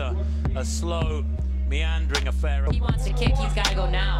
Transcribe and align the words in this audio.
a, 0.00 0.16
a 0.56 0.64
slow, 0.64 1.24
meandering 1.68 2.26
affair. 2.26 2.66
He 2.70 2.80
wants 2.80 3.04
to 3.04 3.12
kick, 3.12 3.36
he's 3.36 3.52
got 3.52 3.66
to 3.66 3.74
go 3.74 3.88
now. 3.88 4.18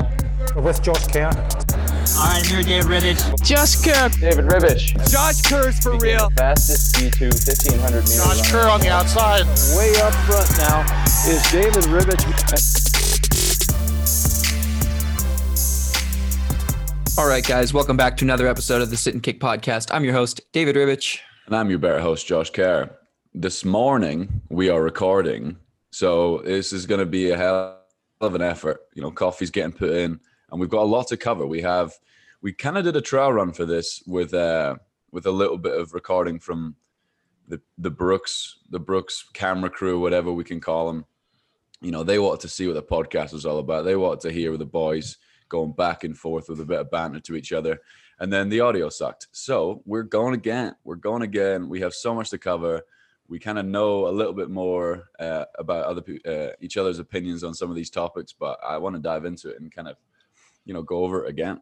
with 0.57 0.83
Josh 0.83 1.07
Kerr. 1.09 1.27
All 1.27 1.33
right, 1.33 2.39
I'm 2.39 2.45
here, 2.45 2.63
Dave 2.63 2.85
Ribich. 2.85 3.43
Just 3.43 3.85
Kerr. 3.85 4.09
David 4.21 4.45
Ribich. 4.45 4.95
Josh 5.11 5.41
Kerr's 5.43 5.79
for 5.81 5.99
real. 5.99 6.31
Fastest 6.37 6.95
D2 6.95 7.33
1500 7.33 8.03
meter 8.03 8.17
Josh. 8.17 8.51
Kerr 8.51 8.69
on 8.69 8.81
the 8.81 8.91
outside. 8.91 9.45
Way 9.77 9.93
up 10.01 10.13
front 10.27 10.51
now 10.59 10.85
is 11.27 11.43
David 11.51 11.85
Ribich. 11.85 12.27
All 17.19 17.27
right, 17.29 17.47
guys, 17.47 17.75
welcome 17.75 17.97
back 17.97 18.17
to 18.19 18.25
another 18.25 18.47
episode 18.47 18.81
of 18.83 18.91
the 18.91 18.97
Sit 18.97 19.15
and 19.15 19.23
Kick 19.23 19.41
podcast. 19.41 19.93
I'm 19.93 20.05
your 20.05 20.15
host, 20.15 20.41
David 20.53 20.77
Ribich. 20.77 21.19
And 21.47 21.57
I'm 21.57 21.69
your 21.69 21.79
better 21.79 22.01
host, 22.01 22.27
Josh 22.27 22.51
Kerr. 22.51 22.91
This 23.35 23.65
morning 23.65 24.41
we 24.49 24.69
are 24.71 24.83
recording, 24.83 25.57
so 25.91 26.39
this 26.45 26.73
is 26.73 26.87
going 26.87 27.01
to 27.01 27.07
be 27.07 27.31
a 27.31 27.37
hell 27.37 27.79
of 28.21 28.35
an 28.35 28.43
effort. 28.43 28.81
You 28.95 29.03
know, 29.03 29.11
coffee's 29.11 29.51
getting 29.51 29.73
put 29.73 29.91
in, 29.91 30.21
and 30.51 30.61
we've 30.61 30.71
got 30.71 30.83
a 30.83 30.85
lot 30.85 31.09
to 31.09 31.17
cover. 31.17 31.47
We 31.47 31.63
have, 31.63 31.93
we 32.43 32.53
kind 32.53 32.79
of 32.79 32.85
did 32.85 32.97
a 32.97 33.01
trial 33.01 33.33
run 33.33 33.53
for 33.53 33.65
this 33.65 34.03
with 34.07 34.35
uh 34.35 34.77
with 35.13 35.27
a 35.27 35.31
little 35.31 35.59
bit 35.59 35.77
of 35.77 35.93
recording 35.93 36.39
from 36.39 36.77
the 37.49 37.61
the 37.79 37.91
Brooks 37.91 38.59
the 38.71 38.81
Brooks 38.81 39.25
camera 39.33 39.71
crew, 39.71 40.01
whatever 40.01 40.33
we 40.33 40.45
can 40.45 40.61
call 40.61 40.87
them. 40.87 41.05
You 41.81 41.91
know, 41.91 42.05
they 42.05 42.19
wanted 42.19 42.41
to 42.41 42.49
see 42.49 42.67
what 42.67 42.75
the 42.75 42.83
podcast 42.83 43.33
was 43.33 43.47
all 43.47 43.59
about. 43.59 43.85
They 43.85 43.97
wanted 43.97 44.21
to 44.21 44.33
hear 44.33 44.57
the 44.57 44.67
boys 44.67 45.17
going 45.49 45.73
back 45.73 46.05
and 46.05 46.17
forth 46.17 46.49
with 46.49 46.61
a 46.61 46.65
bit 46.65 46.79
of 46.79 46.91
banter 46.91 47.21
to 47.21 47.35
each 47.35 47.53
other 47.53 47.81
and 48.21 48.31
then 48.31 48.51
the 48.51 48.61
audio 48.61 48.89
sucked. 48.91 49.29
So 49.33 49.83
we're 49.87 50.03
going 50.03 50.35
again. 50.35 50.77
We're 50.85 50.97
going 50.97 51.23
again. 51.23 51.69
We 51.69 51.81
have 51.81 51.95
so 51.95 52.15
much 52.15 52.31
to 52.31 52.39
cover. 52.39 52.83
We 53.31 53.39
kind 53.39 53.59
of 53.59 53.65
know 53.65 54.09
a 54.09 54.11
little 54.11 54.35
bit 54.35 54.51
more 54.51 55.09
uh, 55.19 55.45
about 55.59 55.87
other 55.87 56.03
uh, 56.27 56.55
each 56.61 56.77
other's 56.77 56.99
opinions 56.99 57.45
on 57.45 57.55
some 57.55 57.71
of 57.71 57.77
these 57.77 57.91
topics, 57.91 58.33
but 58.33 58.59
I 58.63 58.77
want 58.77 58.97
to 58.97 59.01
dive 59.01 59.25
into 59.25 59.51
it 59.51 59.61
and 59.61 59.73
kind 59.73 59.89
of, 59.89 59.97
you 60.65 60.75
know, 60.75 60.83
go 60.83 61.05
over 61.05 61.25
it 61.25 61.31
again. 61.31 61.61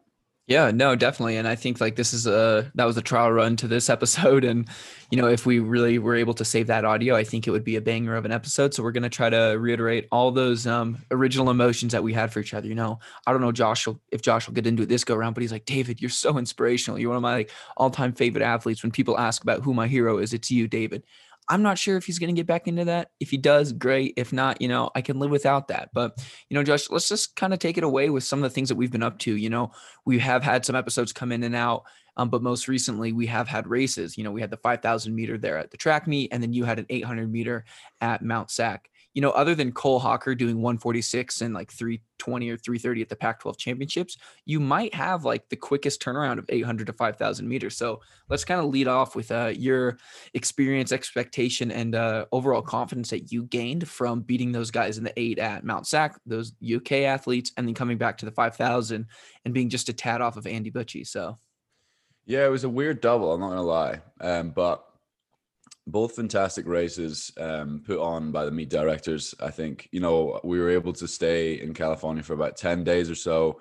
Yeah, 0.49 0.71
no, 0.71 0.95
definitely. 0.95 1.37
And 1.37 1.47
I 1.47 1.53
think 1.53 1.79
like 1.79 1.95
this 1.95 2.11
is 2.11 2.25
a 2.25 2.71
that 2.73 2.85
was 2.85 2.97
a 2.97 3.03
trial 3.03 3.31
run 3.31 3.55
to 3.57 3.67
this 3.67 3.87
episode. 3.95 4.43
And 4.43 4.67
you 5.11 5.21
know, 5.21 5.27
if 5.27 5.45
we 5.45 5.59
really 5.59 5.99
were 5.99 6.15
able 6.15 6.33
to 6.33 6.43
save 6.43 6.65
that 6.67 6.85
audio, 6.85 7.15
I 7.15 7.23
think 7.23 7.47
it 7.47 7.51
would 7.51 7.63
be 7.63 7.75
a 7.75 7.81
banger 7.81 8.15
of 8.15 8.25
an 8.25 8.31
episode. 8.31 8.73
So 8.73 8.81
we're 8.81 8.91
gonna 8.91 9.09
try 9.09 9.29
to 9.29 9.57
reiterate 9.59 10.07
all 10.11 10.31
those 10.31 10.65
um 10.65 10.97
original 11.11 11.51
emotions 11.51 11.91
that 11.91 12.01
we 12.01 12.13
had 12.13 12.33
for 12.33 12.39
each 12.39 12.55
other. 12.55 12.67
You 12.67 12.73
know, 12.73 12.97
I 13.27 13.31
don't 13.31 13.41
know 13.41 13.51
Josh 13.51 13.85
will, 13.85 14.01
if 14.11 14.23
Josh 14.23 14.47
will 14.47 14.55
get 14.55 14.65
into 14.65 14.81
it 14.81 14.89
this 14.89 15.03
go 15.03 15.13
around, 15.13 15.33
but 15.33 15.41
he's 15.41 15.51
like, 15.51 15.65
David, 15.65 16.01
you're 16.01 16.09
so 16.09 16.39
inspirational. 16.39 16.97
You're 16.97 17.09
one 17.09 17.17
of 17.17 17.21
my 17.21 17.35
like 17.35 17.51
all-time 17.77 18.13
favorite 18.13 18.43
athletes. 18.43 18.81
When 18.81 18.91
people 18.91 19.19
ask 19.19 19.43
about 19.43 19.61
who 19.61 19.75
my 19.75 19.87
hero 19.87 20.17
is, 20.17 20.33
it's 20.33 20.49
you, 20.49 20.67
David. 20.67 21.03
I'm 21.49 21.63
not 21.63 21.79
sure 21.79 21.97
if 21.97 22.05
he's 22.05 22.19
going 22.19 22.33
to 22.33 22.39
get 22.39 22.45
back 22.45 22.67
into 22.67 22.85
that. 22.85 23.09
If 23.19 23.31
he 23.31 23.37
does, 23.37 23.73
great. 23.73 24.13
If 24.17 24.31
not, 24.31 24.61
you 24.61 24.67
know, 24.67 24.91
I 24.93 25.01
can 25.01 25.17
live 25.17 25.31
without 25.31 25.67
that. 25.69 25.89
But, 25.93 26.23
you 26.47 26.55
know, 26.55 26.63
Josh, 26.63 26.89
let's 26.91 27.09
just 27.09 27.35
kind 27.35 27.53
of 27.53 27.59
take 27.59 27.77
it 27.77 27.83
away 27.83 28.11
with 28.11 28.23
some 28.23 28.39
of 28.39 28.43
the 28.43 28.53
things 28.53 28.69
that 28.69 28.75
we've 28.75 28.91
been 28.91 29.03
up 29.03 29.17
to. 29.19 29.35
You 29.35 29.49
know, 29.49 29.71
we 30.05 30.19
have 30.19 30.43
had 30.43 30.63
some 30.63 30.75
episodes 30.75 31.11
come 31.11 31.31
in 31.31 31.43
and 31.43 31.55
out, 31.55 31.83
um, 32.17 32.29
but 32.29 32.43
most 32.43 32.67
recently 32.67 33.13
we 33.13 33.25
have 33.25 33.47
had 33.47 33.67
races. 33.67 34.15
You 34.15 34.23
know, 34.23 34.31
we 34.31 34.41
had 34.41 34.51
the 34.51 34.57
5,000 34.57 35.15
meter 35.15 35.39
there 35.39 35.57
at 35.57 35.71
the 35.71 35.77
track 35.77 36.07
meet, 36.07 36.31
and 36.31 36.43
then 36.43 36.53
you 36.53 36.65
had 36.65 36.77
an 36.77 36.85
800 36.87 37.31
meter 37.31 37.65
at 37.99 38.21
Mount 38.21 38.51
Sac. 38.51 38.89
You 39.13 39.21
know, 39.21 39.31
other 39.31 39.55
than 39.55 39.71
Cole 39.71 39.99
Hocker 39.99 40.35
doing 40.35 40.57
146 40.57 41.41
and 41.41 41.53
like 41.53 41.71
320 41.71 42.49
or 42.49 42.57
330 42.57 43.01
at 43.01 43.09
the 43.09 43.15
Pac 43.15 43.39
12 43.39 43.57
championships, 43.57 44.17
you 44.45 44.59
might 44.59 44.93
have 44.93 45.25
like 45.25 45.49
the 45.49 45.55
quickest 45.55 46.01
turnaround 46.01 46.37
of 46.37 46.45
800 46.47 46.87
to 46.87 46.93
5,000 46.93 47.47
meters. 47.47 47.75
So 47.75 48.01
let's 48.29 48.45
kind 48.45 48.61
of 48.61 48.67
lead 48.67 48.87
off 48.87 49.15
with 49.15 49.31
uh, 49.31 49.51
your 49.55 49.97
experience, 50.33 50.91
expectation, 50.91 51.71
and 51.71 51.95
uh, 51.95 52.25
overall 52.31 52.61
confidence 52.61 53.09
that 53.09 53.31
you 53.31 53.43
gained 53.43 53.87
from 53.87 54.21
beating 54.21 54.51
those 54.51 54.71
guys 54.71 54.97
in 54.97 55.03
the 55.03 55.13
eight 55.17 55.39
at 55.39 55.63
Mount 55.63 55.87
Sac, 55.87 56.19
those 56.25 56.53
UK 56.63 56.91
athletes, 57.03 57.51
and 57.57 57.67
then 57.67 57.73
coming 57.73 57.97
back 57.97 58.17
to 58.19 58.25
the 58.25 58.31
5,000 58.31 59.07
and 59.45 59.53
being 59.53 59.69
just 59.69 59.89
a 59.89 59.93
tad 59.93 60.21
off 60.21 60.37
of 60.37 60.45
Andy 60.45 60.71
Butchart. 60.71 61.07
So, 61.07 61.37
Yeah, 62.25 62.45
it 62.45 62.49
was 62.49 62.63
a 62.63 62.69
weird 62.69 63.01
double. 63.01 63.33
I'm 63.33 63.39
not 63.39 63.49
gonna 63.49 63.63
lie, 63.63 64.01
um, 64.21 64.51
but 64.51 64.85
both 65.89 66.15
fantastic 66.15 66.65
races 66.67 67.31
um, 67.37 67.81
put 67.85 67.99
on 67.99 68.31
by 68.31 68.45
the 68.45 68.51
meet 68.51 68.69
directors. 68.69 69.35
I 69.39 69.51
think 69.51 69.89
you 69.91 69.99
know 69.99 70.39
we 70.43 70.59
were 70.59 70.69
able 70.69 70.93
to 70.93 71.07
stay 71.07 71.59
in 71.61 71.73
California 71.73 72.23
for 72.23 72.33
about 72.33 72.57
ten 72.57 72.83
days 72.83 73.09
or 73.09 73.15
so. 73.15 73.59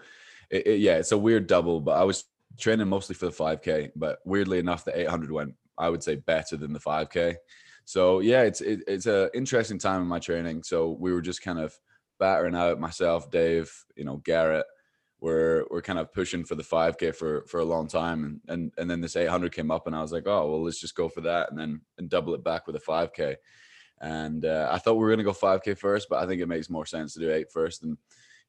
It, 0.50 0.66
it- 0.66 0.81
yeah, 0.81 0.97
it's 0.97 1.12
a 1.12 1.19
weird 1.19 1.47
double, 1.47 1.81
but 1.81 1.99
I 1.99 2.05
was 2.05 2.25
training 2.59 2.89
mostly 2.89 3.15
for 3.15 3.27
the 3.27 3.33
5K. 3.33 3.91
But 3.94 4.19
weirdly 4.25 4.59
enough, 4.59 4.84
the 4.84 4.99
800 4.99 5.31
went, 5.31 5.55
I 5.77 5.89
would 5.91 6.03
say, 6.03 6.16
better 6.16 6.56
than 6.56 6.72
the 6.72 6.81
5K. 6.81 7.37
So 7.84 8.21
yeah, 8.21 8.43
it's 8.43 8.60
it, 8.60 8.81
it's 8.87 9.06
a 9.06 9.31
interesting 9.34 9.78
time 9.78 10.03
in 10.03 10.09
my 10.09 10.19
training. 10.19 10.62
So 10.62 10.91
we 10.91 11.12
were 11.12 11.22
just 11.22 11.43
kind 11.43 11.59
of 11.59 11.75
battering 12.19 12.55
out 12.55 12.81
myself, 12.81 13.31
Dave, 13.31 13.72
you 13.97 14.05
know, 14.05 14.16
Garrett 14.19 14.66
we're 15.21 15.65
we're 15.71 15.83
kind 15.83 15.99
of 15.99 16.12
pushing 16.12 16.45
for 16.45 16.55
the 16.55 16.62
5k 16.62 17.15
for 17.15 17.45
for 17.47 17.61
a 17.61 17.65
long 17.65 17.89
time. 17.89 18.25
And 18.25 18.41
and 18.49 18.73
and 18.79 18.91
then 18.91 19.01
this 19.01 19.17
800 19.17 19.53
came 19.53 19.71
up 19.71 19.87
and 19.87 19.97
i 19.97 20.03
was 20.03 20.12
like 20.12 20.27
oh 20.27 20.51
well 20.51 20.62
let's 20.62 20.81
just 20.81 20.95
go 20.95 21.09
for 21.09 21.23
that 21.23 21.51
and 21.51 21.59
then 21.59 21.81
and 21.99 22.09
double 22.09 22.34
it 22.34 22.45
back 22.45 22.67
with 22.67 22.77
a 22.77 22.81
5k 22.81 23.37
and 24.01 24.45
uh, 24.45 24.69
i 24.71 24.78
thought 24.78 24.95
we 24.95 25.01
were 25.01 25.09
going 25.09 25.19
to 25.19 25.25
go 25.25 25.33
5k 25.33 25.77
first 25.77 26.09
but 26.09 26.23
i 26.23 26.27
think 26.27 26.41
it 26.41 26.47
makes 26.47 26.71
more 26.71 26.87
sense 26.87 27.15
to 27.15 27.21
do 27.21 27.33
eight 27.33 27.51
first. 27.51 27.83
And 27.83 27.97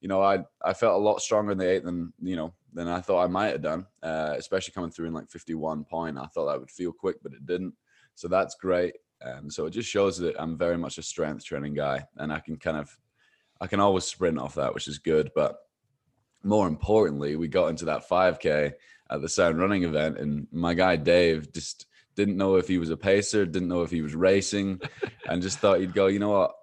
you 0.02 0.08
know 0.08 0.22
i 0.22 0.40
i 0.64 0.74
felt 0.74 1.00
a 1.00 1.04
lot 1.04 1.22
stronger 1.22 1.52
in 1.52 1.58
the 1.58 1.70
eight 1.70 1.84
than 1.84 2.14
you 2.22 2.36
know 2.36 2.54
than 2.74 2.88
i 2.88 3.02
thought 3.02 3.24
i 3.24 3.28
might 3.28 3.52
have 3.52 3.62
done 3.62 3.86
uh, 4.04 4.36
especially 4.38 4.74
coming 4.74 4.92
through 4.92 5.08
in 5.08 5.14
like 5.14 5.30
51 5.30 5.84
point. 5.86 6.18
I 6.18 6.28
thought 6.28 6.46
that 6.46 6.60
would 6.60 6.72
feel 6.72 6.92
quick 6.92 7.18
but 7.24 7.34
it 7.34 7.46
didn't. 7.46 7.74
So 8.16 8.28
that's 8.28 8.56
great. 8.56 8.96
Um, 9.26 9.50
so 9.50 9.66
it 9.66 9.72
just 9.72 9.90
shows 9.90 10.18
that 10.20 10.40
i'm 10.40 10.58
very 10.58 10.78
much 10.78 10.98
a 10.98 11.04
strength 11.04 11.44
training 11.44 11.74
guy 11.74 12.06
and 12.18 12.32
i 12.32 12.40
can 12.40 12.58
kind 12.58 12.78
of 12.78 12.96
i 13.60 13.68
can 13.68 13.80
always 13.80 14.06
sprint 14.06 14.40
off 14.40 14.56
that 14.56 14.74
which 14.74 14.88
is 14.88 15.00
good. 15.00 15.32
But 15.36 15.58
more 16.44 16.68
importantly, 16.68 17.36
we 17.36 17.48
got 17.48 17.68
into 17.68 17.86
that 17.86 18.08
5K 18.08 18.74
at 19.12 19.22
the 19.22 19.30
Sound 19.30 19.60
Running 19.60 19.84
event, 19.84 20.18
and 20.18 20.48
my 20.52 20.74
guy 20.74 20.96
Dave 20.96 21.52
just 21.52 21.86
didn't 22.16 22.38
know 22.38 22.56
if 22.56 22.68
he 22.68 22.78
was 22.78 22.90
a 22.90 22.98
pacer, 22.98 23.46
didn't 23.46 23.70
know 23.70 23.82
if 23.82 23.92
he 23.92 24.02
was 24.02 24.16
racing, 24.16 24.82
and 25.28 25.42
just 25.42 25.60
thought 25.60 25.80
he'd 25.80 25.94
go, 25.94 26.08
you 26.08 26.20
know 26.20 26.30
what, 26.30 26.56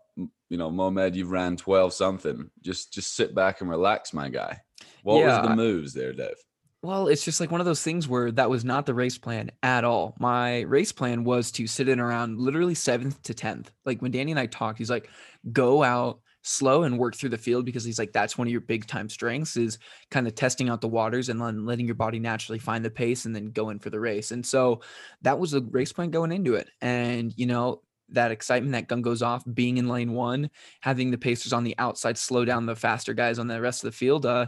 you 0.49 0.57
know, 0.57 0.71
Mohamed, 0.71 1.17
you've 1.17 1.31
ran 1.31 1.57
12 1.57 1.93
something. 1.93 2.51
Just 2.63 2.93
just 2.93 3.15
sit 3.15 3.35
back 3.35 3.61
and 3.61 3.71
relax, 3.71 4.13
my 4.13 4.29
guy. 4.29 4.61
What 5.03 5.19
Yeah, 5.19 5.41
was 5.41 5.49
the 5.49 5.57
moves 5.57 5.93
there, 5.93 6.13
Dave? 6.13 6.37
well, 6.83 7.09
it's 7.09 7.25
just 7.25 7.41
like 7.41 7.51
one 7.51 7.61
of 7.61 7.65
those 7.65 7.83
things 7.83 8.07
where 8.07 8.31
that 8.31 8.49
was 8.49 8.65
not 8.65 8.87
the 8.87 8.95
race 8.95 9.19
plan 9.19 9.51
at 9.63 9.83
all. 9.83 10.15
My 10.21 10.61
race 10.61 10.93
plan 10.93 11.25
was 11.25 11.51
to 11.53 11.67
sit 11.67 11.89
in 11.89 11.99
around 11.99 12.39
literally 12.39 12.75
seventh 12.75 13.21
to 13.25 13.35
10th. 13.35 13.69
Like 13.85 14.01
when 14.01 14.13
Danny 14.13 14.31
and 14.31 14.39
I 14.39 14.47
talked, 14.47 14.79
he's 14.79 14.91
like, 14.91 15.09
go 15.53 15.83
out 15.83 16.21
slow 16.47 16.85
and 16.85 16.99
work 16.99 17.15
through 17.15 17.31
the 17.31 17.39
field 17.39 17.65
because 17.65 17.85
he's 17.85 17.99
like, 17.99 18.13
that's 18.13 18.39
one 18.39 18.47
of 18.47 18.53
your 18.53 18.61
big 18.61 18.87
time 18.87 19.09
strengths 19.09 19.57
is 19.57 19.79
kind 20.11 20.27
of 20.27 20.35
testing 20.35 20.69
out 20.69 20.81
the 20.81 20.89
waters 20.89 21.29
and 21.29 21.41
then 21.41 21.67
letting 21.67 21.87
your 21.87 21.95
body 21.95 22.19
naturally 22.19 22.59
find 22.59 22.85
the 22.85 22.91
pace 22.91 23.25
and 23.25 23.35
then 23.35 23.51
go 23.51 23.71
in 23.71 23.79
for 23.79 23.91
the 23.91 24.01
race. 24.01 24.31
And 24.31 24.45
so 24.45 24.81
that 25.23 25.39
was 25.39 25.51
the 25.51 25.63
race 25.63 25.93
plan 25.93 26.11
going 26.11 26.33
into 26.33 26.55
it. 26.55 26.71
And, 26.81 27.33
you 27.37 27.47
know, 27.47 27.83
that 28.11 28.31
excitement, 28.31 28.73
that 28.73 28.89
gun 28.89 29.03
goes 29.03 29.23
off, 29.23 29.43
being 29.53 29.79
in 29.79 29.89
lane 29.89 30.13
one, 30.13 30.51
having 30.81 31.11
the 31.11 31.19
pacers 31.19 31.53
on 31.53 31.65
the 31.65 31.75
outside 31.79 32.17
slow 32.17 32.45
down 32.45 32.67
the 32.67 32.77
faster 32.77 33.15
guys 33.15 33.39
on 33.39 33.49
the 33.49 33.61
rest 33.61 33.83
of 33.83 33.91
the 33.91 33.97
field. 33.97 34.25
Uh, 34.25 34.47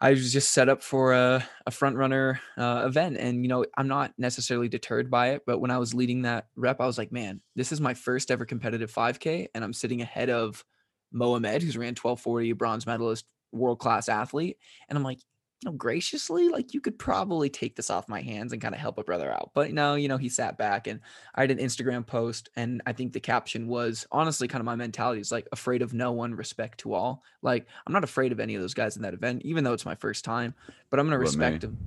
I 0.00 0.10
was 0.10 0.32
just 0.32 0.50
set 0.50 0.68
up 0.68 0.82
for 0.82 1.12
a, 1.12 1.46
a 1.64 1.70
front 1.70 1.96
runner 1.96 2.40
uh, 2.58 2.82
event. 2.86 3.18
And, 3.18 3.44
you 3.44 3.48
know, 3.48 3.64
I'm 3.76 3.86
not 3.86 4.12
necessarily 4.18 4.68
deterred 4.68 5.08
by 5.08 5.30
it. 5.30 5.42
But 5.46 5.60
when 5.60 5.70
I 5.70 5.78
was 5.78 5.94
leading 5.94 6.22
that 6.22 6.48
rep, 6.56 6.80
I 6.80 6.86
was 6.86 6.98
like, 6.98 7.12
man, 7.12 7.40
this 7.54 7.70
is 7.70 7.80
my 7.80 7.94
first 7.94 8.32
ever 8.32 8.44
competitive 8.44 8.92
5K. 8.92 9.46
And 9.54 9.62
I'm 9.62 9.72
sitting 9.72 10.02
ahead 10.02 10.28
of 10.28 10.64
Mohamed, 11.12 11.62
who's 11.62 11.76
ran 11.76 11.94
1240, 11.94 12.52
bronze 12.52 12.86
medalist, 12.86 13.26
world 13.52 13.78
class 13.78 14.08
athlete. 14.08 14.58
And 14.88 14.96
I'm 14.96 15.04
like, 15.04 15.18
you 15.62 15.70
know, 15.70 15.76
graciously, 15.76 16.48
like 16.48 16.74
you 16.74 16.80
could 16.80 16.98
probably 16.98 17.48
take 17.48 17.76
this 17.76 17.90
off 17.90 18.08
my 18.08 18.20
hands 18.20 18.52
and 18.52 18.60
kind 18.60 18.74
of 18.74 18.80
help 18.80 18.98
a 18.98 19.04
brother 19.04 19.30
out. 19.30 19.52
But 19.54 19.72
no, 19.72 19.94
you 19.94 20.08
know, 20.08 20.16
he 20.16 20.28
sat 20.28 20.58
back 20.58 20.88
and 20.88 21.00
I 21.34 21.42
had 21.42 21.52
an 21.52 21.58
Instagram 21.58 22.04
post. 22.04 22.48
And 22.56 22.82
I 22.84 22.92
think 22.92 23.12
the 23.12 23.20
caption 23.20 23.68
was 23.68 24.06
honestly 24.10 24.48
kind 24.48 24.60
of 24.60 24.66
my 24.66 24.74
mentality 24.74 25.20
is 25.20 25.30
like 25.30 25.46
afraid 25.52 25.82
of 25.82 25.94
no 25.94 26.12
one, 26.12 26.34
respect 26.34 26.80
to 26.80 26.94
all. 26.94 27.22
Like 27.42 27.66
I'm 27.86 27.92
not 27.92 28.04
afraid 28.04 28.32
of 28.32 28.40
any 28.40 28.56
of 28.56 28.60
those 28.60 28.74
guys 28.74 28.96
in 28.96 29.02
that 29.02 29.14
event, 29.14 29.42
even 29.44 29.62
though 29.62 29.72
it's 29.72 29.86
my 29.86 29.94
first 29.94 30.24
time, 30.24 30.54
but 30.90 30.98
I'm 30.98 31.06
going 31.06 31.12
to 31.12 31.18
me? 31.18 31.26
respect 31.26 31.60
them. 31.60 31.78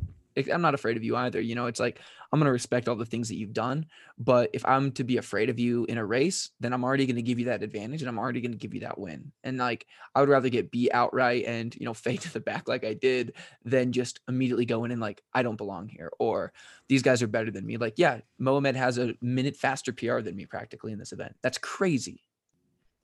I'm 0.51 0.61
not 0.61 0.73
afraid 0.73 0.97
of 0.97 1.03
you 1.03 1.15
either. 1.15 1.39
You 1.39 1.55
know, 1.55 1.67
it's 1.67 1.79
like 1.79 1.99
I'm 2.31 2.39
going 2.39 2.45
to 2.47 2.51
respect 2.51 2.87
all 2.89 2.95
the 2.95 3.05
things 3.05 3.29
that 3.29 3.35
you've 3.37 3.53
done. 3.53 3.85
But 4.17 4.49
if 4.53 4.65
I'm 4.65 4.91
to 4.93 5.03
be 5.03 5.17
afraid 5.17 5.49
of 5.49 5.59
you 5.59 5.85
in 5.85 5.97
a 5.97 6.05
race, 6.05 6.49
then 6.59 6.73
I'm 6.73 6.83
already 6.83 7.05
going 7.05 7.15
to 7.15 7.21
give 7.21 7.39
you 7.39 7.45
that 7.45 7.63
advantage 7.63 8.01
and 8.01 8.09
I'm 8.09 8.19
already 8.19 8.41
going 8.41 8.51
to 8.51 8.57
give 8.57 8.73
you 8.73 8.81
that 8.81 8.97
win. 8.97 9.31
And 9.43 9.57
like, 9.57 9.85
I 10.13 10.19
would 10.19 10.29
rather 10.29 10.49
get 10.49 10.71
beat 10.71 10.91
outright 10.93 11.45
and, 11.45 11.73
you 11.75 11.85
know, 11.85 11.93
fade 12.05 12.21
to 12.21 12.33
the 12.33 12.39
back 12.41 12.67
like 12.67 12.83
I 12.83 12.93
did 12.93 13.33
than 13.63 13.91
just 13.93 14.19
immediately 14.27 14.65
go 14.65 14.83
in 14.83 14.91
and 14.91 14.99
like, 15.01 15.21
I 15.33 15.41
don't 15.43 15.55
belong 15.57 15.87
here 15.87 16.11
or 16.19 16.51
these 16.89 17.01
guys 17.01 17.21
are 17.23 17.27
better 17.27 17.51
than 17.51 17.65
me. 17.65 17.77
Like, 17.77 17.93
yeah, 17.97 18.19
Mohamed 18.37 18.75
has 18.75 18.97
a 18.97 19.15
minute 19.21 19.55
faster 19.55 19.93
PR 19.93 20.19
than 20.19 20.35
me 20.35 20.45
practically 20.45 20.91
in 20.91 20.99
this 20.99 21.13
event. 21.13 21.35
That's 21.41 21.57
crazy. 21.57 22.23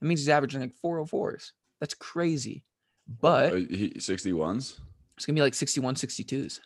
That 0.02 0.08
means 0.08 0.20
he's 0.22 0.30
averaging 0.30 0.62
like 0.62 0.74
404s. 0.84 1.52
That's 1.80 1.94
crazy. 1.94 2.64
But 3.08 3.54
Uh, 3.54 3.56
he- 3.56 3.94
61s? 3.98 4.80
it's 5.16 5.26
gonna 5.26 5.36
be 5.36 5.42
like 5.42 5.54
61 5.54 5.96
62s 5.96 6.60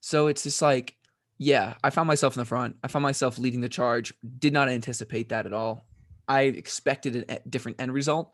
so 0.00 0.26
it's 0.26 0.42
just 0.42 0.62
like 0.62 0.94
yeah 1.38 1.74
i 1.84 1.90
found 1.90 2.06
myself 2.06 2.36
in 2.36 2.40
the 2.40 2.46
front 2.46 2.76
i 2.82 2.88
found 2.88 3.02
myself 3.02 3.38
leading 3.38 3.60
the 3.60 3.68
charge 3.68 4.12
did 4.38 4.52
not 4.52 4.68
anticipate 4.68 5.28
that 5.28 5.46
at 5.46 5.52
all 5.52 5.86
I 6.28 6.42
expected 6.42 7.24
a 7.28 7.40
different 7.48 7.80
end 7.80 7.92
result, 7.92 8.32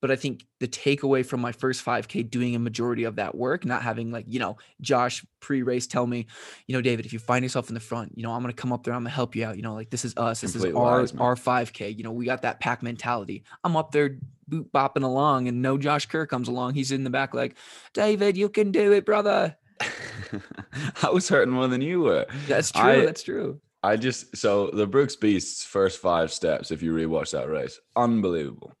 but 0.00 0.10
I 0.10 0.16
think 0.16 0.46
the 0.60 0.68
takeaway 0.68 1.24
from 1.24 1.40
my 1.40 1.52
first 1.52 1.84
5K 1.84 2.30
doing 2.30 2.54
a 2.54 2.58
majority 2.58 3.04
of 3.04 3.16
that 3.16 3.34
work, 3.34 3.64
not 3.64 3.82
having 3.82 4.10
like, 4.10 4.24
you 4.28 4.38
know, 4.38 4.56
Josh 4.80 5.24
pre 5.40 5.62
race 5.62 5.86
tell 5.86 6.06
me, 6.06 6.26
you 6.66 6.74
know, 6.74 6.80
David, 6.80 7.06
if 7.06 7.12
you 7.12 7.18
find 7.18 7.44
yourself 7.44 7.68
in 7.68 7.74
the 7.74 7.80
front, 7.80 8.16
you 8.16 8.22
know, 8.22 8.32
I'm 8.32 8.42
going 8.42 8.54
to 8.54 8.60
come 8.60 8.72
up 8.72 8.84
there, 8.84 8.94
I'm 8.94 9.02
going 9.02 9.10
to 9.10 9.14
help 9.14 9.36
you 9.36 9.44
out. 9.44 9.56
You 9.56 9.62
know, 9.62 9.74
like 9.74 9.90
this 9.90 10.04
is 10.04 10.16
us, 10.16 10.40
this 10.40 10.52
Complete 10.52 10.70
is 10.70 10.76
our, 10.76 11.00
our 11.18 11.34
5K. 11.34 11.96
You 11.96 12.04
know, 12.04 12.12
we 12.12 12.24
got 12.24 12.42
that 12.42 12.60
pack 12.60 12.82
mentality. 12.82 13.44
I'm 13.64 13.76
up 13.76 13.92
there 13.92 14.18
boot 14.48 14.70
bopping 14.72 15.04
along, 15.04 15.48
and 15.48 15.62
no 15.62 15.78
Josh 15.78 16.06
Kerr 16.06 16.26
comes 16.26 16.48
along. 16.48 16.74
He's 16.74 16.92
in 16.92 17.04
the 17.04 17.10
back, 17.10 17.34
like, 17.34 17.56
David, 17.94 18.36
you 18.36 18.48
can 18.48 18.72
do 18.72 18.92
it, 18.92 19.06
brother. 19.06 19.56
I 21.02 21.10
was 21.10 21.28
hurting 21.28 21.52
more 21.52 21.68
than 21.68 21.80
you 21.80 22.00
were. 22.02 22.26
That's 22.46 22.70
true. 22.72 22.82
I- 22.82 23.04
that's 23.04 23.22
true. 23.22 23.60
I 23.82 23.96
just 23.96 24.36
so 24.36 24.70
the 24.70 24.86
Brooks 24.86 25.16
Beasts 25.16 25.64
first 25.64 26.00
five 26.00 26.30
steps, 26.30 26.70
if 26.70 26.82
you 26.82 26.92
rewatch 26.94 27.30
that 27.30 27.48
race, 27.48 27.80
unbelievable, 27.96 28.74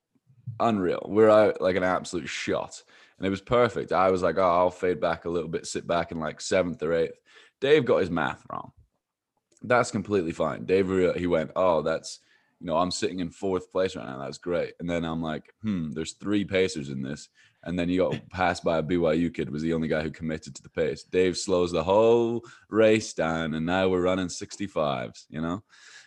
unreal. 0.58 1.06
We're 1.08 1.30
out 1.30 1.58
like 1.62 1.76
an 1.76 1.84
absolute 1.84 2.28
shot, 2.28 2.82
and 3.16 3.26
it 3.26 3.30
was 3.30 3.40
perfect. 3.40 3.92
I 3.92 4.10
was 4.10 4.22
like, 4.22 4.36
oh, 4.36 4.42
I'll 4.42 4.70
fade 4.70 5.00
back 5.00 5.24
a 5.24 5.30
little 5.30 5.48
bit, 5.48 5.66
sit 5.66 5.86
back 5.86 6.12
in 6.12 6.18
like 6.20 6.38
seventh 6.42 6.82
or 6.82 6.92
eighth. 6.92 7.18
Dave 7.62 7.86
got 7.86 7.98
his 7.98 8.10
math 8.10 8.44
wrong. 8.52 8.72
That's 9.62 9.90
completely 9.90 10.32
fine. 10.32 10.66
Dave, 10.66 10.88
he 11.16 11.26
went, 11.26 11.50
oh, 11.56 11.80
that's 11.80 12.20
you 12.60 12.66
know, 12.66 12.76
I'm 12.76 12.90
sitting 12.90 13.20
in 13.20 13.30
fourth 13.30 13.72
place 13.72 13.96
right 13.96 14.04
now. 14.04 14.18
That's 14.18 14.36
great. 14.36 14.74
And 14.80 14.90
then 14.90 15.04
I'm 15.06 15.22
like, 15.22 15.44
hmm, 15.62 15.92
there's 15.92 16.12
three 16.12 16.44
pacers 16.44 16.90
in 16.90 17.00
this. 17.00 17.30
And 17.64 17.78
then 17.78 17.88
you 17.88 17.98
got 17.98 18.28
passed 18.30 18.64
by 18.64 18.78
a 18.78 18.82
BYU 18.82 19.32
kid, 19.32 19.50
was 19.50 19.62
the 19.62 19.74
only 19.74 19.88
guy 19.88 20.02
who 20.02 20.10
committed 20.10 20.54
to 20.54 20.62
the 20.62 20.70
pace. 20.70 21.02
Dave 21.02 21.36
slows 21.36 21.72
the 21.72 21.84
whole 21.84 22.44
race 22.68 23.12
down, 23.12 23.54
and 23.54 23.66
now 23.66 23.88
we're 23.88 24.02
running 24.02 24.28
65s, 24.28 25.26
you 25.28 25.40
know? 25.40 25.62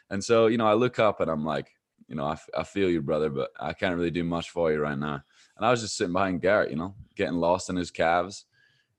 And 0.10 0.24
so, 0.24 0.48
you 0.48 0.58
know, 0.58 0.68
I 0.68 0.74
look 0.74 1.00
up 1.00 1.22
and 1.22 1.30
I'm 1.30 1.46
like, 1.46 1.72
you 2.08 2.16
know, 2.16 2.26
I, 2.26 2.38
I 2.58 2.64
feel 2.64 2.90
you, 2.90 3.02
brother, 3.02 3.30
but 3.30 3.52
I 3.60 3.74
can't 3.74 3.96
really 3.96 4.12
do 4.12 4.24
much 4.24 4.50
for 4.50 4.72
you 4.72 4.80
right 4.80 4.98
now. 4.98 5.24
And 5.58 5.66
I 5.66 5.72
was 5.72 5.82
just 5.82 5.96
sitting 5.98 6.14
behind 6.14 6.42
Garrett, 6.42 6.72
you 6.72 6.76
know, 6.76 6.96
getting 7.16 7.36
lost 7.36 7.70
in 7.70 7.76
his 7.76 7.92
calves. 7.92 8.46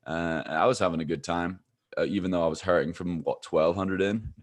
Uh, 0.06 0.42
I 0.46 0.66
was 0.66 0.78
having 0.78 1.00
a 1.00 1.04
good 1.04 1.24
time, 1.24 1.60
uh, 1.98 2.04
even 2.04 2.30
though 2.30 2.44
I 2.44 2.48
was 2.48 2.60
hurting 2.60 2.92
from 2.92 3.22
what, 3.22 3.44
1200 3.48 4.00
in? 4.00 4.34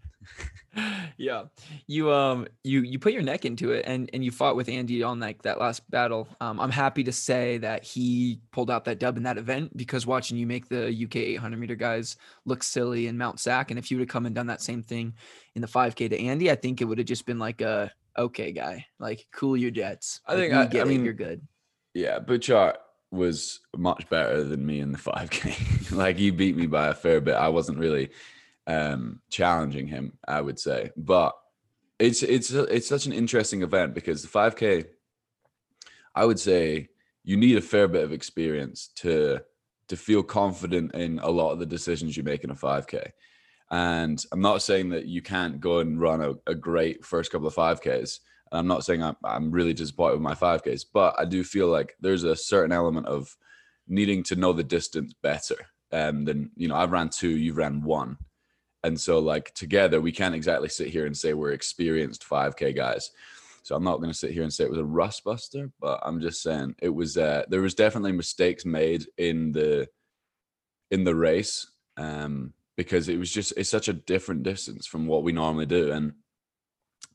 Yeah. 1.16 1.44
You 1.86 2.12
um 2.12 2.46
you 2.64 2.80
you 2.82 2.98
put 2.98 3.12
your 3.12 3.22
neck 3.22 3.44
into 3.44 3.72
it 3.72 3.84
and 3.86 4.08
and 4.12 4.24
you 4.24 4.30
fought 4.30 4.56
with 4.56 4.68
andy 4.68 5.02
on 5.02 5.20
like 5.20 5.42
that 5.42 5.60
last 5.60 5.88
battle. 5.90 6.28
Um 6.40 6.58
i'm 6.60 6.70
happy 6.70 7.04
to 7.04 7.12
say 7.12 7.58
that 7.58 7.84
he 7.84 8.40
pulled 8.52 8.70
out 8.70 8.84
that 8.86 8.98
dub 8.98 9.16
in 9.16 9.22
that 9.24 9.38
event 9.38 9.76
because 9.76 10.06
watching 10.06 10.36
you 10.38 10.46
make 10.46 10.68
the 10.68 10.86
uk 11.04 11.16
800 11.16 11.58
meter 11.58 11.74
guys 11.74 12.16
look 12.44 12.62
silly 12.62 13.06
in 13.06 13.18
mount 13.18 13.40
sac 13.40 13.70
and 13.70 13.78
if 13.78 13.90
you 13.90 13.98
would 13.98 14.08
have 14.08 14.12
come 14.12 14.26
and 14.26 14.34
done 14.34 14.46
that 14.46 14.62
same 14.62 14.82
thing 14.82 15.14
in 15.54 15.62
the 15.62 15.68
5k 15.68 16.10
to 16.10 16.18
andy 16.18 16.50
i 16.50 16.54
think 16.54 16.80
it 16.80 16.84
would 16.84 16.98
have 16.98 17.06
just 17.06 17.26
been 17.26 17.38
like 17.38 17.60
a 17.60 17.92
okay 18.16 18.52
guy. 18.52 18.86
Like 18.98 19.26
cool 19.32 19.56
your 19.56 19.70
jets. 19.70 20.20
I 20.26 20.34
think 20.36 20.52
I- 20.52 20.62
I 20.62 20.82
it, 20.82 20.86
mean, 20.86 21.04
you're 21.04 21.14
good. 21.14 21.46
Yeah, 21.94 22.18
Butchart 22.18 22.76
was 23.10 23.60
much 23.76 24.08
better 24.08 24.42
than 24.44 24.64
me 24.64 24.80
in 24.80 24.92
the 24.92 24.98
5K. 24.98 25.92
like 25.96 26.16
he 26.16 26.30
beat 26.30 26.56
me 26.56 26.66
by 26.66 26.88
a 26.88 26.94
fair 26.94 27.20
bit. 27.20 27.34
I 27.34 27.48
wasn't 27.48 27.78
really 27.78 28.10
um 28.66 29.20
challenging 29.30 29.88
him, 29.88 30.18
I 30.26 30.40
would 30.40 30.58
say. 30.58 30.90
But 30.96 31.34
it's 31.98 32.22
it's 32.22 32.50
it's 32.50 32.88
such 32.88 33.06
an 33.06 33.12
interesting 33.12 33.62
event 33.62 33.94
because 33.94 34.22
the 34.22 34.28
5K 34.28 34.86
I 36.14 36.24
would 36.24 36.38
say 36.38 36.88
you 37.24 37.36
need 37.36 37.56
a 37.56 37.62
fair 37.62 37.88
bit 37.88 38.04
of 38.04 38.12
experience 38.12 38.88
to 38.96 39.40
to 39.88 39.96
feel 39.96 40.22
confident 40.22 40.94
in 40.94 41.18
a 41.18 41.30
lot 41.30 41.52
of 41.52 41.58
the 41.58 41.66
decisions 41.66 42.16
you 42.16 42.22
make 42.22 42.44
in 42.44 42.50
a 42.50 42.54
5K. 42.54 43.10
And 43.70 44.22
I'm 44.32 44.40
not 44.40 44.62
saying 44.62 44.90
that 44.90 45.06
you 45.06 45.22
can't 45.22 45.60
go 45.60 45.80
and 45.80 46.00
run 46.00 46.22
a, 46.22 46.34
a 46.46 46.54
great 46.54 47.04
first 47.04 47.32
couple 47.32 47.46
of 47.46 47.54
5Ks. 47.54 48.20
And 48.50 48.58
I'm 48.58 48.66
not 48.66 48.84
saying 48.84 49.02
I'm, 49.02 49.16
I'm 49.24 49.50
really 49.50 49.74
disappointed 49.74 50.14
with 50.14 50.22
my 50.22 50.34
5Ks, 50.34 50.84
but 50.92 51.14
I 51.18 51.24
do 51.24 51.42
feel 51.42 51.68
like 51.68 51.96
there's 52.00 52.24
a 52.24 52.36
certain 52.36 52.72
element 52.72 53.06
of 53.06 53.34
needing 53.88 54.22
to 54.24 54.36
know 54.36 54.52
the 54.52 54.64
distance 54.64 55.14
better. 55.22 55.56
Um, 55.90 56.24
than 56.24 56.50
you 56.56 56.68
know, 56.68 56.76
I've 56.76 56.92
ran 56.92 57.10
two, 57.10 57.28
you've 57.28 57.58
ran 57.58 57.82
one. 57.82 58.16
And 58.84 59.00
so, 59.00 59.18
like, 59.18 59.54
together, 59.54 60.00
we 60.00 60.12
can't 60.12 60.34
exactly 60.34 60.68
sit 60.68 60.88
here 60.88 61.06
and 61.06 61.16
say 61.16 61.34
we're 61.34 61.52
experienced 61.52 62.28
5K 62.28 62.74
guys. 62.74 63.10
So 63.62 63.76
I'm 63.76 63.84
not 63.84 63.98
going 63.98 64.10
to 64.10 64.18
sit 64.18 64.32
here 64.32 64.42
and 64.42 64.52
say 64.52 64.64
it 64.64 64.70
was 64.70 64.80
a 64.80 64.84
rust 64.84 65.22
buster, 65.22 65.70
but 65.80 66.00
I'm 66.02 66.20
just 66.20 66.42
saying 66.42 66.74
it 66.82 66.88
was. 66.88 67.16
Uh, 67.16 67.44
there 67.48 67.60
was 67.60 67.74
definitely 67.74 68.12
mistakes 68.12 68.64
made 68.64 69.06
in 69.18 69.52
the 69.52 69.88
in 70.90 71.04
the 71.04 71.14
race 71.14 71.70
um, 71.96 72.52
because 72.76 73.08
it 73.08 73.18
was 73.18 73.30
just 73.30 73.52
it's 73.56 73.70
such 73.70 73.86
a 73.86 73.92
different 73.92 74.42
distance 74.42 74.86
from 74.86 75.06
what 75.06 75.22
we 75.22 75.30
normally 75.30 75.66
do, 75.66 75.92
and 75.92 76.14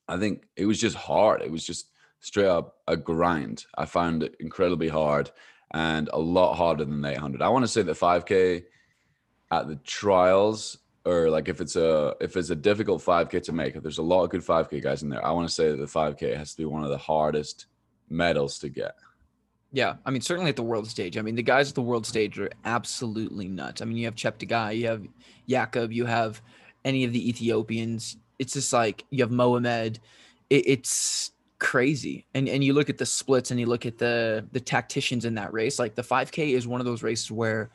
I 0.08 0.18
think 0.18 0.46
it 0.56 0.66
was 0.66 0.80
just 0.80 0.96
hard. 0.96 1.42
It 1.42 1.52
was 1.52 1.66
just 1.66 1.92
straight 2.22 2.48
up 2.48 2.78
a 2.88 2.96
grind. 2.96 3.66
I 3.78 3.86
found 3.86 4.24
it 4.24 4.36
incredibly 4.40 4.88
hard 4.88 5.32
and 5.74 6.10
a 6.14 6.18
lot 6.20 6.56
harder 6.56 6.86
than 6.86 7.02
the 7.02 7.12
800. 7.12 7.42
I 7.42 7.50
want 7.50 7.64
to 7.64 7.68
say 7.68 7.82
that 7.82 7.98
5K 7.98 8.64
at 9.52 9.68
the 9.68 9.76
trials 9.78 10.78
or 11.08 11.30
like 11.30 11.48
if 11.48 11.62
it's 11.62 11.76
a 11.76 12.16
if 12.20 12.36
it's 12.36 12.50
a 12.50 12.56
difficult 12.56 13.02
5k 13.02 13.42
to 13.44 13.52
make 13.52 13.82
there's 13.82 13.98
a 13.98 14.04
lot 14.04 14.24
of 14.24 14.30
good 14.30 14.42
5k 14.42 14.84
guys 14.84 15.04
in 15.04 15.10
there 15.10 15.26
i 15.26 15.32
want 15.32 15.48
to 15.48 15.54
say 15.54 15.70
that 15.70 15.78
the 15.78 15.86
5k 15.86 16.36
has 16.36 16.52
to 16.52 16.58
be 16.58 16.66
one 16.66 16.84
of 16.84 16.90
the 16.90 16.98
hardest 16.98 17.68
medals 18.10 18.60
to 18.60 18.70
get 18.70 18.96
Yeah, 19.72 19.96
I 20.06 20.12
mean 20.12 20.22
certainly 20.22 20.50
at 20.50 20.56
the 20.56 20.64
world 20.64 20.88
stage. 20.88 21.18
I 21.18 21.22
mean 21.22 21.36
the 21.36 21.44
guys 21.44 21.70
at 21.70 21.76
the 21.76 21.82
world 21.82 22.06
stage 22.06 22.40
are 22.40 22.50
absolutely 22.64 23.48
nuts. 23.48 23.82
I 23.82 23.86
mean 23.86 23.98
you 23.98 24.06
have 24.06 24.16
Cheptegei, 24.16 24.78
you 24.78 24.88
have 24.88 25.04
Jakob, 25.48 25.92
you 25.92 26.06
have 26.06 26.42
any 26.86 27.04
of 27.04 27.12
the 27.12 27.30
Ethiopians. 27.30 28.18
It's 28.40 28.54
just 28.54 28.72
like 28.72 29.04
you 29.10 29.24
have 29.24 29.32
Mohamed. 29.32 30.00
It, 30.50 30.64
it's 30.68 31.34
crazy. 31.60 32.26
And 32.34 32.48
and 32.48 32.64
you 32.64 32.74
look 32.74 32.90
at 32.90 32.98
the 32.98 33.06
splits 33.06 33.52
and 33.52 33.60
you 33.60 33.66
look 33.66 33.86
at 33.86 33.98
the 33.98 34.46
the 34.54 34.60
tacticians 34.60 35.26
in 35.26 35.36
that 35.36 35.52
race. 35.52 35.80
Like 35.80 35.96
the 35.96 36.02
5K 36.02 36.56
is 36.56 36.66
one 36.66 36.80
of 36.80 36.86
those 36.86 37.04
races 37.04 37.30
where 37.30 37.70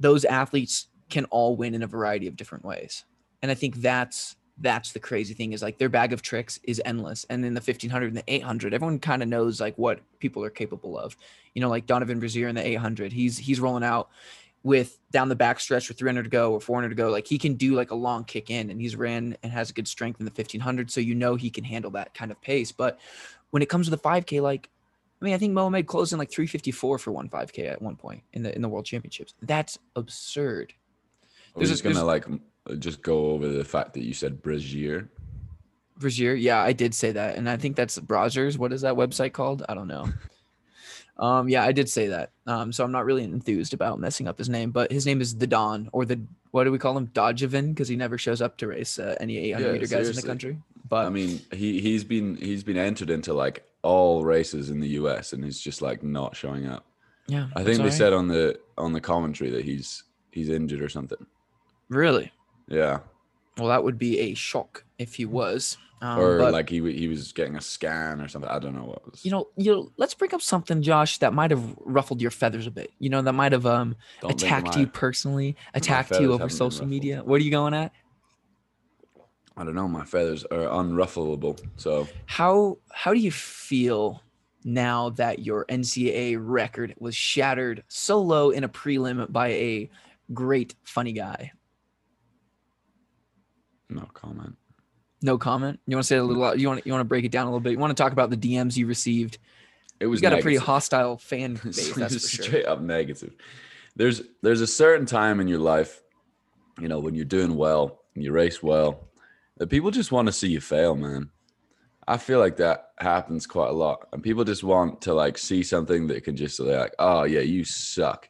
those 0.00 0.24
athletes 0.24 0.88
can 1.14 1.24
all 1.26 1.56
win 1.56 1.74
in 1.74 1.82
a 1.82 1.86
variety 1.86 2.26
of 2.26 2.36
different 2.36 2.64
ways. 2.64 3.04
And 3.40 3.50
I 3.50 3.54
think 3.54 3.76
that's 3.76 4.36
that's 4.58 4.92
the 4.92 5.00
crazy 5.00 5.34
thing 5.34 5.52
is 5.52 5.62
like 5.62 5.78
their 5.78 5.88
bag 5.88 6.12
of 6.12 6.22
tricks 6.22 6.60
is 6.64 6.82
endless. 6.84 7.24
And 7.30 7.44
in 7.44 7.54
the 7.54 7.60
1500 7.60 8.06
and 8.06 8.16
the 8.16 8.24
800, 8.26 8.74
everyone 8.74 8.98
kind 8.98 9.22
of 9.22 9.28
knows 9.28 9.60
like 9.60 9.76
what 9.76 10.00
people 10.20 10.44
are 10.44 10.50
capable 10.50 10.98
of. 10.98 11.16
You 11.54 11.60
know, 11.60 11.68
like 11.68 11.86
Donavan 11.86 12.18
Brazier 12.18 12.48
in 12.48 12.56
the 12.56 12.66
800, 12.66 13.12
he's 13.12 13.38
he's 13.38 13.60
rolling 13.60 13.84
out 13.84 14.10
with 14.64 14.98
down 15.12 15.28
the 15.28 15.36
back 15.36 15.60
stretch 15.60 15.88
with 15.88 15.98
300 15.98 16.24
to 16.24 16.30
go 16.30 16.52
or 16.52 16.60
400 16.60 16.88
to 16.88 16.94
go. 16.96 17.10
Like 17.10 17.28
he 17.28 17.38
can 17.38 17.54
do 17.54 17.74
like 17.74 17.92
a 17.92 17.94
long 17.94 18.24
kick 18.24 18.50
in 18.50 18.70
and 18.70 18.80
he's 18.80 18.96
ran 18.96 19.36
and 19.42 19.52
has 19.52 19.70
a 19.70 19.72
good 19.72 19.86
strength 19.86 20.18
in 20.18 20.26
the 20.26 20.32
1500. 20.32 20.90
So 20.90 21.00
you 21.00 21.14
know 21.14 21.36
he 21.36 21.50
can 21.50 21.64
handle 21.64 21.92
that 21.92 22.12
kind 22.14 22.32
of 22.32 22.40
pace. 22.40 22.72
But 22.72 22.98
when 23.50 23.62
it 23.62 23.68
comes 23.68 23.86
to 23.86 23.90
the 23.90 23.98
5K, 23.98 24.42
like 24.42 24.68
I 25.20 25.24
mean, 25.24 25.34
I 25.34 25.38
think 25.38 25.52
Mohamed 25.52 25.86
closed 25.86 26.12
in 26.12 26.18
like 26.18 26.30
354 26.30 26.98
for 26.98 27.12
one 27.12 27.28
5K 27.28 27.70
at 27.70 27.80
one 27.80 27.96
point 27.96 28.22
in 28.32 28.42
the 28.42 28.54
in 28.54 28.62
the 28.62 28.68
World 28.68 28.84
Championships. 28.84 29.34
That's 29.40 29.78
absurd. 29.96 30.74
There's 31.56 31.70
a- 31.70 31.72
just 31.72 31.84
gonna 31.84 32.04
like 32.04 32.26
just 32.78 33.02
go 33.02 33.30
over 33.32 33.48
the 33.48 33.64
fact 33.64 33.94
that 33.94 34.02
you 34.04 34.14
said 34.14 34.42
brazier 34.42 35.08
Brazier, 35.96 36.34
yeah, 36.34 36.60
I 36.60 36.72
did 36.72 36.92
say 36.92 37.12
that, 37.12 37.36
and 37.36 37.48
I 37.48 37.56
think 37.56 37.76
that's 37.76 37.98
Brazzers. 38.00 38.58
What 38.58 38.72
is 38.72 38.80
that 38.80 38.94
website 38.94 39.32
called? 39.32 39.64
I 39.68 39.74
don't 39.74 39.86
know. 39.86 40.08
um, 41.18 41.48
yeah, 41.48 41.62
I 41.62 41.70
did 41.70 41.88
say 41.88 42.08
that. 42.08 42.32
Um, 42.48 42.72
so 42.72 42.84
I'm 42.84 42.90
not 42.90 43.04
really 43.04 43.22
enthused 43.22 43.74
about 43.74 44.00
messing 44.00 44.26
up 44.26 44.36
his 44.36 44.48
name, 44.48 44.72
but 44.72 44.90
his 44.90 45.06
name 45.06 45.20
is 45.20 45.36
the 45.36 45.46
Don, 45.46 45.88
or 45.92 46.04
the 46.04 46.20
what 46.50 46.64
do 46.64 46.72
we 46.72 46.78
call 46.78 46.96
him, 46.96 47.06
Dodgevin, 47.08 47.68
because 47.68 47.86
he 47.86 47.94
never 47.94 48.18
shows 48.18 48.42
up 48.42 48.56
to 48.58 48.66
race 48.66 48.98
uh, 48.98 49.16
any 49.20 49.36
800 49.38 49.66
Yeah, 49.66 49.72
meter 49.72 49.86
guys 49.86 50.08
in 50.08 50.16
the 50.16 50.22
country. 50.22 50.58
But 50.88 51.06
i 51.06 51.08
mean 51.08 51.40
he 51.50 51.80
he's 51.80 52.04
been 52.04 52.36
he's 52.36 52.62
been 52.62 52.76
entered 52.76 53.08
into 53.10 53.32
like 53.32 53.64
all 53.82 54.24
races 54.24 54.68
in 54.70 54.80
the 54.80 54.88
us 54.88 55.32
and 55.32 55.42
he's 55.42 55.58
just 55.58 55.80
like 55.80 56.02
not 56.02 56.36
showing 56.36 56.66
up 56.66 56.84
yeah, 57.26 57.48
i 57.56 57.64
think 57.64 57.78
they 57.78 57.84
right. 57.84 57.92
said 57.92 58.12
on 58.12 58.28
the 58.28 58.58
on 58.76 58.92
the 58.92 59.00
commentary 59.00 59.50
that 59.50 59.64
he's 59.64 60.04
he's 60.30 60.50
injured 60.50 60.82
or 60.82 60.88
something 60.90 61.26
really. 61.94 62.32
yeah 62.68 63.00
Well, 63.58 63.68
that 63.68 63.84
would 63.84 63.98
be 63.98 64.18
a 64.20 64.34
shock 64.34 64.84
if 64.98 65.14
he 65.14 65.24
was. 65.24 65.76
Um, 66.02 66.18
or 66.18 66.38
but- 66.38 66.52
like 66.52 66.68
he 66.68 66.80
he 66.92 67.08
was 67.08 67.32
getting 67.32 67.56
a 67.56 67.60
scan 67.62 68.20
or 68.20 68.28
something 68.28 68.50
i 68.50 68.58
don't 68.58 68.74
know 68.74 68.84
what 68.84 69.10
was 69.10 69.24
you 69.24 69.30
know, 69.30 69.48
you 69.56 69.72
know, 69.72 69.90
let's 69.96 70.12
bring 70.12 70.34
up 70.34 70.42
something, 70.42 70.82
Josh, 70.82 71.18
that 71.18 71.32
might 71.32 71.50
have 71.50 71.64
ruffled 71.80 72.20
your 72.20 72.30
feathers 72.30 72.66
a 72.66 72.70
bit. 72.70 72.90
You 72.98 73.08
know, 73.08 73.22
that 73.22 73.32
might 73.32 73.52
have 73.52 73.64
um 73.64 73.96
Don't 74.20 74.32
attacked 74.32 74.74
my- 74.74 74.80
you 74.82 74.86
personally, 74.86 75.56
attacked 75.72 76.20
you 76.20 76.32
over 76.34 76.48
social 76.50 76.84
media. 76.86 77.22
What 77.24 77.40
are 77.40 77.44
you 77.44 77.50
going 77.50 77.72
at? 77.74 77.92
i 79.56 79.62
don't 79.64 79.76
know 79.76 79.86
my 79.86 80.04
feathers 80.04 80.44
are 80.50 80.66
unruffleable 80.82 81.56
so 81.76 82.08
How 82.26 82.78
how 82.92 83.14
do 83.14 83.20
you 83.20 83.30
feel 83.30 84.20
now 84.64 85.10
that 85.10 85.38
your 85.40 85.64
NCAA 85.66 86.36
record 86.40 86.94
was 86.98 87.14
shattered 87.14 87.84
so 87.86 88.20
low 88.20 88.50
in 88.50 88.64
a 88.64 88.68
prelim 88.68 89.30
by 89.30 89.48
a 89.50 89.90
great 90.32 90.74
funny 90.84 91.12
guy? 91.12 91.52
No 93.94 94.08
comment 94.12 94.56
No 95.22 95.38
comment. 95.38 95.80
You 95.86 95.96
want 95.96 96.04
to 96.04 96.08
say 96.08 96.16
a 96.16 96.22
little? 96.24 96.56
You 96.56 96.68
want 96.68 96.86
you 96.86 96.92
want 96.92 97.00
to 97.00 97.08
break 97.08 97.24
it 97.24 97.32
down 97.32 97.46
a 97.46 97.50
little 97.50 97.60
bit? 97.60 97.72
You 97.72 97.78
want 97.78 97.96
to 97.96 98.02
talk 98.02 98.12
about 98.12 98.30
the 98.30 98.36
DMs 98.36 98.76
you 98.76 98.86
received? 98.86 99.38
it 100.00 100.06
was 100.06 100.20
You 100.20 100.28
got 100.28 100.38
a 100.38 100.42
pretty 100.42 100.58
hostile 100.58 101.16
fan 101.16 101.54
base, 101.64 101.94
that's 101.94 102.14
for 102.14 102.20
sure. 102.20 102.44
straight 102.44 102.66
up 102.66 102.80
negative. 102.80 103.34
There's 103.96 104.22
there's 104.42 104.60
a 104.60 104.66
certain 104.66 105.06
time 105.06 105.40
in 105.40 105.48
your 105.48 105.60
life, 105.60 106.02
you 106.80 106.88
know, 106.88 106.98
when 106.98 107.14
you're 107.14 107.24
doing 107.24 107.56
well 107.56 108.00
and 108.14 108.24
you 108.24 108.32
race 108.32 108.62
well, 108.62 109.08
that 109.56 109.68
people 109.68 109.90
just 109.90 110.12
want 110.12 110.26
to 110.26 110.32
see 110.32 110.48
you 110.48 110.60
fail, 110.60 110.94
man. 110.96 111.30
I 112.06 112.18
feel 112.18 112.38
like 112.38 112.56
that 112.56 112.90
happens 112.98 113.46
quite 113.46 113.70
a 113.70 113.72
lot, 113.72 114.08
and 114.12 114.22
people 114.22 114.44
just 114.44 114.62
want 114.62 115.00
to 115.02 115.14
like 115.14 115.38
see 115.38 115.62
something 115.62 116.08
that 116.08 116.24
can 116.24 116.36
just 116.36 116.56
say 116.56 116.76
like, 116.78 116.94
"Oh 116.98 117.24
yeah, 117.24 117.40
you 117.40 117.64
suck," 117.64 118.28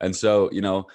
and 0.00 0.16
so 0.16 0.50
you 0.50 0.60
know, 0.60 0.86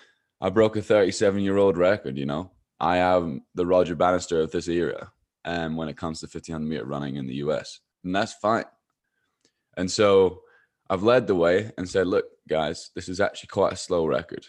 I 0.42 0.50
broke 0.50 0.76
a 0.76 0.82
37 0.82 1.42
year 1.42 1.58
old 1.58 1.78
record. 1.78 2.18
You 2.18 2.26
know, 2.26 2.52
I 2.80 2.98
am 2.98 3.42
the 3.56 3.66
Roger 3.66 3.96
Bannister 3.96 4.42
of 4.42 4.52
this 4.52 4.68
era, 4.68 5.12
and 5.44 5.78
when 5.78 5.90
it 5.90 5.98
comes 5.98 6.20
to 6.20 6.26
1500 6.26 6.68
meter 6.68 6.86
running 6.86 7.16
in 7.16 7.28
the 7.28 7.36
US, 7.36 7.80
and 8.04 8.16
that's 8.16 8.34
fine. 8.34 8.66
And 9.76 9.90
so 9.90 10.42
I've 10.90 11.04
led 11.04 11.28
the 11.28 11.36
way 11.36 11.72
and 11.78 11.90
said, 11.90 12.08
"Look, 12.08 12.26
guys, 12.48 12.92
this 12.96 13.10
is 13.10 13.20
actually 13.20 13.48
quite 13.48 13.74
a 13.74 13.78
slow 13.78 14.06
record," 14.06 14.46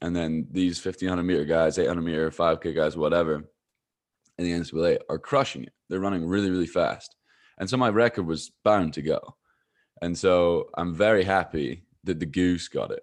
and 0.00 0.14
then 0.14 0.48
these 0.50 0.78
1500 0.78 1.22
meter 1.22 1.44
guys, 1.44 1.78
800 1.78 2.02
meter, 2.02 2.30
5k 2.30 2.74
guys, 2.74 2.96
whatever, 2.96 3.48
in 4.38 4.44
the 4.44 4.52
NCAA 4.52 4.98
are 5.08 5.18
crushing 5.18 5.64
it. 5.64 5.72
They're 5.88 6.00
running 6.00 6.26
really, 6.26 6.50
really 6.50 6.66
fast. 6.66 7.14
And 7.58 7.68
so 7.68 7.76
my 7.76 7.88
record 7.88 8.26
was 8.26 8.52
bound 8.64 8.94
to 8.94 9.02
go. 9.02 9.36
And 10.00 10.16
so 10.16 10.70
I'm 10.76 10.94
very 10.94 11.24
happy 11.24 11.84
that 12.04 12.20
the 12.20 12.26
goose 12.26 12.68
got 12.68 12.92
it. 12.92 13.02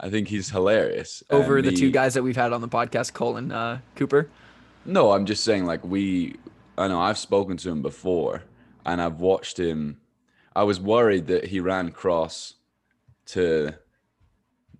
I 0.00 0.08
think 0.08 0.28
he's 0.28 0.48
hilarious. 0.50 1.22
Over 1.28 1.58
And 1.58 1.66
the 1.66 1.72
two 1.72 1.90
guys 1.90 2.14
that 2.14 2.22
we've 2.22 2.36
had 2.36 2.52
on 2.54 2.62
the 2.62 2.68
podcast, 2.68 3.12
Cole 3.12 3.36
and 3.36 3.52
uh, 3.52 3.78
Cooper. 3.96 4.28
No, 4.86 5.12
I'm 5.12 5.26
just 5.26 5.44
saying, 5.44 5.66
like, 5.66 5.84
we, 5.84 6.36
I 6.78 6.88
know 6.88 6.98
I've 6.98 7.18
spoken 7.18 7.58
to 7.58 7.70
him 7.70 7.82
before 7.82 8.42
and 8.86 9.00
I've 9.00 9.20
watched 9.20 9.58
him. 9.58 9.98
I 10.56 10.62
was 10.62 10.80
worried 10.80 11.26
that 11.26 11.44
he 11.44 11.60
ran 11.60 11.90
cross 11.92 12.54
to 13.26 13.74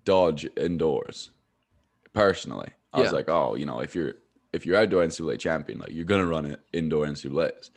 dodge 0.07 0.49
indoors 0.57 1.31
personally. 2.15 2.71
I 2.93 3.01
was 3.01 3.13
like, 3.13 3.29
oh, 3.29 3.55
you 3.55 3.67
know, 3.67 3.81
if 3.81 3.95
you're, 3.95 4.15
if 4.53 4.65
you're 4.67 4.77
outdoor 4.77 5.05
NCAA 5.05 5.39
champion, 5.39 5.79
like 5.79 5.93
you're 5.93 6.05
gonna 6.05 6.27
run 6.27 6.47
it 6.47 6.61
indoor 6.73 7.07
NCAAs. 7.07 7.71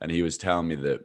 And 0.00 0.10
he 0.10 0.22
was 0.22 0.38
telling 0.38 0.68
me 0.68 0.76
that, 0.76 1.04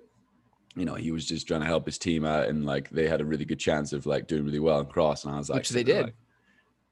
you 0.76 0.86
know, 0.86 0.96
he 0.96 1.12
was 1.12 1.26
just 1.28 1.48
trying 1.48 1.62
to 1.62 1.68
help 1.68 1.86
his 1.86 1.98
team 1.98 2.26
out, 2.26 2.48
and 2.48 2.66
like 2.66 2.90
they 2.90 3.08
had 3.08 3.22
a 3.22 3.26
really 3.26 3.46
good 3.46 3.60
chance 3.60 3.94
of 3.94 4.06
like 4.06 4.28
doing 4.28 4.46
really 4.46 4.60
well 4.60 4.80
in 4.80 4.86
cross. 4.88 5.26
And 5.26 5.34
I 5.34 5.38
was 5.38 5.50
like, 5.50 5.60
Which 5.60 5.70
they 5.70 5.84
did. 5.84 6.06
like- 6.06 6.16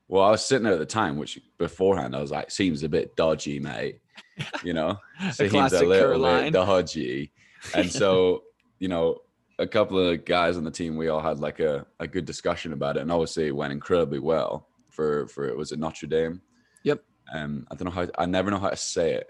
well, 0.07 0.23
I 0.25 0.31
was 0.31 0.43
sitting 0.45 0.65
there 0.65 0.73
at 0.73 0.79
the 0.79 0.85
time, 0.85 1.15
which 1.15 1.39
beforehand 1.57 2.13
I 2.15 2.19
was 2.21 2.31
like, 2.31 2.51
seems 2.51 2.83
a 2.83 2.89
bit 2.89 3.15
dodgy, 3.15 3.59
mate. 3.59 3.99
You 4.63 4.73
know, 4.73 4.97
seems 5.31 5.73
a 5.73 5.85
little 5.85 6.21
bit 6.21 6.53
dodgy. 6.53 7.31
And 7.75 7.91
so, 7.91 8.43
you 8.79 8.87
know, 8.87 9.19
a 9.59 9.67
couple 9.67 9.99
of 9.99 10.25
guys 10.25 10.57
on 10.57 10.63
the 10.63 10.71
team, 10.71 10.95
we 10.95 11.09
all 11.09 11.21
had 11.21 11.39
like 11.39 11.59
a, 11.59 11.85
a 11.99 12.07
good 12.07 12.25
discussion 12.25 12.73
about 12.73 12.97
it, 12.97 13.01
and 13.01 13.11
obviously 13.11 13.47
it 13.47 13.55
went 13.55 13.71
incredibly 13.71 14.19
well 14.19 14.67
for 14.89 15.27
for 15.27 15.47
it 15.47 15.55
was 15.57 15.71
at 15.71 15.79
Notre 15.79 16.07
Dame. 16.07 16.41
Yep. 16.83 17.03
Um, 17.33 17.67
I 17.71 17.75
don't 17.75 17.85
know 17.85 17.91
how 17.91 18.07
I 18.17 18.25
never 18.25 18.51
know 18.51 18.59
how 18.59 18.69
to 18.69 18.75
say 18.77 19.13
it. 19.13 19.29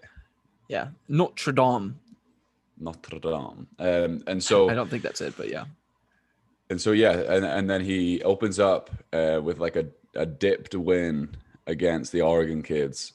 Yeah. 0.67 0.88
Notre 1.08 1.51
Dame. 1.51 2.00
Notre 2.81 3.19
Dame. 3.19 3.67
Um, 3.79 4.23
and 4.27 4.43
so 4.43 4.69
I 4.69 4.73
don't 4.73 4.89
think 4.89 5.03
that's 5.03 5.21
it, 5.21 5.35
but 5.38 5.50
yeah. 5.50 5.65
and 6.69 6.81
so 6.81 6.91
yeah, 6.91 7.11
and 7.11 7.45
and 7.45 7.69
then 7.69 7.81
he 7.81 8.21
opens 8.23 8.59
up 8.59 8.89
uh, 9.13 9.39
with 9.41 9.59
like 9.59 9.75
a 9.75 9.85
a 10.15 10.25
dipped 10.25 10.75
win 10.75 11.35
against 11.67 12.11
the 12.11 12.21
Oregon 12.21 12.61
kids 12.61 13.13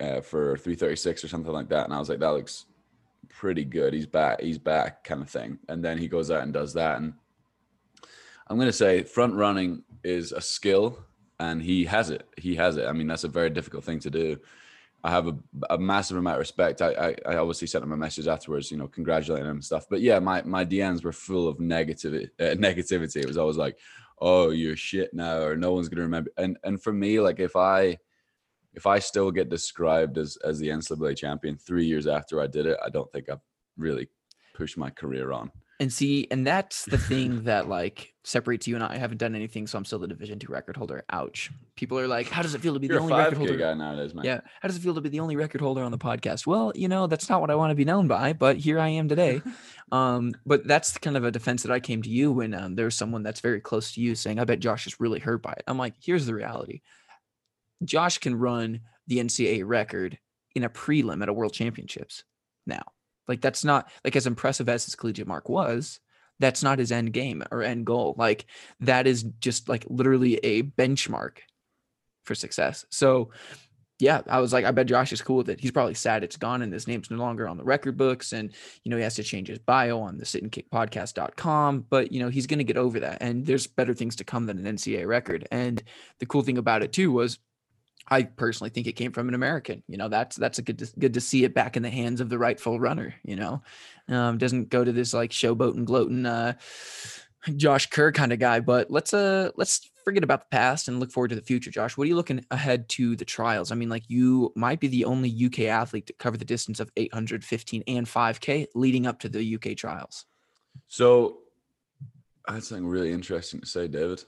uh, 0.00 0.20
for 0.20 0.56
336 0.58 1.24
or 1.24 1.28
something 1.28 1.52
like 1.52 1.68
that, 1.70 1.84
and 1.84 1.94
I 1.94 1.98
was 1.98 2.08
like, 2.08 2.20
that 2.20 2.28
looks 2.28 2.66
pretty 3.28 3.64
good. 3.64 3.94
He's 3.94 4.06
back. 4.06 4.40
He's 4.40 4.58
back, 4.58 5.02
kind 5.02 5.22
of 5.22 5.30
thing. 5.30 5.58
And 5.68 5.84
then 5.84 5.98
he 5.98 6.08
goes 6.08 6.30
out 6.30 6.42
and 6.42 6.52
does 6.52 6.74
that, 6.74 6.98
and 6.98 7.14
I'm 8.48 8.58
gonna 8.58 8.72
say 8.72 9.02
front 9.02 9.34
running 9.34 9.82
is 10.04 10.32
a 10.32 10.40
skill, 10.40 10.98
and 11.40 11.62
he 11.62 11.84
has 11.86 12.10
it. 12.10 12.28
He 12.36 12.54
has 12.56 12.76
it. 12.76 12.86
I 12.86 12.92
mean, 12.92 13.06
that's 13.06 13.24
a 13.24 13.28
very 13.28 13.50
difficult 13.50 13.84
thing 13.84 14.00
to 14.00 14.10
do. 14.10 14.38
I 15.06 15.10
have 15.10 15.28
a, 15.28 15.36
a 15.70 15.78
massive 15.78 16.16
amount 16.16 16.34
of 16.34 16.40
respect. 16.40 16.82
I, 16.82 16.90
I, 16.90 17.34
I 17.34 17.36
obviously 17.36 17.68
sent 17.68 17.84
him 17.84 17.92
a 17.92 17.96
message 17.96 18.26
afterwards, 18.26 18.72
you 18.72 18.76
know, 18.76 18.88
congratulating 18.88 19.46
him 19.46 19.56
and 19.58 19.64
stuff. 19.64 19.86
But 19.88 20.00
yeah, 20.00 20.18
my, 20.18 20.42
my 20.42 20.64
DMs 20.64 21.04
were 21.04 21.12
full 21.12 21.46
of 21.46 21.58
negativity. 21.58 22.28
Uh, 22.40 22.54
negativity. 22.56 23.16
It 23.16 23.28
was 23.28 23.38
always 23.38 23.56
like, 23.56 23.78
"Oh, 24.20 24.50
you're 24.50 24.76
shit 24.76 25.14
now," 25.14 25.38
or 25.38 25.56
"No 25.56 25.72
one's 25.72 25.88
gonna 25.88 26.02
remember." 26.02 26.30
And 26.36 26.58
and 26.64 26.82
for 26.82 26.92
me, 26.92 27.20
like 27.20 27.38
if 27.38 27.56
I 27.56 27.96
if 28.74 28.86
I 28.86 28.98
still 28.98 29.30
get 29.30 29.48
described 29.48 30.18
as 30.18 30.36
as 30.44 30.58
the 30.58 30.68
NCAA 30.68 31.16
champion 31.16 31.56
three 31.56 31.86
years 31.86 32.06
after 32.06 32.40
I 32.40 32.46
did 32.46 32.66
it, 32.66 32.78
I 32.84 32.90
don't 32.90 33.10
think 33.10 33.30
I've 33.30 33.40
really 33.76 34.08
pushed 34.54 34.76
my 34.76 34.90
career 34.90 35.32
on. 35.32 35.50
And 35.78 35.92
see, 35.92 36.26
and 36.30 36.46
that's 36.46 36.86
the 36.86 36.96
thing 36.96 37.44
that 37.44 37.68
like 37.68 38.14
separates 38.24 38.66
you 38.66 38.74
and 38.74 38.84
I. 38.84 38.94
I 38.94 38.96
haven't 38.98 39.18
done 39.18 39.34
anything, 39.34 39.66
so 39.66 39.76
I'm 39.76 39.84
still 39.84 39.98
the 39.98 40.08
Division 40.08 40.38
two 40.38 40.50
record 40.50 40.76
holder. 40.76 41.04
Ouch. 41.10 41.50
People 41.76 41.98
are 41.98 42.08
like, 42.08 42.28
"How 42.28 42.42
does 42.42 42.54
it 42.54 42.60
feel 42.60 42.74
to 42.74 42.80
be 42.80 42.86
You're 42.86 42.96
the 42.96 43.02
only 43.02 43.14
record 43.14 43.34
5K 43.34 43.36
holder?" 43.36 43.56
guy 43.56 43.74
nowadays, 43.74 44.14
man. 44.14 44.24
Yeah. 44.24 44.40
How 44.60 44.68
does 44.68 44.76
it 44.76 44.80
feel 44.80 44.94
to 44.94 45.00
be 45.00 45.10
the 45.10 45.20
only 45.20 45.36
record 45.36 45.60
holder 45.60 45.82
on 45.82 45.90
the 45.90 45.98
podcast? 45.98 46.46
Well, 46.46 46.72
you 46.74 46.88
know, 46.88 47.06
that's 47.06 47.28
not 47.28 47.40
what 47.40 47.50
I 47.50 47.54
want 47.54 47.70
to 47.72 47.74
be 47.74 47.84
known 47.84 48.08
by, 48.08 48.32
but 48.32 48.56
here 48.56 48.78
I 48.78 48.88
am 48.88 49.08
today. 49.08 49.42
um, 49.92 50.32
but 50.46 50.66
that's 50.66 50.96
kind 50.98 51.16
of 51.16 51.24
a 51.24 51.30
defense 51.30 51.62
that 51.62 51.72
I 51.72 51.80
came 51.80 52.02
to 52.02 52.10
you 52.10 52.32
when 52.32 52.54
um, 52.54 52.74
there's 52.74 52.94
someone 52.94 53.22
that's 53.22 53.40
very 53.40 53.60
close 53.60 53.92
to 53.92 54.00
you 54.00 54.14
saying, 54.14 54.38
I 54.38 54.44
bet 54.44 54.60
Josh 54.60 54.86
is 54.86 54.98
really 54.98 55.20
hurt 55.20 55.42
by 55.42 55.52
it. 55.52 55.64
I'm 55.66 55.78
like, 55.78 55.94
here's 56.02 56.26
the 56.26 56.34
reality. 56.34 56.80
Josh 57.84 58.18
can 58.18 58.34
run 58.34 58.80
the 59.06 59.18
NCAA 59.18 59.62
record 59.66 60.18
in 60.54 60.64
a 60.64 60.70
prelim 60.70 61.22
at 61.22 61.28
a 61.28 61.32
world 61.32 61.52
championships 61.52 62.24
now. 62.66 62.82
Like 63.28 63.40
that's 63.40 63.64
not 63.64 63.90
like 64.04 64.16
as 64.16 64.26
impressive 64.26 64.68
as 64.68 64.84
his 64.84 64.94
collegiate 64.94 65.26
mark 65.26 65.48
was, 65.48 66.00
that's 66.38 66.62
not 66.62 66.78
his 66.78 66.92
end 66.92 67.12
game 67.12 67.42
or 67.50 67.62
end 67.62 67.86
goal. 67.86 68.14
Like 68.18 68.46
that 68.80 69.06
is 69.06 69.22
just 69.40 69.68
like 69.68 69.84
literally 69.88 70.36
a 70.36 70.62
benchmark 70.62 71.38
for 72.24 72.34
success. 72.34 72.84
So 72.90 73.30
yeah, 73.98 74.20
I 74.28 74.40
was 74.40 74.52
like, 74.52 74.66
I 74.66 74.72
bet 74.72 74.86
Josh 74.86 75.12
is 75.12 75.22
cool 75.22 75.38
with 75.38 75.48
it. 75.48 75.58
He's 75.58 75.70
probably 75.70 75.94
sad 75.94 76.22
it's 76.22 76.36
gone 76.36 76.60
and 76.60 76.70
his 76.72 76.86
name's 76.86 77.10
no 77.10 77.16
longer 77.16 77.48
on 77.48 77.56
the 77.56 77.64
record 77.64 77.96
books. 77.96 78.32
And, 78.32 78.52
you 78.84 78.90
know, 78.90 78.98
he 78.98 79.02
has 79.02 79.14
to 79.14 79.22
change 79.22 79.48
his 79.48 79.58
bio 79.58 80.00
on 80.00 80.18
the 80.18 80.26
sit 80.26 80.42
and 80.42 80.52
kick 80.52 80.70
podcast.com. 80.70 81.86
But, 81.88 82.12
you 82.12 82.20
know, 82.20 82.28
he's 82.28 82.46
going 82.46 82.58
to 82.58 82.64
get 82.64 82.76
over 82.76 83.00
that. 83.00 83.18
And 83.22 83.46
there's 83.46 83.66
better 83.66 83.94
things 83.94 84.16
to 84.16 84.24
come 84.24 84.44
than 84.44 84.64
an 84.64 84.76
NCAA 84.76 85.06
record. 85.06 85.48
And 85.50 85.82
the 86.18 86.26
cool 86.26 86.42
thing 86.42 86.58
about 86.58 86.82
it 86.82 86.92
too 86.92 87.10
was 87.10 87.38
I 88.08 88.22
personally 88.22 88.70
think 88.70 88.86
it 88.86 88.92
came 88.92 89.12
from 89.12 89.28
an 89.28 89.34
American. 89.34 89.82
You 89.88 89.96
know, 89.96 90.08
that's 90.08 90.36
that's 90.36 90.58
a 90.58 90.62
good 90.62 90.78
to, 90.78 90.90
good 90.98 91.14
to 91.14 91.20
see 91.20 91.44
it 91.44 91.54
back 91.54 91.76
in 91.76 91.82
the 91.82 91.90
hands 91.90 92.20
of 92.20 92.28
the 92.28 92.38
rightful 92.38 92.78
runner. 92.78 93.14
You 93.24 93.36
know, 93.36 93.62
um, 94.08 94.38
doesn't 94.38 94.68
go 94.68 94.84
to 94.84 94.92
this 94.92 95.12
like 95.12 95.30
showboat 95.30 95.74
and 95.76 95.86
gloating, 95.86 96.26
uh, 96.26 96.54
Josh 97.56 97.88
Kerr 97.90 98.12
kind 98.12 98.32
of 98.32 98.38
guy. 98.38 98.60
But 98.60 98.90
let's 98.90 99.12
uh 99.12 99.50
let's 99.56 99.90
forget 100.04 100.22
about 100.24 100.42
the 100.42 100.56
past 100.56 100.86
and 100.86 101.00
look 101.00 101.10
forward 101.10 101.28
to 101.28 101.34
the 101.34 101.42
future. 101.42 101.70
Josh, 101.70 101.96
what 101.96 102.04
are 102.04 102.08
you 102.08 102.16
looking 102.16 102.44
ahead 102.52 102.88
to 102.90 103.16
the 103.16 103.24
trials? 103.24 103.72
I 103.72 103.74
mean, 103.74 103.88
like 103.88 104.04
you 104.08 104.52
might 104.54 104.78
be 104.78 104.88
the 104.88 105.04
only 105.04 105.46
UK 105.46 105.60
athlete 105.62 106.06
to 106.06 106.12
cover 106.12 106.36
the 106.36 106.44
distance 106.44 106.78
of 106.78 106.90
815 106.96 107.82
and 107.88 108.06
5K 108.06 108.66
leading 108.74 109.06
up 109.06 109.18
to 109.20 109.28
the 109.28 109.56
UK 109.56 109.76
trials 109.76 110.26
So 110.86 111.38
I 112.48 112.54
had 112.54 112.64
something 112.64 112.86
really 112.86 113.12
interesting 113.12 113.60
to 113.60 113.66
say, 113.66 113.88
David. 113.88 114.22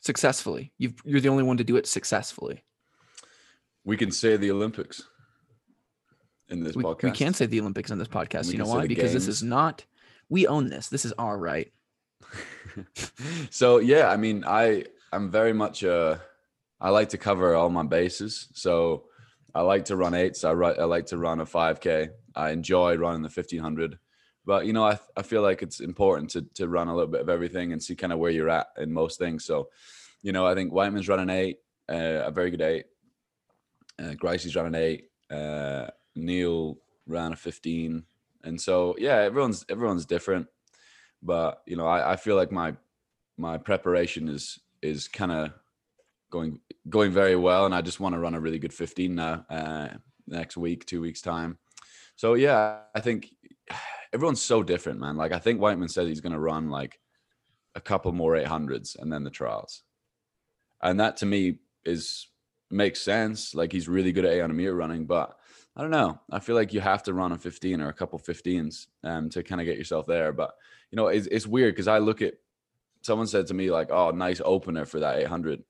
successfully. 0.00 0.72
You've, 0.78 0.94
you're 1.04 1.20
the 1.20 1.30
only 1.30 1.42
one 1.42 1.56
to 1.56 1.64
do 1.64 1.76
it 1.76 1.86
successfully. 1.88 2.62
We 3.84 3.96
can 3.96 4.10
say 4.10 4.36
the 4.36 4.50
Olympics 4.50 5.02
in 6.48 6.62
this 6.64 6.74
We, 6.74 6.82
podcast. 6.82 7.02
we 7.02 7.10
can 7.10 7.34
say 7.34 7.46
the 7.46 7.60
Olympics 7.60 7.90
in 7.90 7.98
this 7.98 8.08
podcast. 8.08 8.50
You 8.52 8.58
know 8.58 8.66
why? 8.66 8.86
Because 8.86 9.12
this 9.12 9.28
is 9.28 9.42
not. 9.42 9.84
We 10.28 10.46
own 10.46 10.68
this. 10.68 10.88
This 10.88 11.04
is 11.04 11.12
our 11.12 11.38
right. 11.38 11.72
so 13.50 13.78
yeah, 13.78 14.08
I 14.08 14.16
mean, 14.16 14.44
I 14.46 14.84
I'm 15.12 15.30
very 15.30 15.52
much 15.52 15.84
uh 15.84 16.16
I 16.80 16.90
like 16.90 17.10
to 17.10 17.18
cover 17.18 17.54
all 17.54 17.70
my 17.70 17.82
bases. 17.84 18.48
So 18.54 19.04
I 19.54 19.60
like 19.62 19.86
to 19.86 19.96
run 19.96 20.14
eights. 20.14 20.44
I 20.44 20.50
ri- 20.50 20.78
I 20.78 20.84
like 20.84 21.06
to 21.06 21.18
run 21.18 21.40
a 21.40 21.46
5K. 21.46 22.10
I 22.34 22.50
enjoy 22.50 22.96
running 22.96 23.22
the 23.22 23.28
1500. 23.28 23.98
But 24.44 24.66
you 24.66 24.72
know, 24.72 24.84
I 24.84 24.98
I 25.16 25.22
feel 25.22 25.42
like 25.42 25.62
it's 25.62 25.80
important 25.80 26.30
to 26.30 26.42
to 26.54 26.68
run 26.68 26.88
a 26.88 26.94
little 26.94 27.10
bit 27.10 27.20
of 27.20 27.28
everything 27.28 27.72
and 27.72 27.82
see 27.82 27.94
kind 27.94 28.12
of 28.12 28.18
where 28.18 28.30
you're 28.30 28.50
at 28.50 28.66
in 28.78 28.92
most 28.92 29.18
things. 29.18 29.44
So, 29.44 29.68
you 30.22 30.32
know, 30.32 30.46
I 30.46 30.54
think 30.54 30.72
Wightman's 30.72 31.08
running 31.08 31.30
eight, 31.30 31.58
uh, 31.88 32.24
a 32.26 32.30
very 32.30 32.50
good 32.50 32.62
eight. 32.62 32.86
Uh, 33.98 34.14
Gricey's 34.14 34.56
running 34.56 34.74
eight. 34.74 35.10
Uh, 35.30 35.88
Neil 36.14 36.78
ran 37.06 37.32
a 37.32 37.36
15. 37.36 38.04
And 38.44 38.60
so 38.60 38.94
yeah, 38.98 39.16
everyone's 39.16 39.64
everyone's 39.68 40.06
different. 40.06 40.46
But 41.22 41.62
you 41.66 41.76
know, 41.76 41.86
I, 41.86 42.12
I 42.12 42.16
feel 42.16 42.36
like 42.36 42.52
my 42.52 42.74
my 43.36 43.58
preparation 43.58 44.28
is 44.28 44.60
is 44.82 45.08
kind 45.08 45.32
of 45.32 45.52
going 46.30 46.60
going 46.88 47.12
very 47.12 47.36
well, 47.36 47.64
and 47.64 47.74
I 47.74 47.80
just 47.80 48.00
want 48.00 48.14
to 48.14 48.18
run 48.18 48.34
a 48.34 48.40
really 48.40 48.58
good 48.58 48.72
15 48.72 49.14
now 49.14 49.46
uh, 49.48 49.88
next 50.26 50.56
week, 50.56 50.84
two 50.84 51.00
weeks 51.00 51.22
time. 51.22 51.58
So 52.16 52.34
yeah, 52.34 52.80
I 52.94 53.00
think 53.00 53.30
everyone's 54.12 54.42
so 54.42 54.62
different, 54.62 55.00
man. 55.00 55.16
Like 55.16 55.32
I 55.32 55.38
think 55.38 55.60
Wightman 55.60 55.88
says 55.88 56.08
he's 56.08 56.20
going 56.20 56.32
to 56.32 56.38
run 56.38 56.70
like 56.70 57.00
a 57.74 57.80
couple 57.80 58.12
more 58.12 58.32
800s 58.32 58.96
and 58.98 59.12
then 59.12 59.24
the 59.24 59.30
trials, 59.30 59.82
and 60.82 61.00
that 61.00 61.16
to 61.18 61.26
me 61.26 61.58
is 61.84 62.26
makes 62.74 63.00
sense. 63.00 63.54
Like 63.54 63.72
he's 63.72 63.88
really 63.88 64.12
good 64.12 64.24
at 64.24 64.32
800 64.32 64.54
meter 64.54 64.74
running, 64.74 65.06
but 65.06 65.36
I 65.76 65.82
don't 65.82 65.90
know. 65.90 66.20
I 66.30 66.38
feel 66.38 66.54
like 66.54 66.72
you 66.72 66.80
have 66.80 67.02
to 67.04 67.14
run 67.14 67.32
a 67.32 67.38
15 67.38 67.80
or 67.80 67.88
a 67.88 67.94
couple 67.94 68.18
15s 68.18 68.86
um, 69.02 69.28
to 69.30 69.42
kind 69.42 69.60
of 69.60 69.66
get 69.66 69.78
yourself 69.78 70.06
there. 70.06 70.32
But 70.32 70.54
you 70.90 70.96
know, 70.96 71.08
it's, 71.08 71.26
it's 71.28 71.46
weird 71.46 71.74
because 71.74 71.88
I 71.88 71.98
look 71.98 72.22
at 72.22 72.34
someone 73.02 73.26
said 73.26 73.46
to 73.48 73.54
me 73.54 73.70
like, 73.70 73.90
"Oh, 73.90 74.10
nice 74.10 74.40
opener 74.44 74.84
for 74.84 75.00
that 75.00 75.18
800." 75.18 75.62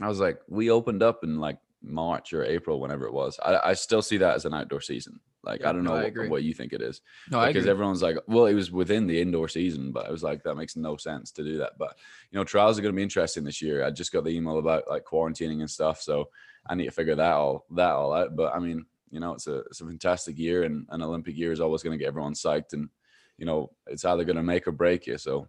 I 0.00 0.08
was 0.08 0.20
like, 0.20 0.40
"We 0.48 0.70
opened 0.70 1.02
up 1.02 1.24
in 1.24 1.38
like 1.38 1.58
March 1.84 2.32
or 2.32 2.44
April, 2.44 2.80
whenever 2.80 3.06
it 3.06 3.12
was. 3.12 3.38
I, 3.44 3.70
I 3.70 3.74
still 3.74 4.02
see 4.02 4.16
that 4.18 4.34
as 4.34 4.44
an 4.44 4.54
outdoor 4.54 4.80
season. 4.80 5.20
Like 5.42 5.60
Yeah, 5.60 5.70
I 5.70 5.72
don't 5.72 5.84
no, 5.84 5.90
know 5.90 5.96
I 5.96 6.02
what, 6.02 6.08
agree. 6.08 6.28
what 6.28 6.42
you 6.42 6.54
think 6.54 6.72
it 6.72 6.80
is 6.80 7.02
No, 7.30 7.38
I 7.38 7.48
because 7.48 7.66
everyone's 7.66 8.00
like, 8.02 8.16
well, 8.26 8.46
it 8.46 8.54
was 8.54 8.70
within 8.70 9.06
the 9.06 9.20
indoor 9.20 9.46
season, 9.48 9.92
but 9.92 10.06
I 10.06 10.10
was 10.10 10.22
like, 10.22 10.42
that 10.44 10.54
makes 10.54 10.74
no 10.74 10.96
sense 10.96 11.30
to 11.32 11.44
do 11.44 11.58
that. 11.58 11.72
But 11.78 11.98
you 12.30 12.38
know, 12.38 12.44
trials 12.44 12.78
are 12.78 12.82
going 12.82 12.94
to 12.94 12.96
be 12.96 13.02
interesting 13.02 13.44
this 13.44 13.60
year. 13.60 13.84
I 13.84 13.90
just 13.90 14.12
got 14.12 14.24
the 14.24 14.30
email 14.30 14.58
about 14.58 14.88
like 14.88 15.04
quarantining 15.04 15.60
and 15.60 15.70
stuff, 15.70 16.00
so 16.00 16.30
I 16.66 16.74
need 16.74 16.86
to 16.86 16.90
figure 16.90 17.14
that 17.14 17.32
all 17.34 17.66
that 17.72 17.90
all 17.90 18.14
out. 18.14 18.34
But 18.34 18.54
I 18.54 18.58
mean, 18.58 18.86
you 19.10 19.20
know, 19.20 19.34
it's 19.34 19.46
a 19.46 19.58
it's 19.66 19.82
a 19.82 19.86
fantastic 19.86 20.38
year, 20.38 20.62
and 20.62 20.86
an 20.88 21.02
Olympic 21.02 21.36
year 21.36 21.52
is 21.52 21.60
always 21.60 21.82
going 21.82 21.96
to 21.96 22.02
get 22.02 22.08
everyone 22.08 22.32
psyched, 22.32 22.72
and 22.72 22.88
you 23.36 23.44
know, 23.44 23.70
it's 23.86 24.04
either 24.04 24.24
going 24.24 24.36
to 24.36 24.42
make 24.42 24.66
or 24.66 24.72
break 24.72 25.06
you. 25.06 25.18
So 25.18 25.48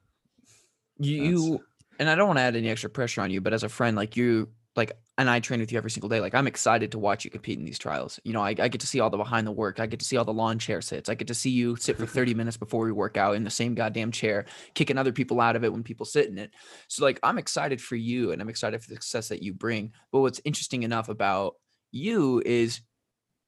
you, 0.98 1.24
you 1.24 1.64
and 2.00 2.10
I 2.10 2.16
don't 2.16 2.28
want 2.28 2.38
to 2.40 2.44
add 2.44 2.56
any 2.56 2.70
extra 2.70 2.90
pressure 2.90 3.22
on 3.22 3.32
you, 3.32 3.42
but 3.42 3.54
as 3.54 3.64
a 3.64 3.70
friend, 3.70 3.96
like 3.96 4.18
you, 4.18 4.50
like, 4.76 4.92
and 5.18 5.30
I 5.30 5.40
train 5.40 5.62
with 5.62 5.72
you 5.72 5.78
every 5.78 5.92
single 5.92 6.10
day. 6.10 6.20
Like, 6.20 6.36
I'm 6.36 6.48
excited 6.48 6.92
to 6.92 7.00
watch 7.00 7.24
you 7.24 7.32
compete 7.32 7.58
in 7.58 7.64
these 7.64 7.80
trials. 7.80 8.20
You 8.24 8.34
know, 8.34 8.42
I, 8.42 8.50
I 8.50 8.68
get 8.68 8.82
to 8.82 8.88
see 8.88 9.00
all 9.00 9.10
the 9.10 9.18
behind 9.18 9.48
the 9.48 9.52
work. 9.52 9.80
I 9.80 9.86
get 9.86 10.00
to 10.00 10.06
see 10.06 10.18
all 10.18 10.26
the 10.26 10.34
lawn 10.34 10.60
chair 10.60 10.82
sits. 10.82 11.08
I 11.08 11.16
get 11.16 11.28
to 11.30 11.34
see 11.34 11.52
you 11.52 11.78
sit 11.78 11.98
for 11.98 12.06
30 12.06 12.34
minutes 12.36 12.58
before 12.58 12.84
we 12.84 12.92
work 12.92 13.16
out 13.16 13.36
in 13.36 13.44
the 13.46 13.50
same 13.50 13.76
goddamn 13.76 14.12
chair, 14.12 14.46
kicking 14.74 14.98
other 14.98 15.14
people 15.14 15.40
out 15.40 15.56
of 15.56 15.64
it 15.64 15.72
when 15.72 15.84
people 15.84 16.06
sit 16.06 16.28
in 16.28 16.38
it. 16.38 16.52
So, 16.90 17.06
like, 17.06 17.20
I'm 17.24 17.38
excited 17.38 17.82
for 17.82 17.96
you 17.96 18.32
and 18.32 18.42
I'm 18.42 18.50
excited 18.50 18.82
for 18.82 18.90
the 18.90 18.96
success 18.96 19.30
that 19.30 19.42
you 19.42 19.54
bring. 19.54 19.94
But 20.12 20.20
what's 20.20 20.42
interesting 20.44 20.84
enough 20.84 21.08
about 21.08 21.56
you 21.92 22.42
is 22.46 22.82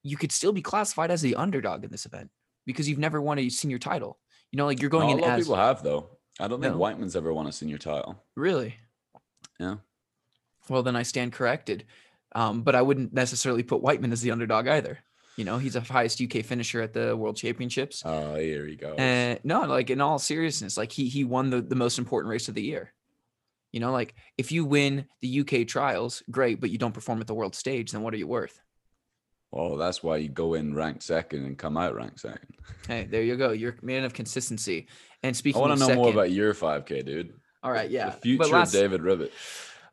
you 0.02 0.16
could 0.16 0.32
still 0.32 0.52
be 0.52 0.62
classified 0.62 1.10
as 1.10 1.20
the 1.20 1.34
underdog 1.34 1.84
in 1.84 1.90
this 1.90 2.06
event 2.06 2.30
because 2.64 2.88
you've 2.88 2.98
never 2.98 3.20
won 3.20 3.38
a 3.38 3.48
senior 3.50 3.78
title. 3.78 4.18
You 4.52 4.56
know, 4.56 4.64
like 4.64 4.80
you're 4.80 4.90
going 4.90 5.08
Not 5.08 5.12
in 5.12 5.18
a 5.18 5.22
lot 5.22 5.32
of 5.34 5.38
as 5.40 5.44
people 5.46 5.56
have 5.56 5.82
though. 5.82 6.08
I 6.40 6.48
don't 6.48 6.62
think 6.62 6.72
No. 6.72 6.78
Wightman's 6.78 7.16
ever 7.16 7.32
won 7.34 7.46
a 7.46 7.52
senior 7.52 7.78
title. 7.78 8.22
really. 8.36 8.76
Yeah. 9.60 9.76
Well, 10.68 10.82
then 10.82 10.96
I 10.96 11.02
stand 11.02 11.32
corrected. 11.32 11.84
Um, 12.34 12.62
but 12.62 12.74
I 12.74 12.82
wouldn't 12.82 13.12
necessarily 13.12 13.62
put 13.62 13.80
Wightman 13.80 14.12
as 14.12 14.20
the 14.20 14.30
underdog 14.30 14.68
either. 14.68 14.98
You 15.36 15.44
know, 15.44 15.58
he's 15.58 15.74
the 15.74 15.80
highest 15.80 16.20
UK 16.20 16.44
finisher 16.44 16.80
at 16.82 16.92
the 16.92 17.16
World 17.16 17.36
Championships. 17.36 18.02
Oh, 18.04 18.34
here 18.34 18.66
he 18.66 18.74
goes. 18.74 18.96
And 18.98 19.38
no, 19.44 19.62
like 19.62 19.88
in 19.88 20.00
all 20.00 20.18
seriousness, 20.18 20.76
like 20.76 20.90
he 20.90 21.08
he 21.08 21.24
won 21.24 21.50
the, 21.50 21.62
the 21.62 21.76
most 21.76 21.98
important 21.98 22.30
race 22.30 22.48
of 22.48 22.54
the 22.54 22.62
year. 22.62 22.92
You 23.72 23.80
know, 23.80 23.92
like 23.92 24.14
if 24.36 24.50
you 24.50 24.64
win 24.64 25.06
the 25.20 25.40
UK 25.40 25.66
trials, 25.66 26.22
great, 26.30 26.60
but 26.60 26.70
you 26.70 26.78
don't 26.78 26.92
perform 26.92 27.20
at 27.20 27.28
the 27.28 27.34
world 27.34 27.54
stage, 27.54 27.92
then 27.92 28.02
what 28.02 28.14
are 28.14 28.18
you 28.18 28.26
worth? 28.26 28.60
well, 29.50 29.76
that's 29.76 30.02
why 30.02 30.16
you 30.18 30.28
go 30.28 30.54
in 30.54 30.74
ranked 30.74 31.02
second 31.02 31.44
and 31.46 31.56
come 31.56 31.76
out 31.76 31.94
ranked 31.94 32.20
second. 32.20 32.54
Hey, 32.86 33.04
there 33.04 33.22
you 33.22 33.36
go. 33.36 33.52
You're 33.52 33.76
a 33.80 33.84
man 33.84 34.04
of 34.04 34.12
consistency. 34.12 34.88
And 35.22 35.34
speaking, 35.34 35.62
I 35.62 35.68
want 35.68 35.80
to 35.80 35.88
know 35.88 35.94
more 35.94 36.10
about 36.10 36.30
your 36.30 36.52
5K, 36.52 37.04
dude. 37.04 37.32
all 37.62 37.72
right, 37.72 37.90
yeah. 37.90 38.10
the 38.10 38.16
future 38.16 38.44
last- 38.44 38.74
of 38.74 38.80
David 38.80 39.00
Ribich. 39.00 39.30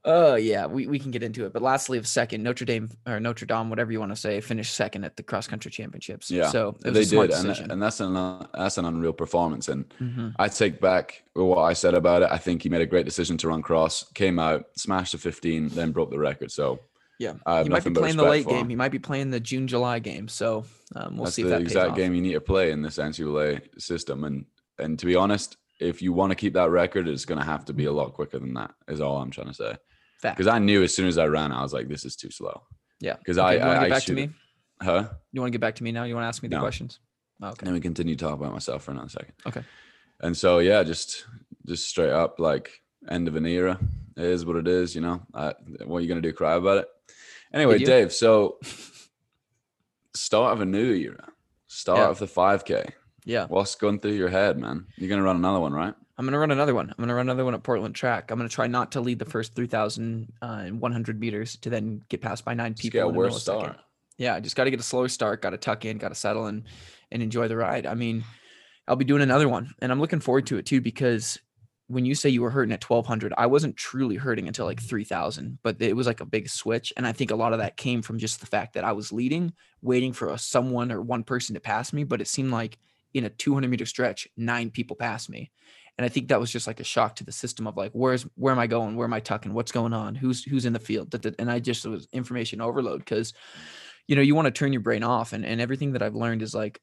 Oh 0.07 0.35
yeah, 0.35 0.67
we, 0.67 0.85
we 0.85 0.99
can 0.99 1.09
get 1.09 1.23
into 1.23 1.45
it. 1.45 1.53
But 1.53 1.63
lastly, 1.63 1.97
of 1.97 2.05
second, 2.05 2.43
Notre 2.43 2.63
Dame 2.63 2.89
or 3.07 3.19
Notre 3.19 3.47
Dame, 3.47 3.69
whatever 3.71 3.91
you 3.91 3.99
want 3.99 4.11
to 4.11 4.15
say, 4.15 4.39
finished 4.39 4.75
second 4.75 5.03
at 5.03 5.17
the 5.17 5.23
cross 5.23 5.47
country 5.47 5.71
championships. 5.71 6.29
Yeah, 6.29 6.49
so 6.49 6.75
it 6.85 6.91
was 6.91 6.93
they 6.93 7.01
a 7.01 7.05
smart 7.05 7.29
did, 7.31 7.59
and, 7.63 7.71
and 7.71 7.81
that's 7.81 7.99
an 7.99 8.15
uh, 8.15 8.45
that's 8.53 8.77
an 8.77 8.85
unreal 8.85 9.13
performance. 9.13 9.67
And 9.67 9.89
Mhm. 9.99 10.35
I 10.37 10.47
take 10.47 10.79
back 10.79 11.23
what 11.33 11.57
I 11.63 11.73
said 11.73 11.95
about 11.95 12.21
it. 12.21 12.29
I 12.31 12.37
think 12.37 12.61
he 12.61 12.69
made 12.69 12.81
a 12.81 12.85
great 12.85 13.05
decision 13.05 13.35
to 13.37 13.47
run 13.47 13.63
cross, 13.63 14.03
came 14.13 14.37
out, 14.37 14.65
smashed 14.77 15.13
the 15.13 15.17
15, 15.17 15.69
then 15.69 15.91
broke 15.91 16.11
the 16.11 16.19
record. 16.19 16.51
So 16.51 16.79
Yeah, 17.17 17.33
he 17.63 17.69
might 17.69 17.83
be 17.83 17.89
playing 17.91 18.17
the 18.17 18.23
late 18.25 18.45
game. 18.45 18.57
him. 18.65 18.69
He 18.69 18.75
might 18.75 18.91
be 18.91 18.99
playing 18.99 19.31
the 19.31 19.39
June 19.39 19.67
July 19.67 19.97
game. 19.99 20.27
So 20.27 20.65
um, 20.95 21.15
we'll 21.15 21.23
that's 21.25 21.35
see 21.37 21.41
if 21.41 21.47
the 21.47 21.55
that 21.55 21.61
exact 21.61 21.91
off. 21.91 21.97
game 21.97 22.13
you 22.13 22.21
need 22.21 22.33
to 22.33 22.41
play 22.41 22.69
in 22.71 22.83
this 22.83 22.97
NCAA 22.99 23.81
system. 23.81 24.23
And 24.23 24.45
and 24.77 24.99
to 24.99 25.05
be 25.07 25.15
honest, 25.15 25.57
if 25.79 26.01
you 26.01 26.13
want 26.13 26.29
to 26.29 26.35
keep 26.35 26.53
that 26.53 26.69
record, 26.69 27.07
it's 27.07 27.25
going 27.25 27.39
to 27.39 27.45
have 27.45 27.65
to 27.65 27.73
be 27.73 27.85
a 27.85 27.91
lot 27.91 28.13
quicker 28.13 28.37
than 28.37 28.53
that. 28.53 28.71
Is 28.87 29.01
all 29.01 29.17
I'm 29.17 29.31
trying 29.31 29.47
to 29.47 29.53
say. 29.53 29.75
Fact. 30.25 30.37
Because 30.37 30.53
I 30.53 30.59
knew 30.59 30.83
as 30.83 30.93
soon 30.95 31.07
as 31.07 31.17
I 31.17 31.25
ran, 31.25 31.51
I 31.51 31.61
was 31.61 31.73
like, 31.73 31.87
this 31.87 32.05
is 32.05 32.15
too 32.15 32.31
slow. 32.31 32.61
Yeah, 32.99 33.15
'cause 33.25 33.37
Okay, 33.37 33.47
I- 33.47 33.53
you 33.53 33.59
want 33.59 33.69
I- 33.71 33.73
to 33.73 33.79
I 33.79 33.83
get 33.89 33.95
back 33.95 34.03
to 34.03 34.13
me. 34.13 34.29
Huh? 34.81 35.09
You 35.31 35.41
want 35.41 35.51
to 35.51 35.57
get 35.57 35.61
back 35.61 35.75
to 35.75 35.83
me 35.83 35.91
now? 35.91 36.03
You 36.03 36.15
want 36.15 36.23
to 36.25 36.27
ask 36.27 36.41
me 36.43 36.49
the 36.49 36.55
No. 36.57 36.61
questions? 36.61 36.99
Oh, 37.41 37.49
okay. 37.49 37.65
Let 37.65 37.73
me 37.73 37.79
continue 37.81 38.15
to 38.15 38.25
talk 38.25 38.33
about 38.33 38.51
myself 38.53 38.83
for 38.83 38.91
another 38.91 39.09
second. 39.09 39.33
Okay. 39.45 39.63
And 40.21 40.35
so 40.35 40.59
yeah, 40.59 40.83
just 40.83 41.25
just 41.65 41.87
straight 41.89 42.11
up 42.11 42.39
like 42.39 42.71
end 43.09 43.27
of 43.27 43.35
an 43.35 43.45
era. 43.45 43.79
It 44.17 44.23
is 44.23 44.45
what 44.45 44.55
it 44.55 44.67
is, 44.67 44.95
you 44.95 45.01
know. 45.01 45.21
I, 45.33 45.53
what 45.83 45.97
are 45.97 46.01
you 46.01 46.07
gonna 46.07 46.21
do? 46.21 46.31
Cry 46.33 46.53
about 46.55 46.77
it? 46.79 46.87
Anyway. 47.53 47.79
Dave. 47.79 48.13
So 48.13 48.59
start 50.15 50.53
of 50.53 50.61
a 50.61 50.65
new 50.65 50.93
era. 50.93 51.27
Start 51.67 51.99
Yeah. 51.99 52.09
of 52.09 52.19
the 52.19 52.27
5K. 52.27 52.93
Yeah, 53.25 53.47
What's 53.47 53.75
going 53.75 53.99
through 53.99 54.13
your 54.13 54.29
head, 54.29 54.57
man? 54.57 54.85
You're 54.97 55.09
gonna 55.09 55.23
run 55.23 55.35
another 55.35 55.59
one, 55.59 55.73
right? 55.73 55.93
I'm 56.17 56.25
gonna 56.25 56.39
run 56.39 56.51
another 56.51 56.73
one. 56.73 56.89
I'm 56.89 56.95
gonna 56.97 57.15
run 57.15 57.25
another 57.27 57.43
one 57.43 57.55
at 57.55 57.63
Portland 57.63 57.95
Track. 57.95 58.31
I'm 58.31 58.37
gonna 58.37 58.47
try 58.49 58.67
not 58.67 58.91
to 58.93 59.01
lead 59.01 59.19
the 59.19 59.25
first 59.25 59.53
3,100 59.55 60.29
uh, 60.41 61.19
meters 61.19 61.57
to 61.57 61.69
then 61.69 62.01
get 62.07 62.21
passed 62.21 62.45
by 62.45 62.53
nine 62.53 62.73
Just 62.73 62.83
people. 62.83 62.99
get 62.99 63.05
a 63.05 63.09
worse 63.09 63.41
start. 63.41 63.77
yeah, 64.17 64.35
I 64.35 64.39
just 64.39 64.55
got 64.55 64.63
to 64.65 64.69
get 64.71 64.79
a 64.79 64.83
slower 64.83 65.09
start, 65.09 65.41
got 65.41 65.49
to 65.49 65.57
tuck 65.57 65.83
in, 65.85 65.97
got 65.97 66.09
to 66.09 66.15
settle 66.15 66.45
and 66.45 66.63
and 67.11 67.21
enjoy 67.21 67.47
the 67.47 67.57
ride. 67.57 67.85
I 67.85 67.95
mean, 67.95 68.23
I'll 68.87 68.95
be 68.95 69.05
doing 69.05 69.21
another 69.23 69.49
one, 69.49 69.73
and 69.81 69.91
I'm 69.91 69.99
looking 69.99 70.19
forward 70.19 70.45
to 70.47 70.57
it 70.57 70.65
too 70.65 70.79
because 70.81 71.39
when 71.87 72.05
you 72.05 72.15
say 72.15 72.29
you 72.29 72.41
were 72.41 72.49
hurting 72.49 72.73
at 72.73 72.83
1200, 72.83 73.33
I 73.37 73.45
wasn't 73.45 73.75
truly 73.77 74.15
hurting 74.15 74.47
until 74.47 74.65
like 74.65 74.81
3000, 74.81 75.59
but 75.61 75.79
it 75.81 75.95
was 75.95 76.07
like 76.07 76.21
a 76.21 76.25
big 76.25 76.49
switch, 76.49 76.93
and 76.95 77.05
I 77.05 77.11
think 77.11 77.31
a 77.31 77.35
lot 77.35 77.53
of 77.53 77.59
that 77.59 77.77
came 77.77 78.01
from 78.01 78.19
just 78.19 78.39
the 78.39 78.47
fact 78.47 78.73
that 78.73 78.83
I 78.83 78.91
was 78.93 79.11
leading, 79.11 79.53
waiting 79.81 80.13
for 80.13 80.29
a 80.29 80.37
someone 80.37 80.91
or 80.91 81.01
one 81.01 81.23
person 81.23 81.53
to 81.55 81.59
pass 81.59 81.91
me, 81.91 82.03
but 82.03 82.21
it 82.21 82.27
seemed 82.27 82.51
like 82.51 82.77
in 83.15 83.25
a 83.25 83.29
200 83.29 83.69
meter 83.69 83.85
stretch, 83.85 84.27
nine 84.37 84.69
people 84.69 84.95
passed 84.95 85.29
me. 85.29 85.51
And 85.97 86.05
I 86.05 86.09
think 86.09 86.27
that 86.27 86.39
was 86.41 86.51
just 86.51 86.67
like 86.67 86.81
a 86.81 86.83
shock 86.83 87.15
to 87.15 87.23
the 87.23 87.31
system 87.31 87.67
of 87.67 87.77
like, 87.77 87.91
where's 87.93 88.23
where 88.35 88.51
am 88.51 88.59
I 88.59 88.67
going? 88.67 88.95
Where 88.95 89.07
am 89.07 89.13
I 89.13 89.21
tucking? 89.21 89.53
What's 89.53 89.71
going 89.71 89.93
on? 89.93 90.13
Who's 90.13 90.43
who's 90.43 90.65
in 90.65 90.73
the 90.73 90.79
field? 90.79 91.15
And 91.39 91.49
I 91.49 91.59
just 91.59 91.85
was 91.85 92.07
information 92.11 92.59
overload 92.59 92.99
because 92.99 93.33
you 94.07 94.15
know 94.15 94.21
you 94.21 94.35
want 94.35 94.45
to 94.45 94.51
turn 94.51 94.73
your 94.73 94.81
brain 94.81 95.03
off 95.03 95.33
and, 95.33 95.45
and 95.45 95.59
everything 95.59 95.93
that 95.93 96.01
i've 96.01 96.15
learned 96.15 96.41
is 96.41 96.53
like 96.53 96.79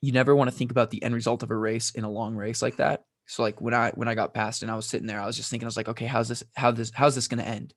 you 0.00 0.12
never 0.12 0.34
want 0.34 0.50
to 0.50 0.56
think 0.56 0.70
about 0.70 0.90
the 0.90 1.02
end 1.02 1.14
result 1.14 1.42
of 1.42 1.50
a 1.50 1.56
race 1.56 1.90
in 1.90 2.04
a 2.04 2.10
long 2.10 2.34
race 2.34 2.62
like 2.62 2.76
that 2.76 3.04
so 3.26 3.42
like 3.42 3.60
when 3.60 3.74
i 3.74 3.90
when 3.90 4.08
i 4.08 4.14
got 4.14 4.34
past 4.34 4.62
and 4.62 4.70
i 4.70 4.76
was 4.76 4.86
sitting 4.86 5.06
there 5.06 5.20
i 5.20 5.26
was 5.26 5.36
just 5.36 5.50
thinking 5.50 5.64
i 5.64 5.68
was 5.68 5.76
like 5.76 5.88
okay 5.88 6.06
how's 6.06 6.28
this 6.28 6.42
how 6.54 6.70
this 6.70 6.90
how's 6.94 7.14
this 7.14 7.28
going 7.28 7.42
to 7.42 7.48
end 7.48 7.74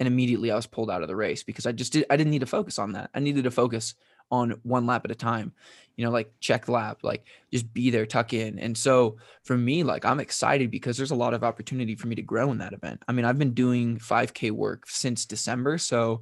and 0.00 0.06
immediately 0.06 0.50
i 0.50 0.56
was 0.56 0.66
pulled 0.66 0.90
out 0.90 1.02
of 1.02 1.08
the 1.08 1.16
race 1.16 1.42
because 1.42 1.66
i 1.66 1.72
just 1.72 1.92
did 1.92 2.06
i 2.10 2.16
didn't 2.16 2.30
need 2.30 2.40
to 2.40 2.46
focus 2.46 2.78
on 2.78 2.92
that 2.92 3.10
i 3.14 3.20
needed 3.20 3.44
to 3.44 3.50
focus 3.50 3.94
on 4.30 4.58
one 4.62 4.86
lap 4.86 5.04
at 5.04 5.10
a 5.10 5.14
time 5.14 5.52
you 5.96 6.04
know 6.04 6.10
like 6.10 6.32
check 6.40 6.68
lap 6.68 6.98
like 7.02 7.24
just 7.52 7.72
be 7.72 7.90
there 7.90 8.06
tuck 8.06 8.32
in 8.32 8.58
and 8.58 8.76
so 8.76 9.16
for 9.44 9.56
me 9.56 9.82
like 9.82 10.04
i'm 10.04 10.20
excited 10.20 10.70
because 10.70 10.96
there's 10.96 11.10
a 11.10 11.16
lot 11.16 11.34
of 11.34 11.42
opportunity 11.42 11.94
for 11.94 12.06
me 12.06 12.14
to 12.14 12.22
grow 12.22 12.50
in 12.50 12.58
that 12.58 12.72
event 12.72 13.02
i 13.08 13.12
mean 13.12 13.24
i've 13.24 13.38
been 13.38 13.54
doing 13.54 13.98
5k 13.98 14.50
work 14.50 14.84
since 14.86 15.24
december 15.24 15.78
so 15.78 16.20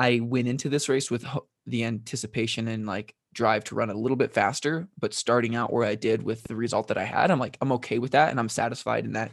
I 0.00 0.20
went 0.20 0.48
into 0.48 0.70
this 0.70 0.88
race 0.88 1.10
with 1.10 1.26
the 1.66 1.84
anticipation 1.84 2.66
and 2.68 2.86
like 2.86 3.14
drive 3.34 3.64
to 3.64 3.74
run 3.74 3.90
a 3.90 3.94
little 3.94 4.16
bit 4.16 4.32
faster, 4.32 4.88
but 4.98 5.12
starting 5.12 5.54
out 5.54 5.72
where 5.72 5.86
I 5.86 5.94
did 5.94 6.22
with 6.22 6.42
the 6.44 6.56
result 6.56 6.88
that 6.88 6.96
I 6.96 7.04
had, 7.04 7.30
I'm 7.30 7.38
like, 7.38 7.58
I'm 7.60 7.72
okay 7.72 7.98
with 7.98 8.12
that. 8.12 8.30
And 8.30 8.40
I'm 8.40 8.48
satisfied 8.48 9.04
in 9.04 9.12
that 9.12 9.30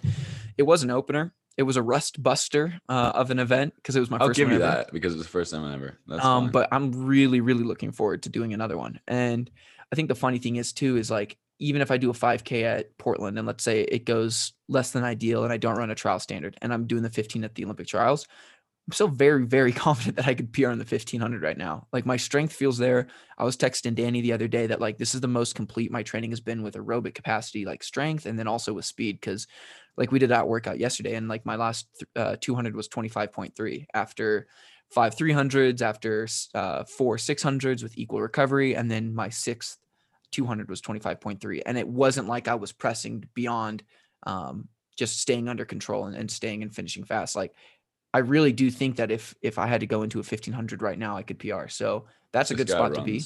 it 0.58 0.63
was 0.63 0.84
an 0.84 0.91
opener. 0.91 1.34
It 1.57 1.63
was 1.63 1.75
a 1.75 1.81
rust 1.81 2.21
buster 2.21 2.79
uh, 2.87 3.11
of 3.15 3.31
an 3.31 3.39
event 3.39 3.73
because 3.75 3.95
it 3.95 3.99
was 3.99 4.11
my 4.11 4.17
I'll 4.17 4.27
first 4.27 4.37
give 4.37 4.47
one 4.47 4.59
you 4.59 4.63
ever. 4.63 4.75
that 4.75 4.93
because 4.93 5.13
it's 5.13 5.23
the 5.23 5.29
first 5.29 5.51
time 5.51 5.71
ever. 5.73 5.97
That's 6.07 6.23
um, 6.23 6.45
fine. 6.45 6.51
but 6.51 6.69
I'm 6.71 7.05
really, 7.05 7.41
really 7.41 7.63
looking 7.63 7.91
forward 7.91 8.23
to 8.23 8.29
doing 8.29 8.53
another 8.53 8.77
one. 8.77 8.99
And 9.07 9.49
I 9.91 9.95
think 9.95 10.07
the 10.07 10.15
funny 10.15 10.37
thing 10.37 10.57
is 10.57 10.73
too 10.73 10.97
is 10.97 11.09
like 11.09 11.37
even 11.59 11.81
if 11.81 11.89
I 11.89 11.97
do 11.97 12.09
a 12.09 12.13
5K 12.13 12.63
at 12.63 12.97
Portland 12.97 13.37
and 13.37 13.47
let's 13.47 13.63
say 13.63 13.81
it 13.81 14.05
goes 14.05 14.53
less 14.67 14.91
than 14.91 15.03
ideal 15.03 15.43
and 15.43 15.51
I 15.51 15.57
don't 15.57 15.77
run 15.77 15.89
a 15.89 15.95
trial 15.95 16.19
standard 16.19 16.55
and 16.61 16.71
I'm 16.71 16.85
doing 16.85 17.03
the 17.03 17.09
15 17.09 17.43
at 17.43 17.55
the 17.55 17.65
Olympic 17.65 17.87
trials, 17.87 18.27
I'm 18.88 18.93
still 18.93 19.08
very, 19.08 19.45
very 19.45 19.71
confident 19.73 20.15
that 20.17 20.28
I 20.28 20.34
could 20.34 20.54
PR 20.54 20.69
on 20.69 20.80
the 20.80 20.86
1500 20.86 21.41
right 21.41 21.58
now. 21.58 21.88
Like 21.91 22.06
my 22.06 22.17
strength 22.17 22.54
feels 22.54 22.78
there. 22.78 23.08
I 23.38 23.43
was 23.43 23.58
texting 23.58 23.95
Danny 23.95 24.21
the 24.21 24.34
other 24.34 24.47
day 24.47 24.67
that 24.67 24.82
like 24.82 24.97
this 24.97 25.13
is 25.13 25.21
the 25.21 25.28
most 25.28 25.56
complete 25.56 25.91
my 25.91 26.04
training 26.04 26.32
has 26.32 26.39
been 26.39 26.63
with 26.63 26.76
aerobic 26.76 27.13
capacity, 27.13 27.65
like 27.65 27.84
strength, 27.84 28.26
and 28.26 28.39
then 28.39 28.47
also 28.47 28.73
with 28.73 28.86
speed. 28.86 29.21
Cause 29.21 29.47
like 29.97 30.12
we 30.12 30.19
did 30.19 30.30
that 30.30 30.47
workout 30.47 30.80
yesterday 30.80 31.15
and 31.15 31.28
like 31.28 31.45
my 31.45 31.56
last 31.56 31.88
uh, 32.15 32.38
200 32.39 32.76
was 32.76 32.88
25.3 32.88 33.86
after 33.93 34.47
five 34.89 35.15
300s, 35.15 35.82
after 35.82 36.28
uh, 36.54 36.84
four 36.86 37.17
600s 37.17 37.84
with 37.84 37.97
equal 37.97 38.21
recovery. 38.21 38.76
And 38.76 38.89
then 38.89 39.13
my 39.13 39.30
sixth 39.30 39.78
200 40.32 40.69
was 40.69 40.82
25.3. 40.82 41.62
And 41.65 41.78
it 41.78 41.88
wasn't 41.88 42.28
like 42.28 42.47
I 42.47 42.56
was 42.56 42.71
pressing 42.71 43.28
beyond 43.34 43.84
um, 44.23 44.69
just 44.97 45.19
staying 45.19 45.47
under 45.47 45.65
control 45.65 46.06
and, 46.06 46.15
and 46.15 46.30
staying 46.30 46.63
and 46.63 46.73
finishing 46.73 47.04
fast. 47.04 47.36
Like 47.36 47.54
I 48.17 48.21
really 48.21 48.51
do 48.51 48.71
think 48.71 48.95
that 48.95 49.12
if 49.12 49.36
if 49.43 49.60
I 49.60 49.67
had 49.67 49.82
to 49.82 49.86
go 49.86 50.01
into 50.01 50.17
a 50.17 50.25
1500 50.25 50.82
right 50.82 50.97
now, 50.97 51.15
I 51.15 51.21
could 51.21 51.38
PR. 51.38 51.67
So 51.67 52.06
that's 52.32 52.49
a 52.49 52.56
This 52.56 52.65
good 52.65 52.71
spot 52.71 52.95
to 52.95 53.03
be. 53.03 53.23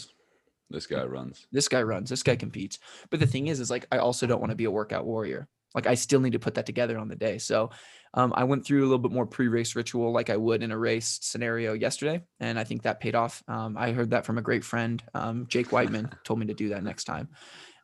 This 0.69 0.85
guy 0.85 1.05
runs. 1.05 1.47
This 1.49 1.69
guy 1.69 1.81
runs. 1.81 2.09
This 2.09 2.23
guy 2.23 2.35
competes. 2.35 2.77
But 3.09 3.21
the 3.21 3.25
thing 3.25 3.47
is, 3.47 3.61
is 3.61 3.71
like 3.71 3.87
I 3.89 3.99
also 3.99 4.27
don't 4.27 4.41
want 4.41 4.49
to 4.49 4.57
be 4.57 4.65
a 4.65 4.71
workout 4.71 5.05
warrior. 5.05 5.47
Like 5.73 5.87
I 5.87 5.93
still 5.93 6.19
need 6.19 6.33
to 6.33 6.39
put 6.39 6.55
that 6.55 6.65
together 6.65 6.97
on 6.97 7.07
the 7.07 7.15
day. 7.15 7.37
So 7.37 7.69
um, 8.13 8.33
I 8.35 8.43
went 8.43 8.65
through 8.65 8.81
a 8.81 8.87
little 8.89 8.97
bit 8.97 9.13
more 9.13 9.25
pre-race 9.25 9.77
ritual, 9.77 10.11
like 10.11 10.29
I 10.29 10.35
would 10.35 10.61
in 10.61 10.73
a 10.73 10.77
race 10.77 11.19
scenario 11.21 11.71
yesterday, 11.71 12.21
and 12.41 12.59
I 12.59 12.65
think 12.65 12.81
that 12.81 12.99
paid 12.99 13.15
off. 13.15 13.41
Um, 13.47 13.77
I 13.77 13.93
heard 13.93 14.09
that 14.09 14.25
from 14.25 14.39
a 14.39 14.41
great 14.41 14.65
friend, 14.65 15.01
um, 15.13 15.45
Jake 15.47 15.71
Wightman, 15.71 16.11
told 16.25 16.41
me 16.41 16.47
to 16.47 16.53
do 16.53 16.67
that 16.69 16.83
next 16.83 17.05
time. 17.05 17.29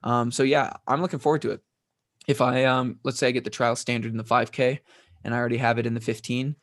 Um, 0.04 0.30
so 0.30 0.44
yeah, 0.44 0.74
I'm 0.86 1.02
looking 1.02 1.20
forward 1.20 1.44
to 1.44 1.52
it. 1.52 1.62
If 2.28 2.42
I 2.42 2.66
um, 2.66 3.00
let's 3.06 3.18
say 3.18 3.30
I 3.30 3.32
get 3.32 3.46
the 3.46 3.50
trial 3.50 3.78
standard 3.78 4.12
in 4.12 4.18
the 4.18 4.26
5K, 4.26 4.80
and 5.24 5.34
I 5.34 5.38
already 5.38 5.58
have 5.58 5.78
it 5.78 5.86
in 5.86 5.94
the 5.94 6.02
15, 6.02 6.56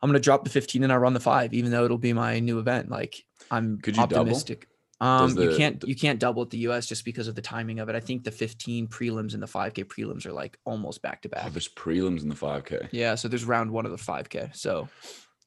I'm 0.00 0.08
gonna 0.08 0.20
drop 0.20 0.44
the 0.44 0.50
15 0.50 0.82
and 0.84 0.92
I 0.92 0.96
run 0.96 1.12
the 1.14 1.20
five, 1.20 1.52
even 1.54 1.70
though 1.70 1.84
it'll 1.84 1.98
be 1.98 2.12
my 2.12 2.38
new 2.40 2.58
event. 2.58 2.88
Like 2.90 3.24
I'm 3.50 3.78
Could 3.80 3.96
you 3.96 4.06
double? 4.06 4.20
optimistic. 4.20 4.68
Um, 5.00 5.38
you 5.38 5.56
can't 5.56 5.82
you 5.86 5.94
can't 5.94 6.18
double 6.18 6.42
at 6.42 6.50
the 6.50 6.58
US 6.68 6.86
just 6.86 7.04
because 7.04 7.28
of 7.28 7.36
the 7.36 7.40
timing 7.42 7.78
of 7.78 7.88
it. 7.88 7.94
I 7.94 8.00
think 8.00 8.24
the 8.24 8.32
15 8.32 8.88
prelims 8.88 9.32
and 9.34 9.40
the 9.42 9.46
5K 9.46 9.84
prelims 9.84 10.26
are 10.26 10.32
like 10.32 10.58
almost 10.64 11.02
back 11.02 11.22
to 11.22 11.28
Oh, 11.28 11.30
back. 11.42 11.52
there's 11.52 11.68
prelims 11.68 12.22
in 12.22 12.28
the 12.28 12.34
5K. 12.34 12.88
Yeah, 12.90 13.14
so 13.14 13.28
there's 13.28 13.44
round 13.44 13.70
one 13.70 13.86
of 13.86 13.92
the 13.92 13.96
5K. 13.96 14.56
So 14.56 14.88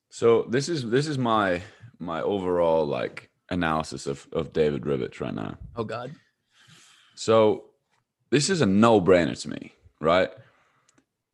So 0.09 0.43
this 0.49 0.69
is 0.69 0.89
this 0.89 1.05
is 1.07 1.17
my 1.17 1.61
my 1.99 2.21
overall 2.21 2.85
like 2.85 3.29
analysis 3.49 4.07
of 4.07 4.25
of 4.31 4.53
David 4.53 4.83
Ribich 4.83 5.19
right 5.19 5.33
now. 5.35 5.57
oh 5.75 5.83
god. 5.83 6.15
So 7.15 7.65
this 8.29 8.49
is 8.49 8.61
a 8.61 8.65
no-brainer 8.65 9.39
to 9.41 9.49
me, 9.49 9.73
right? 9.99 10.31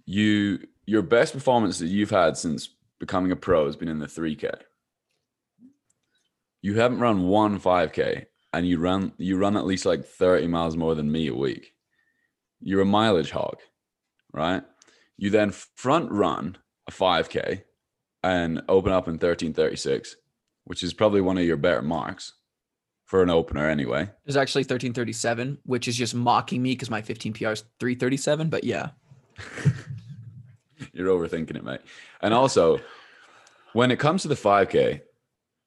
You 0.05 0.59
your 0.85 1.01
best 1.01 1.33
performance 1.33 1.79
that 1.79 1.87
you've 1.87 2.09
had 2.09 2.37
since 2.37 2.69
becoming 2.99 3.31
a 3.31 3.35
pro 3.35 3.65
has 3.65 3.75
been 3.75 3.87
in 3.87 3.99
the 3.99 4.07
3K. 4.07 4.53
You 6.61 6.75
haven't 6.75 6.99
run 6.99 7.27
one 7.27 7.59
5K 7.59 8.25
and 8.53 8.67
you 8.67 8.79
run 8.79 9.13
you 9.17 9.37
run 9.37 9.57
at 9.57 9.65
least 9.65 9.85
like 9.85 10.05
30 10.05 10.47
miles 10.47 10.75
more 10.75 10.95
than 10.95 11.11
me 11.11 11.27
a 11.27 11.35
week. 11.35 11.73
You're 12.59 12.81
a 12.81 12.85
mileage 12.85 13.31
hog, 13.31 13.57
right? 14.33 14.63
You 15.17 15.29
then 15.29 15.51
front 15.51 16.11
run 16.11 16.57
a 16.87 16.91
5K 16.91 17.63
and 18.23 18.61
open 18.67 18.91
up 18.91 19.07
in 19.07 19.13
1336, 19.13 20.15
which 20.63 20.83
is 20.83 20.93
probably 20.93 21.21
one 21.21 21.37
of 21.37 21.45
your 21.45 21.57
better 21.57 21.81
marks 21.81 22.33
for 23.05 23.23
an 23.23 23.29
opener 23.29 23.69
anyway. 23.69 24.09
There's 24.25 24.37
actually 24.37 24.61
1337, 24.61 25.59
which 25.63 25.87
is 25.87 25.95
just 25.95 26.13
mocking 26.13 26.61
me 26.61 26.73
because 26.73 26.89
my 26.89 27.01
15 27.01 27.33
PR 27.33 27.49
is 27.49 27.63
337. 27.79 28.49
But 28.49 28.63
yeah, 28.63 28.89
You're 30.97 31.15
overthinking 31.15 31.55
it, 31.55 31.63
mate. 31.63 31.81
And 32.21 32.33
also, 32.33 32.79
when 33.73 33.91
it 33.91 33.99
comes 33.99 34.23
to 34.23 34.27
the 34.27 34.35
5K, 34.35 35.01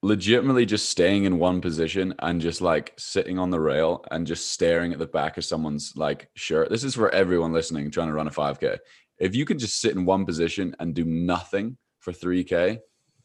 legitimately 0.03 0.66
just 0.66 0.88
staying 0.88 1.25
in 1.25 1.38
one 1.38 1.61
position 1.61 2.14
and 2.21 2.40
just 2.40 2.61
like 2.61 2.95
sitting 2.99 3.38
on 3.38 3.51
the 3.51 3.61
rail 3.61 4.05
and 4.11 4.27
just 4.27 4.51
staring 4.51 4.93
at 4.93 4.99
the 4.99 5.07
back 5.07 5.37
of 5.37 5.45
someone's 5.45 5.93
like 5.95 6.31
shirt. 6.35 6.71
This 6.71 6.85
is 6.85 6.95
for 6.95 7.14
everyone 7.14 7.53
listening 7.53 7.90
trying 7.90 8.09
to 8.09 8.14
run 8.14 8.27
a 8.27 8.31
5K. 8.31 8.79
If 9.19 9.35
you 9.37 9.45
can 9.45 9.59
just 9.59 9.81
sit 9.81 9.95
in 9.95 10.05
one 10.05 10.25
position 10.25 10.75
and 10.81 10.95
do 10.95 11.05
nothing 11.05 11.77
for 11.99 12.12
3K, 12.12 12.81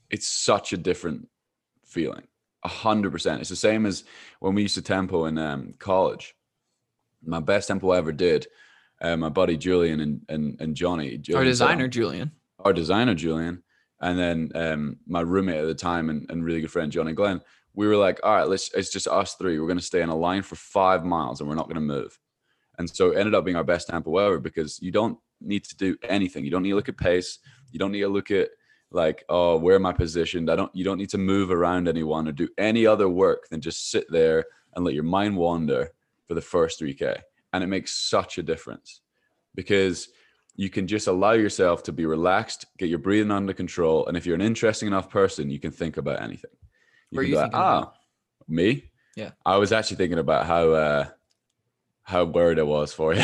it's 0.10 0.28
such 0.28 0.74
a 0.74 0.78
different 0.78 1.28
feeling. 1.86 2.28
A 2.64 2.68
hundred 2.68 3.12
percent. 3.12 3.42
It's 3.42 3.50
the 3.50 3.56
same 3.56 3.86
as 3.86 4.04
when 4.40 4.56
we 4.56 4.64
used 4.64 4.76
to 4.76 4.82
tempo 4.82 5.26
in 5.26 5.38
um, 5.38 5.76
college. 5.78 6.36
My 7.24 7.40
best 7.40 7.68
tempo 7.68 7.92
I 7.92 7.98
ever 7.98 8.12
did. 8.12 8.48
Uh, 9.02 9.18
my 9.18 9.30
buddy 9.30 9.58
Julian 9.58 10.00
and 10.00 10.22
and, 10.30 10.60
and 10.62 10.76
Johnny. 10.76 11.22
our 11.34 11.44
designer 11.44 11.88
Julian. 11.88 12.32
our 12.60 12.74
designer 12.74 13.14
Julian, 13.14 13.64
and 14.02 14.18
then 14.18 14.52
um, 14.56 14.98
my 15.08 15.22
roommate 15.22 15.58
at 15.58 15.68
the 15.68 15.76
time 15.76 16.10
and, 16.10 16.30
and 16.30 16.44
really 16.44 16.62
good 16.62 16.72
friend 16.72 16.92
Johnny 16.92 17.14
Glenn. 17.14 17.42
We 17.74 17.88
were 17.88 17.98
like, 17.98 18.22
all 18.24 18.34
right, 18.34 18.48
let's 18.48 18.72
it's 18.74 18.90
just 18.90 19.08
us 19.08 19.36
three. 19.36 19.60
We're 19.60 19.68
gonna 19.68 19.82
stay 19.82 20.02
in 20.02 20.10
a 20.10 20.16
line 20.16 20.44
for 20.44 20.56
five 20.56 21.04
miles 21.04 21.40
and 21.40 21.50
we're 21.50 21.56
not 21.56 21.68
gonna 21.68 21.82
move. 21.82 22.18
And 22.78 22.90
so 22.90 23.12
it 23.12 23.18
ended 23.18 23.36
up 23.36 23.46
being 23.46 23.58
our 23.58 23.64
best 23.64 23.88
tempo 23.88 24.18
ever 24.18 24.40
because 24.40 24.82
you 24.82 24.92
don't 24.92 25.18
need 25.42 25.64
to 25.66 25.76
do 25.76 25.98
anything. 26.04 26.44
You 26.44 26.52
don't 26.52 26.64
need 26.64 26.72
to 26.72 26.76
look 26.76 26.90
at 26.90 26.98
pace. 26.98 27.40
You 27.72 27.80
don't 27.80 27.92
need 27.92 28.02
to 28.02 28.10
look 28.10 28.32
at 28.32 28.50
like, 28.92 29.24
oh, 29.30 29.58
where 29.58 29.76
am 29.76 29.86
I 29.86 29.94
positioned? 29.94 30.50
I 30.50 30.56
don't 30.56 30.74
you 30.74 30.84
don't 30.84 30.98
need 30.98 31.10
to 31.10 31.18
move 31.18 31.52
around 31.52 31.88
anyone 31.88 32.28
or 32.28 32.32
do 32.32 32.48
any 32.58 32.86
other 32.86 33.10
work 33.10 33.50
than 33.50 33.62
just 33.62 33.92
sit 33.92 34.06
there 34.10 34.46
and 34.76 34.86
let 34.86 34.94
your 34.94 35.04
mind 35.04 35.36
wander 35.36 35.92
for 36.28 36.34
the 36.34 36.42
first 36.42 36.82
3K. 36.82 37.20
And 37.56 37.64
it 37.64 37.68
makes 37.68 37.94
such 37.94 38.38
a 38.38 38.44
difference 38.44 39.02
because 39.56 40.10
you 40.56 40.70
can 40.70 40.88
just 40.88 41.08
allow 41.08 41.32
yourself 41.32 41.84
to 41.84 41.92
be 41.92 42.06
relaxed, 42.06 42.66
get 42.78 42.90
your 42.90 43.00
breathing 43.00 43.32
under 43.32 43.54
control. 43.54 44.06
And 44.08 44.18
if 44.18 44.26
you're 44.26 44.36
an 44.36 44.42
interesting 44.42 44.88
enough 44.88 45.10
person, 45.10 45.50
you 45.50 45.60
can 45.60 45.72
think 45.72 45.98
about 45.98 46.22
anything. 46.22 46.52
You 47.12 47.20
are 47.20 47.24
can 47.24 47.32
you 47.32 47.38
like, 47.38 47.52
ah, 47.54 47.78
about?" 47.78 47.94
me? 48.48 48.92
Yeah. 49.16 49.32
I 49.46 49.58
was 49.58 49.72
actually 49.72 49.98
thinking 49.98 50.20
about 50.20 50.46
how 50.46 50.70
uh 50.72 51.06
how 52.04 52.26
worried 52.26 52.60
I 52.60 52.64
was 52.64 52.94
for 52.94 53.14
you. 53.16 53.24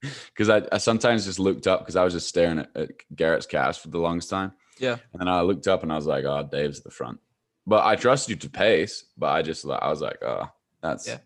Because 0.00 0.48
I, 0.48 0.62
I 0.72 0.78
sometimes 0.78 1.24
just 1.24 1.38
looked 1.38 1.66
up 1.66 1.80
because 1.80 1.96
I 1.96 2.04
was 2.04 2.12
just 2.12 2.28
staring 2.28 2.58
at, 2.58 2.76
at 2.76 2.90
Garrett's 3.14 3.46
cast 3.46 3.80
for 3.80 3.88
the 3.88 3.98
longest 3.98 4.30
time. 4.30 4.52
Yeah. 4.78 4.96
And 5.14 5.28
I 5.28 5.42
looked 5.42 5.68
up 5.68 5.82
and 5.82 5.92
I 5.92 5.96
was 5.96 6.06
like, 6.06 6.24
oh, 6.24 6.48
Dave's 6.50 6.78
at 6.78 6.84
the 6.84 6.90
front. 6.90 7.20
But 7.66 7.84
I 7.84 7.96
trusted 7.96 8.30
you 8.30 8.36
to 8.36 8.50
pace, 8.50 9.04
but 9.16 9.28
I 9.28 9.42
just 9.42 9.64
I 9.64 9.88
was 9.88 10.00
like, 10.00 10.22
oh, 10.22 10.48
that's 10.82 11.06
Yeah. 11.06 11.18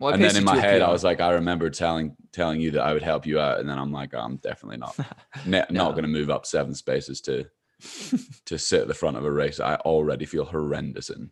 Well, 0.00 0.14
and 0.14 0.24
then 0.24 0.34
in 0.34 0.44
my 0.44 0.56
head, 0.58 0.80
I 0.80 0.90
was 0.90 1.04
like, 1.04 1.20
I 1.20 1.32
remember 1.32 1.68
telling 1.70 2.16
telling 2.32 2.60
you 2.60 2.70
that 2.72 2.82
I 2.82 2.94
would 2.94 3.02
help 3.02 3.26
you 3.26 3.38
out, 3.38 3.60
and 3.60 3.68
then 3.68 3.78
I'm 3.78 3.92
like, 3.92 4.14
oh, 4.14 4.18
I'm 4.18 4.38
definitely 4.38 4.78
not 4.78 4.98
ne- 5.46 5.64
No. 5.70 5.84
not 5.84 5.90
going 5.92 6.04
to 6.04 6.08
move 6.08 6.30
up 6.30 6.46
seven 6.46 6.74
spaces 6.74 7.20
to 7.22 7.44
to 8.46 8.58
sit 8.58 8.80
at 8.80 8.88
the 8.88 8.94
front 8.94 9.18
of 9.18 9.24
a 9.24 9.30
race. 9.30 9.60
I 9.60 9.76
already 9.76 10.24
feel 10.24 10.46
horrendous 10.46 11.10
in. 11.10 11.30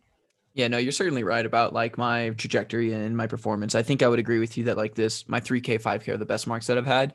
Yeah, 0.54 0.68
no, 0.68 0.76
you're 0.78 0.92
certainly 0.92 1.24
right 1.24 1.46
about 1.46 1.72
like 1.72 1.96
my 1.96 2.30
trajectory 2.30 2.92
and 2.92 3.16
my 3.16 3.26
performance. 3.26 3.74
I 3.74 3.82
think 3.82 4.02
I 4.02 4.08
would 4.08 4.18
agree 4.18 4.38
with 4.38 4.58
you 4.58 4.64
that 4.64 4.76
like 4.76 4.94
this, 4.94 5.28
my 5.28 5.40
3K, 5.40 5.80
5K 5.80 6.08
are 6.08 6.16
the 6.16 6.24
best 6.26 6.46
marks 6.46 6.66
that 6.66 6.76
I've 6.76 6.86
had. 6.86 7.14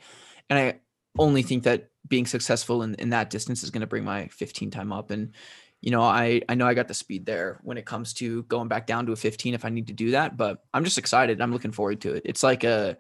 And 0.50 0.58
I 0.58 0.80
only 1.20 1.42
think 1.42 1.64
that 1.64 1.90
being 2.08 2.26
successful 2.26 2.84
in, 2.84 2.96
in 2.96 3.10
that 3.10 3.30
distance 3.30 3.62
is 3.62 3.70
going 3.70 3.82
to 3.82 3.88
bring 3.88 4.06
my 4.06 4.28
15 4.28 4.72
time 4.72 4.94
up. 4.94 5.12
And, 5.12 5.34
you 5.84 5.92
know, 5.92 6.02
I, 6.02 6.42
I 6.48 6.56
know 6.56 6.66
I 6.66 6.76
got 6.76 6.88
the 6.88 6.94
speed 6.94 7.26
there 7.26 7.60
when 7.62 7.78
it 7.78 7.86
comes 7.86 8.14
to 8.14 8.44
going 8.44 8.70
back 8.70 8.88
down 8.88 9.06
to 9.06 9.12
a 9.12 9.18
15 9.18 9.54
if 9.54 9.66
I 9.66 9.70
need 9.70 9.88
to 9.88 9.94
do 9.94 10.12
that, 10.12 10.38
but 10.38 10.64
I'm 10.74 10.86
just 10.86 10.98
excited. 10.98 11.42
I'm 11.42 11.52
looking 11.52 11.74
forward 11.74 12.00
to 12.02 12.14
it. 12.14 12.22
It's 12.24 12.42
like 12.42 12.64
a, 12.64 12.96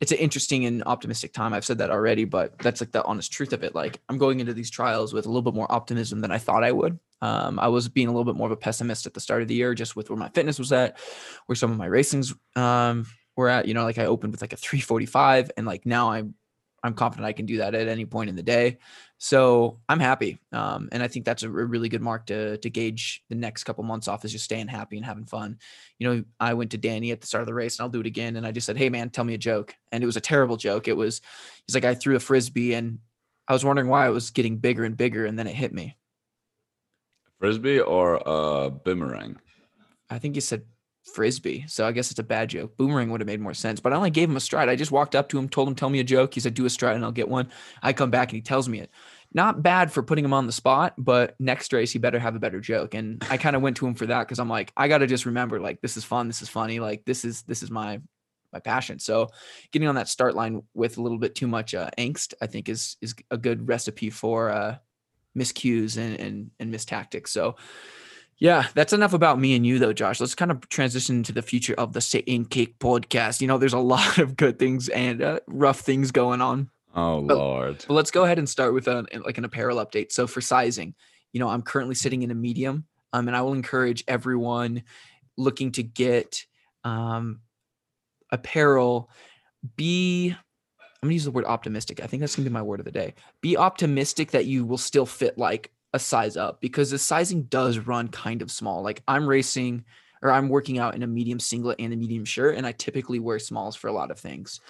it's 0.00 0.12
an 0.12 0.18
interesting 0.18 0.64
and 0.64 0.84
optimistic 0.86 1.32
time. 1.32 1.52
I've 1.52 1.64
said 1.64 1.78
that 1.78 1.90
already, 1.90 2.24
but 2.24 2.56
that's 2.60 2.80
like 2.80 2.92
the 2.92 3.04
honest 3.04 3.32
truth 3.32 3.52
of 3.52 3.64
it. 3.64 3.74
Like 3.74 4.00
I'm 4.08 4.16
going 4.16 4.38
into 4.38 4.54
these 4.54 4.70
trials 4.70 5.12
with 5.12 5.26
a 5.26 5.28
little 5.28 5.42
bit 5.42 5.54
more 5.54 5.70
optimism 5.72 6.20
than 6.20 6.30
I 6.30 6.38
thought 6.38 6.62
I 6.62 6.70
would. 6.70 7.00
Um, 7.20 7.58
I 7.58 7.66
was 7.66 7.88
being 7.88 8.06
a 8.06 8.12
little 8.12 8.24
bit 8.24 8.36
more 8.36 8.46
of 8.46 8.52
a 8.52 8.56
pessimist 8.56 9.06
at 9.06 9.14
the 9.14 9.20
start 9.20 9.42
of 9.42 9.48
the 9.48 9.54
year, 9.54 9.74
just 9.74 9.96
with 9.96 10.08
where 10.08 10.16
my 10.16 10.28
fitness 10.28 10.60
was 10.60 10.70
at, 10.70 11.00
where 11.46 11.56
some 11.56 11.72
of 11.72 11.78
my 11.78 11.88
racings 11.88 12.32
um, 12.56 13.06
were 13.34 13.48
at. 13.48 13.66
You 13.66 13.74
know, 13.74 13.82
like 13.82 13.98
I 13.98 14.06
opened 14.06 14.32
with 14.32 14.40
like 14.40 14.52
a 14.52 14.56
345, 14.56 15.50
and 15.56 15.66
like 15.66 15.84
now 15.84 16.12
I'm 16.12 16.34
I'm 16.82 16.94
confident 16.94 17.26
I 17.26 17.32
can 17.32 17.46
do 17.46 17.58
that 17.58 17.74
at 17.74 17.88
any 17.88 18.06
point 18.06 18.30
in 18.30 18.36
the 18.36 18.42
day. 18.42 18.78
So 19.22 19.80
I'm 19.86 20.00
happy, 20.00 20.38
um, 20.50 20.88
and 20.92 21.02
I 21.02 21.08
think 21.08 21.26
that's 21.26 21.42
a 21.42 21.50
really 21.50 21.90
good 21.90 22.00
mark 22.00 22.24
to 22.26 22.56
to 22.56 22.70
gauge 22.70 23.22
the 23.28 23.34
next 23.34 23.64
couple 23.64 23.84
months 23.84 24.08
off 24.08 24.24
is 24.24 24.32
just 24.32 24.46
staying 24.46 24.68
happy 24.68 24.96
and 24.96 25.04
having 25.04 25.26
fun. 25.26 25.58
You 25.98 26.08
know, 26.08 26.24
I 26.40 26.54
went 26.54 26.70
to 26.70 26.78
Danny 26.78 27.10
at 27.10 27.20
the 27.20 27.26
start 27.26 27.42
of 27.42 27.46
the 27.46 27.52
race, 27.52 27.78
and 27.78 27.84
I'll 27.84 27.90
do 27.90 28.00
it 28.00 28.06
again. 28.06 28.36
And 28.36 28.46
I 28.46 28.50
just 28.50 28.66
said, 28.66 28.78
"Hey, 28.78 28.88
man, 28.88 29.10
tell 29.10 29.24
me 29.24 29.34
a 29.34 29.38
joke," 29.38 29.76
and 29.92 30.02
it 30.02 30.06
was 30.06 30.16
a 30.16 30.22
terrible 30.22 30.56
joke. 30.56 30.88
It 30.88 30.96
was 30.96 31.20
he's 31.66 31.74
like 31.74 31.84
I 31.84 31.94
threw 31.94 32.16
a 32.16 32.18
frisbee, 32.18 32.72
and 32.72 32.98
I 33.46 33.52
was 33.52 33.62
wondering 33.62 33.88
why 33.88 34.06
it 34.06 34.10
was 34.10 34.30
getting 34.30 34.56
bigger 34.56 34.84
and 34.84 34.96
bigger, 34.96 35.26
and 35.26 35.38
then 35.38 35.46
it 35.46 35.54
hit 35.54 35.74
me. 35.74 35.98
Frisbee 37.38 37.80
or 37.80 38.26
uh, 38.26 38.70
boomerang? 38.70 39.36
I 40.08 40.18
think 40.18 40.34
he 40.34 40.40
said 40.40 40.62
frisbee. 41.04 41.64
So 41.66 41.86
I 41.86 41.92
guess 41.92 42.10
it's 42.10 42.20
a 42.20 42.24
bad 42.24 42.50
joke. 42.50 42.76
Boomerang 42.76 43.10
would 43.10 43.20
have 43.20 43.26
made 43.26 43.40
more 43.40 43.54
sense. 43.54 43.80
But 43.80 43.92
I 43.92 43.96
only 43.96 44.10
gave 44.10 44.28
him 44.28 44.36
a 44.36 44.40
stride. 44.40 44.68
I 44.68 44.76
just 44.76 44.92
walked 44.92 45.14
up 45.14 45.28
to 45.30 45.38
him, 45.38 45.48
told 45.48 45.68
him, 45.68 45.74
tell 45.74 45.90
me 45.90 46.00
a 46.00 46.04
joke. 46.04 46.34
He 46.34 46.40
said, 46.40 46.54
do 46.54 46.66
a 46.66 46.70
stride 46.70 46.96
and 46.96 47.04
I'll 47.04 47.12
get 47.12 47.28
one. 47.28 47.50
I 47.82 47.92
come 47.92 48.10
back 48.10 48.28
and 48.28 48.36
he 48.36 48.42
tells 48.42 48.68
me 48.68 48.80
it. 48.80 48.90
Not 49.32 49.62
bad 49.62 49.92
for 49.92 50.02
putting 50.02 50.24
him 50.24 50.32
on 50.32 50.46
the 50.46 50.52
spot, 50.52 50.94
but 50.98 51.36
next 51.38 51.72
race 51.72 51.92
he 51.92 51.98
better 51.98 52.18
have 52.18 52.34
a 52.34 52.40
better 52.40 52.60
joke. 52.60 52.94
And 52.94 53.24
I 53.30 53.36
kind 53.36 53.54
of 53.54 53.62
went 53.62 53.76
to 53.76 53.86
him 53.86 53.94
for 53.94 54.06
that 54.06 54.26
because 54.26 54.40
I'm 54.40 54.48
like, 54.48 54.72
I 54.76 54.88
gotta 54.88 55.06
just 55.06 55.24
remember, 55.24 55.60
like, 55.60 55.80
this 55.80 55.96
is 55.96 56.04
fun, 56.04 56.26
this 56.26 56.42
is 56.42 56.48
funny, 56.48 56.80
like 56.80 57.04
this 57.04 57.24
is 57.24 57.42
this 57.42 57.62
is 57.62 57.70
my 57.70 58.00
my 58.52 58.58
passion. 58.58 58.98
So 58.98 59.28
getting 59.70 59.86
on 59.86 59.94
that 59.94 60.08
start 60.08 60.34
line 60.34 60.62
with 60.74 60.98
a 60.98 61.02
little 61.02 61.18
bit 61.18 61.36
too 61.36 61.46
much 61.46 61.74
uh, 61.74 61.90
angst, 61.96 62.34
I 62.42 62.46
think 62.46 62.68
is 62.68 62.96
is 63.00 63.14
a 63.30 63.38
good 63.38 63.68
recipe 63.68 64.10
for 64.10 64.50
uh 64.50 64.78
miscues 65.38 65.96
and 65.96 66.18
and 66.18 66.50
and 66.58 66.72
mistactics. 66.72 67.30
So 67.30 67.54
yeah, 68.40 68.66
that's 68.74 68.92
enough 68.92 69.12
about 69.12 69.38
me 69.38 69.54
and 69.54 69.64
you, 69.66 69.78
though, 69.78 69.92
Josh. 69.92 70.18
Let's 70.18 70.34
kind 70.34 70.50
of 70.50 70.68
transition 70.70 71.22
to 71.24 71.32
the 71.32 71.42
future 71.42 71.74
of 71.74 71.92
the 71.92 72.00
Sit 72.00 72.24
and 72.26 72.48
Kick 72.48 72.78
podcast. 72.78 73.40
You 73.40 73.46
know, 73.46 73.58
there's 73.58 73.72
a 73.74 73.78
lot 73.94 74.18
of 74.18 74.36
good 74.36 74.58
things 74.58 74.88
and 74.88 75.22
uh, 75.22 75.40
rough 75.46 75.80
things 75.80 76.10
going 76.10 76.40
on. 76.40 76.70
Oh 76.94 77.22
But- 77.22 77.36
lord. 77.36 77.84
But 77.86 77.94
let's 77.94 78.10
go 78.10 78.24
ahead 78.24 78.38
and 78.38 78.48
start 78.48 78.74
with 78.74 78.88
a, 78.88 79.06
like 79.24 79.38
an 79.38 79.44
apparel 79.44 79.76
update. 79.78 80.10
So 80.10 80.26
for 80.26 80.40
sizing, 80.40 80.94
you 81.32 81.38
know, 81.38 81.48
I'm 81.48 81.62
currently 81.62 81.94
sitting 81.94 82.22
in 82.22 82.30
a 82.32 82.34
medium, 82.34 82.86
um, 83.12 83.28
and 83.28 83.36
I 83.36 83.42
will 83.42 83.52
encourage 83.52 84.02
everyone 84.08 84.82
looking 85.36 85.70
to 85.72 85.82
get 85.84 86.44
um, 86.82 87.40
apparel. 88.30 89.10
Be 89.76 90.30
I'm 91.02 91.06
gonna 91.06 91.14
use 91.14 91.24
the 91.24 91.30
word 91.30 91.44
optimistic. 91.44 92.00
I 92.02 92.06
think 92.06 92.20
that's 92.20 92.34
gonna 92.36 92.48
be 92.48 92.52
my 92.52 92.62
word 92.62 92.80
of 92.80 92.84
the 92.86 92.92
day. 92.92 93.14
Be 93.40 93.56
optimistic 93.56 94.32
that 94.32 94.46
you 94.46 94.64
will 94.64 94.78
still 94.78 95.06
fit 95.06 95.38
like 95.38 95.70
a 95.92 95.98
size 95.98 96.36
up 96.36 96.60
because 96.60 96.90
the 96.90 96.98
sizing 96.98 97.42
does 97.44 97.78
run 97.78 98.08
kind 98.08 98.42
of 98.42 98.50
small. 98.50 98.82
Like 98.82 99.02
I'm 99.08 99.26
racing 99.26 99.84
or 100.22 100.30
I'm 100.30 100.48
working 100.48 100.78
out 100.78 100.94
in 100.94 101.02
a 101.02 101.06
medium 101.06 101.40
singlet 101.40 101.80
and 101.80 101.92
a 101.92 101.96
medium 101.96 102.24
shirt, 102.24 102.56
and 102.56 102.66
I 102.66 102.72
typically 102.72 103.18
wear 103.18 103.38
smalls 103.38 103.76
for 103.76 103.88
a 103.88 103.92
lot 103.92 104.10
of 104.10 104.18
things. 104.18 104.60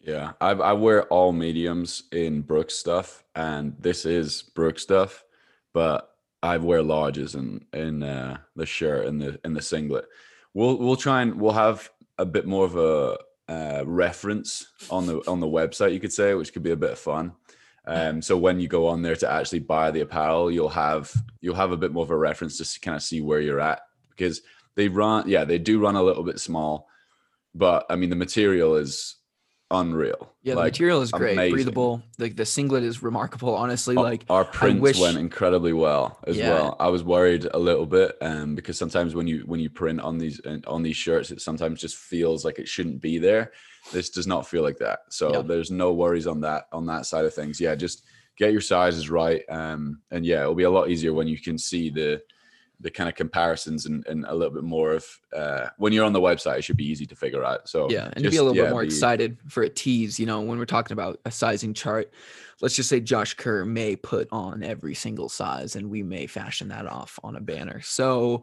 Yeah, 0.00 0.32
I, 0.40 0.50
I 0.50 0.72
wear 0.72 1.04
all 1.04 1.32
mediums 1.32 2.04
in 2.12 2.42
Brooks 2.42 2.74
stuff, 2.74 3.24
and 3.34 3.74
this 3.78 4.04
is 4.04 4.42
Brooks 4.42 4.82
stuff, 4.82 5.24
but 5.72 6.10
I 6.42 6.58
wear 6.58 6.82
larges 6.82 7.34
in 7.34 7.64
in 7.72 8.02
uh, 8.02 8.38
the 8.54 8.66
shirt 8.66 9.06
and 9.06 9.20
the 9.20 9.40
in 9.44 9.54
the 9.54 9.62
singlet. 9.62 10.06
We'll 10.54 10.78
we'll 10.78 10.96
try 10.96 11.22
and 11.22 11.40
we'll 11.40 11.52
have 11.52 11.90
a 12.18 12.26
bit 12.26 12.46
more 12.46 12.64
of 12.64 12.76
a 12.76 13.18
uh, 13.48 13.84
reference 13.86 14.66
on 14.90 15.06
the 15.06 15.20
on 15.28 15.40
the 15.40 15.46
website, 15.46 15.92
you 15.92 16.00
could 16.00 16.12
say, 16.12 16.34
which 16.34 16.52
could 16.52 16.62
be 16.62 16.72
a 16.72 16.76
bit 16.76 16.92
of 16.92 16.98
fun. 16.98 17.32
Um, 17.86 18.20
so 18.20 18.36
when 18.36 18.58
you 18.58 18.66
go 18.66 18.88
on 18.88 19.02
there 19.02 19.16
to 19.16 19.30
actually 19.30 19.60
buy 19.60 19.90
the 19.90 20.00
apparel, 20.00 20.50
you'll 20.50 20.68
have 20.68 21.12
you'll 21.40 21.54
have 21.54 21.72
a 21.72 21.76
bit 21.76 21.92
more 21.92 22.02
of 22.02 22.10
a 22.10 22.16
reference 22.16 22.58
just 22.58 22.74
to 22.74 22.80
kind 22.80 22.96
of 22.96 23.02
see 23.02 23.20
where 23.20 23.40
you're 23.40 23.60
at 23.60 23.82
because 24.10 24.42
they 24.74 24.88
run, 24.88 25.28
yeah, 25.28 25.44
they 25.44 25.58
do 25.58 25.80
run 25.80 25.96
a 25.96 26.02
little 26.02 26.24
bit 26.24 26.40
small, 26.40 26.88
but 27.54 27.86
I 27.88 27.96
mean 27.96 28.10
the 28.10 28.16
material 28.16 28.76
is 28.76 29.16
unreal. 29.70 30.32
Yeah, 30.42 30.54
the 30.54 30.60
Like, 30.60 30.72
material 30.74 31.02
is 31.02 31.10
great, 31.10 31.32
amazing. 31.32 31.52
breathable. 31.54 32.02
Like 32.18 32.36
the 32.36 32.46
singlet 32.46 32.84
is 32.84 33.02
remarkable. 33.02 33.54
Honestly, 33.54 33.96
Our- 33.96 34.04
like 34.04 34.24
our 34.30 34.44
prints 34.44 34.80
wish- 34.80 35.00
went 35.00 35.18
incredibly 35.18 35.72
well 35.72 36.18
as 36.26 36.36
Yeah. 36.36 36.50
well. 36.54 36.76
I 36.78 36.88
was 36.88 37.02
worried 37.02 37.46
a 37.52 37.58
little 37.58 37.86
bit 37.86 38.16
um, 38.20 38.54
because 38.54 38.78
sometimes 38.78 39.14
when 39.14 39.26
you 39.26 39.42
when 39.46 39.58
you 39.60 39.68
print 39.70 40.00
on 40.00 40.18
these 40.18 40.40
on 40.66 40.82
these 40.82 40.96
shirts, 40.96 41.30
it 41.30 41.40
sometimes 41.40 41.80
just 41.80 41.96
feels 41.96 42.44
like 42.44 42.58
it 42.58 42.68
shouldn't 42.68 43.00
be 43.00 43.18
there. 43.18 43.52
This 43.92 44.10
does 44.10 44.26
not 44.26 44.46
feel 44.46 44.62
like 44.62 44.78
that. 44.78 45.00
So 45.10 45.32
Yeah. 45.32 45.42
there's 45.42 45.70
no 45.70 45.92
worries 45.92 46.26
on 46.28 46.40
that 46.42 46.66
on 46.72 46.86
that 46.86 47.06
side 47.06 47.24
of 47.24 47.34
things. 47.34 47.60
Yeah, 47.60 47.74
just 47.74 48.04
get 48.38 48.52
your 48.52 48.60
sizes 48.60 49.08
right, 49.10 49.42
um, 49.48 50.00
and 50.10 50.24
yeah, 50.24 50.42
it'll 50.42 50.54
be 50.54 50.64
a 50.64 50.70
lot 50.70 50.90
easier 50.90 51.12
when 51.14 51.26
you 51.26 51.38
can 51.38 51.56
see 51.58 51.90
the 51.90 52.20
the 52.80 52.90
kind 52.90 53.08
of 53.08 53.14
comparisons 53.14 53.86
and, 53.86 54.06
and 54.06 54.26
a 54.26 54.34
little 54.34 54.52
bit 54.52 54.62
more 54.62 54.92
of 54.92 55.06
uh, 55.34 55.68
when 55.78 55.92
you're 55.92 56.04
on 56.04 56.12
the 56.12 56.20
website. 56.20 56.58
It 56.58 56.64
should 56.64 56.76
be 56.76 56.86
easy 56.86 57.06
to 57.06 57.16
figure 57.16 57.42
out. 57.42 57.68
So 57.68 57.90
yeah, 57.90 58.10
and 58.12 58.24
to 58.24 58.30
be 58.30 58.36
a 58.36 58.42
little 58.42 58.56
yeah, 58.56 58.64
bit 58.64 58.70
more 58.70 58.82
be- 58.82 58.86
excited 58.86 59.38
for 59.48 59.62
a 59.62 59.68
tease, 59.68 60.20
you 60.20 60.26
know, 60.26 60.40
when 60.42 60.58
we're 60.58 60.66
talking 60.66 60.92
about 60.92 61.18
a 61.24 61.30
sizing 61.30 61.72
chart, 61.72 62.12
let's 62.60 62.76
just 62.76 62.88
say 62.88 63.00
Josh 63.00 63.34
Kerr 63.34 63.64
may 63.64 63.96
put 63.96 64.28
on 64.30 64.62
every 64.62 64.94
single 64.94 65.28
size 65.28 65.76
and 65.76 65.88
we 65.88 66.02
may 66.02 66.26
fashion 66.26 66.68
that 66.68 66.86
off 66.86 67.18
on 67.22 67.36
a 67.36 67.40
banner. 67.40 67.80
So 67.80 68.42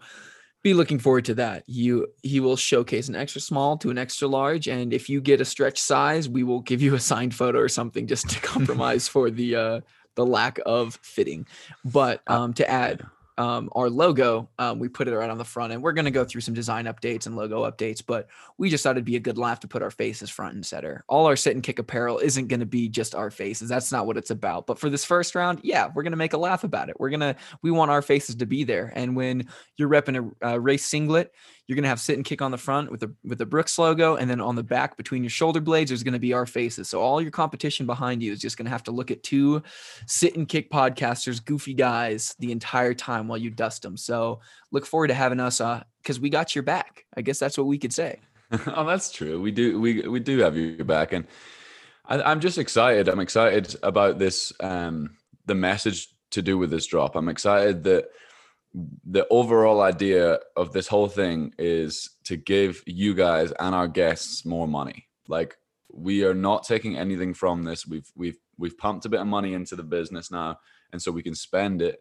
be 0.63 0.73
looking 0.73 0.97
forward 0.97 1.25
to 1.25 1.35
that. 1.35 1.63
You 1.67 2.07
he 2.23 2.39
will 2.39 2.55
showcase 2.55 3.09
an 3.09 3.15
extra 3.15 3.41
small 3.41 3.77
to 3.77 3.89
an 3.89 3.97
extra 3.97 4.27
large 4.27 4.67
and 4.67 4.93
if 4.93 5.09
you 5.09 5.21
get 5.21 5.41
a 5.41 5.45
stretch 5.45 5.79
size, 5.79 6.27
we 6.27 6.43
will 6.43 6.61
give 6.61 6.81
you 6.81 6.95
a 6.95 6.99
signed 6.99 7.35
photo 7.35 7.59
or 7.59 7.69
something 7.69 8.07
just 8.07 8.29
to 8.29 8.39
compromise 8.41 9.07
for 9.07 9.29
the 9.29 9.55
uh 9.55 9.81
the 10.15 10.25
lack 10.25 10.59
of 10.65 10.99
fitting. 11.03 11.45
But 11.83 12.21
um 12.27 12.53
to 12.53 12.69
add 12.69 13.05
um, 13.37 13.69
our 13.73 13.89
logo, 13.89 14.49
um, 14.59 14.79
we 14.79 14.87
put 14.87 15.07
it 15.07 15.15
right 15.15 15.29
on 15.29 15.37
the 15.37 15.45
front, 15.45 15.73
and 15.73 15.81
we're 15.81 15.93
going 15.93 16.05
to 16.05 16.11
go 16.11 16.23
through 16.23 16.41
some 16.41 16.53
design 16.53 16.85
updates 16.85 17.25
and 17.25 17.35
logo 17.35 17.69
updates. 17.69 18.03
But 18.05 18.27
we 18.57 18.69
just 18.69 18.83
thought 18.83 18.91
it'd 18.91 19.05
be 19.05 19.15
a 19.15 19.19
good 19.19 19.37
laugh 19.37 19.59
to 19.61 19.67
put 19.67 19.81
our 19.81 19.91
faces 19.91 20.29
front 20.29 20.55
and 20.55 20.65
center. 20.65 21.03
All 21.07 21.25
our 21.25 21.35
sit 21.35 21.55
and 21.55 21.63
kick 21.63 21.79
apparel 21.79 22.19
isn't 22.19 22.47
going 22.47 22.59
to 22.59 22.65
be 22.65 22.89
just 22.89 23.15
our 23.15 23.31
faces. 23.31 23.69
That's 23.69 23.91
not 23.91 24.05
what 24.05 24.17
it's 24.17 24.31
about. 24.31 24.67
But 24.67 24.79
for 24.79 24.89
this 24.89 25.05
first 25.05 25.35
round, 25.35 25.59
yeah, 25.63 25.89
we're 25.93 26.03
going 26.03 26.11
to 26.11 26.17
make 26.17 26.33
a 26.33 26.37
laugh 26.37 26.63
about 26.63 26.89
it. 26.89 26.99
We're 26.99 27.09
gonna 27.09 27.35
we 27.61 27.71
want 27.71 27.91
our 27.91 28.01
faces 28.01 28.35
to 28.35 28.45
be 28.45 28.63
there. 28.63 28.91
And 28.95 29.15
when 29.15 29.47
you're 29.77 29.89
repping 29.89 30.31
a, 30.41 30.53
a 30.53 30.59
race 30.59 30.85
singlet, 30.85 31.31
you're 31.67 31.75
gonna 31.75 31.87
have 31.87 31.99
sit 31.99 32.15
and 32.15 32.25
kick 32.25 32.41
on 32.41 32.51
the 32.51 32.57
front 32.57 32.91
with 32.91 32.99
the 32.99 33.13
with 33.23 33.37
the 33.37 33.45
Brooks 33.45 33.77
logo, 33.79 34.15
and 34.15 34.29
then 34.29 34.41
on 34.41 34.55
the 34.55 34.63
back 34.63 34.97
between 34.97 35.23
your 35.23 35.29
shoulder 35.29 35.61
blades, 35.61 35.89
there's 35.89 36.03
gonna 36.03 36.19
be 36.19 36.33
our 36.33 36.45
faces. 36.45 36.89
So 36.89 37.01
all 37.01 37.21
your 37.21 37.31
competition 37.31 37.85
behind 37.85 38.21
you 38.21 38.31
is 38.31 38.39
just 38.39 38.57
gonna 38.57 38.69
have 38.69 38.83
to 38.83 38.91
look 38.91 39.11
at 39.11 39.23
two 39.23 39.63
sit 40.05 40.35
and 40.35 40.47
kick 40.47 40.69
podcasters, 40.69 41.43
goofy 41.43 41.73
guys, 41.73 42.35
the 42.39 42.51
entire 42.51 42.93
time 42.93 43.27
while 43.27 43.37
you 43.37 43.49
dust 43.49 43.83
them. 43.83 43.95
So 43.95 44.41
look 44.71 44.85
forward 44.85 45.07
to 45.07 45.13
having 45.13 45.39
us, 45.39 45.61
uh, 45.61 45.83
because 46.01 46.19
we 46.19 46.29
got 46.29 46.55
your 46.55 46.63
back. 46.63 47.05
I 47.15 47.21
guess 47.21 47.39
that's 47.39 47.57
what 47.57 47.67
we 47.67 47.77
could 47.77 47.93
say. 47.93 48.19
oh, 48.67 48.85
that's 48.85 49.11
true. 49.11 49.41
We 49.41 49.51
do 49.51 49.79
we 49.79 50.01
we 50.07 50.19
do 50.19 50.39
have 50.39 50.57
your 50.57 50.85
back, 50.85 51.13
and 51.13 51.25
I, 52.05 52.21
I'm 52.21 52.39
just 52.39 52.57
excited. 52.57 53.07
I'm 53.07 53.19
excited 53.19 53.75
about 53.83 54.19
this. 54.19 54.51
Um, 54.59 55.17
the 55.45 55.55
message 55.55 56.07
to 56.31 56.41
do 56.41 56.57
with 56.57 56.69
this 56.69 56.87
drop. 56.87 57.15
I'm 57.15 57.29
excited 57.29 57.83
that 57.83 58.05
the 59.05 59.27
overall 59.29 59.81
idea 59.81 60.39
of 60.55 60.73
this 60.73 60.87
whole 60.87 61.07
thing 61.07 61.53
is 61.59 62.09
to 62.25 62.35
give 62.35 62.81
you 62.85 63.13
guys 63.13 63.51
and 63.59 63.75
our 63.75 63.87
guests 63.87 64.45
more 64.45 64.67
money. 64.67 65.07
Like 65.27 65.55
we 65.91 66.23
are 66.23 66.33
not 66.33 66.63
taking 66.63 66.97
anything 66.97 67.33
from 67.33 67.63
this. 67.63 67.85
We've 67.85 68.11
we've 68.15 68.37
we've 68.57 68.77
pumped 68.77 69.05
a 69.05 69.09
bit 69.09 69.21
of 69.21 69.27
money 69.27 69.53
into 69.53 69.75
the 69.75 69.83
business 69.83 70.31
now, 70.31 70.57
and 70.91 71.01
so 71.01 71.11
we 71.11 71.23
can 71.23 71.35
spend 71.35 71.81
it 71.81 71.99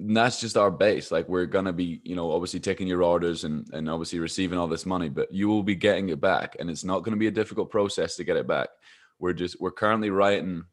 and 0.00 0.16
that's 0.16 0.40
just 0.40 0.56
our 0.56 0.70
base. 0.70 1.10
Like 1.10 1.28
we're 1.28 1.46
gonna 1.46 1.74
be, 1.74 2.00
you 2.04 2.16
know, 2.16 2.32
obviously 2.32 2.58
taking 2.58 2.88
your 2.88 3.02
orders 3.02 3.44
and 3.44 3.68
and 3.72 3.88
obviously 3.88 4.18
receiving 4.18 4.58
all 4.58 4.66
this 4.66 4.86
money, 4.86 5.10
but 5.10 5.32
you 5.32 5.48
will 5.48 5.62
be 5.62 5.74
getting 5.74 6.08
it 6.08 6.20
back, 6.20 6.56
and 6.58 6.70
it's 6.70 6.84
not 6.84 7.00
gonna 7.00 7.18
be 7.18 7.26
a 7.26 7.32
difficult 7.32 7.70
process 7.70 8.16
to 8.16 8.24
get 8.24 8.36
it 8.36 8.46
back. 8.46 8.70
We're 9.18 9.34
just 9.34 9.60
we're 9.60 9.70
currently 9.70 10.10
writing 10.10 10.64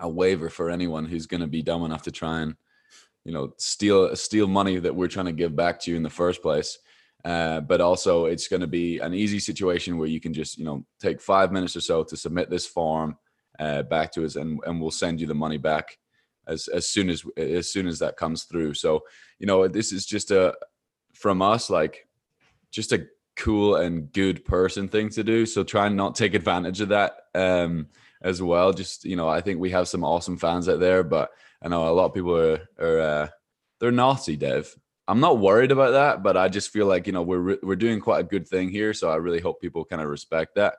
a 0.00 0.08
waiver 0.08 0.48
for 0.48 0.70
anyone 0.70 1.04
who's 1.04 1.26
gonna 1.26 1.46
be 1.46 1.62
dumb 1.62 1.84
enough 1.84 2.02
to 2.04 2.10
try 2.10 2.40
and, 2.40 2.56
you 3.26 3.32
know, 3.32 3.52
steal 3.56 4.14
steal 4.14 4.46
money 4.46 4.78
that 4.78 4.94
we're 4.94 5.08
trying 5.08 5.26
to 5.26 5.32
give 5.32 5.56
back 5.56 5.80
to 5.80 5.90
you 5.90 5.96
in 5.96 6.04
the 6.04 6.08
first 6.08 6.40
place. 6.42 6.78
Uh, 7.24 7.60
but 7.60 7.80
also, 7.80 8.26
it's 8.26 8.46
going 8.46 8.60
to 8.60 8.68
be 8.68 9.00
an 9.00 9.12
easy 9.12 9.40
situation 9.40 9.98
where 9.98 10.06
you 10.06 10.20
can 10.20 10.32
just, 10.32 10.56
you 10.56 10.64
know, 10.64 10.86
take 11.00 11.20
five 11.20 11.50
minutes 11.50 11.74
or 11.74 11.80
so 11.80 12.04
to 12.04 12.16
submit 12.16 12.50
this 12.50 12.68
form 12.68 13.16
uh, 13.58 13.82
back 13.82 14.12
to 14.12 14.24
us, 14.24 14.36
and 14.36 14.60
and 14.64 14.80
we'll 14.80 14.92
send 14.92 15.20
you 15.20 15.26
the 15.26 15.34
money 15.34 15.58
back 15.58 15.98
as 16.46 16.68
as 16.68 16.88
soon 16.88 17.10
as 17.10 17.24
as 17.36 17.72
soon 17.72 17.88
as 17.88 17.98
that 17.98 18.16
comes 18.16 18.44
through. 18.44 18.74
So 18.74 19.02
you 19.40 19.46
know 19.46 19.66
this 19.66 19.90
is 19.90 20.06
just 20.06 20.30
a 20.30 20.54
from 21.12 21.42
us 21.42 21.68
like 21.68 22.06
just 22.70 22.92
a 22.92 23.06
cool 23.34 23.74
and 23.74 24.12
good 24.12 24.44
person 24.44 24.86
thing 24.86 25.08
to 25.10 25.24
do. 25.24 25.46
So 25.46 25.64
try 25.64 25.88
and 25.88 25.96
not 25.96 26.14
take 26.14 26.34
advantage 26.34 26.80
of 26.80 26.90
that 26.90 27.16
um, 27.34 27.88
as 28.22 28.40
well. 28.40 28.72
Just 28.72 29.04
you 29.04 29.16
know 29.16 29.28
I 29.28 29.40
think 29.40 29.58
we 29.58 29.70
have 29.70 29.88
some 29.88 30.04
awesome 30.04 30.36
fans 30.36 30.68
out 30.68 30.78
there, 30.78 31.02
but 31.02 31.30
I 31.62 31.68
know 31.68 31.88
a 31.88 31.90
lot 31.90 32.06
of 32.06 32.14
people 32.14 32.36
are 32.36 32.68
are 32.78 33.00
uh, 33.00 33.28
they're 33.80 33.92
naughty, 33.92 34.36
Dev. 34.36 34.74
I'm 35.08 35.20
not 35.20 35.38
worried 35.38 35.70
about 35.70 35.92
that, 35.92 36.22
but 36.22 36.36
I 36.36 36.48
just 36.48 36.70
feel 36.70 36.86
like 36.86 37.06
you 37.06 37.12
know 37.12 37.22
we're 37.22 37.38
re- 37.38 37.58
we're 37.62 37.76
doing 37.76 38.00
quite 38.00 38.20
a 38.20 38.28
good 38.28 38.48
thing 38.48 38.70
here. 38.70 38.92
So 38.92 39.10
I 39.10 39.16
really 39.16 39.40
hope 39.40 39.60
people 39.60 39.84
kind 39.84 40.02
of 40.02 40.08
respect 40.08 40.56
that. 40.56 40.76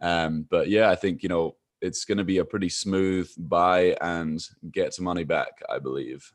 Um, 0.00 0.46
but 0.48 0.68
yeah, 0.68 0.90
I 0.90 0.96
think 0.96 1.22
you 1.22 1.28
know 1.28 1.56
it's 1.80 2.04
going 2.04 2.18
to 2.18 2.24
be 2.24 2.38
a 2.38 2.44
pretty 2.44 2.68
smooth 2.68 3.30
buy 3.36 3.96
and 4.00 4.40
get 4.70 4.94
some 4.94 5.04
money 5.04 5.24
back, 5.24 5.62
I 5.68 5.78
believe. 5.78 6.32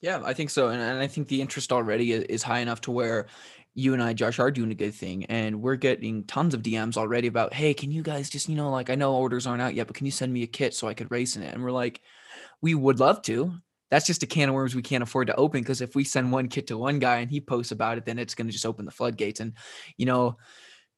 Yeah, 0.00 0.20
I 0.24 0.34
think 0.34 0.50
so, 0.50 0.68
and, 0.68 0.80
and 0.80 0.98
I 0.98 1.06
think 1.06 1.28
the 1.28 1.40
interest 1.40 1.72
already 1.72 2.12
is 2.12 2.42
high 2.42 2.60
enough 2.60 2.82
to 2.82 2.90
where 2.90 3.26
you 3.74 3.92
and 3.92 4.02
I, 4.02 4.14
Josh, 4.14 4.38
are 4.38 4.50
doing 4.50 4.70
a 4.70 4.74
good 4.74 4.94
thing, 4.94 5.26
and 5.26 5.60
we're 5.60 5.76
getting 5.76 6.24
tons 6.24 6.54
of 6.54 6.62
DMs 6.62 6.96
already 6.96 7.28
about, 7.28 7.52
hey, 7.52 7.74
can 7.74 7.92
you 7.92 8.02
guys 8.02 8.30
just, 8.30 8.48
you 8.48 8.56
know, 8.56 8.70
like 8.70 8.88
I 8.88 8.94
know 8.94 9.14
orders 9.14 9.46
aren't 9.46 9.60
out 9.60 9.74
yet, 9.74 9.86
but 9.86 9.94
can 9.94 10.06
you 10.06 10.12
send 10.12 10.32
me 10.32 10.42
a 10.42 10.46
kit 10.46 10.74
so 10.74 10.88
I 10.88 10.94
could 10.94 11.10
race 11.10 11.36
in 11.36 11.42
it? 11.42 11.52
And 11.52 11.62
we're 11.62 11.70
like, 11.70 12.00
we 12.62 12.74
would 12.74 13.00
love 13.00 13.22
to. 13.22 13.52
That's 13.90 14.06
just 14.06 14.22
a 14.22 14.26
can 14.26 14.48
of 14.48 14.54
worms 14.54 14.74
we 14.74 14.82
can't 14.82 15.02
afford 15.02 15.28
to 15.28 15.36
open 15.36 15.60
because 15.60 15.80
if 15.80 15.94
we 15.94 16.02
send 16.02 16.32
one 16.32 16.48
kit 16.48 16.66
to 16.68 16.78
one 16.78 16.98
guy 16.98 17.18
and 17.18 17.30
he 17.30 17.40
posts 17.40 17.72
about 17.72 17.98
it, 17.98 18.04
then 18.04 18.18
it's 18.18 18.34
going 18.34 18.48
to 18.48 18.52
just 18.52 18.66
open 18.66 18.84
the 18.84 18.90
floodgates. 18.90 19.40
And 19.40 19.52
you 19.96 20.06
know, 20.06 20.36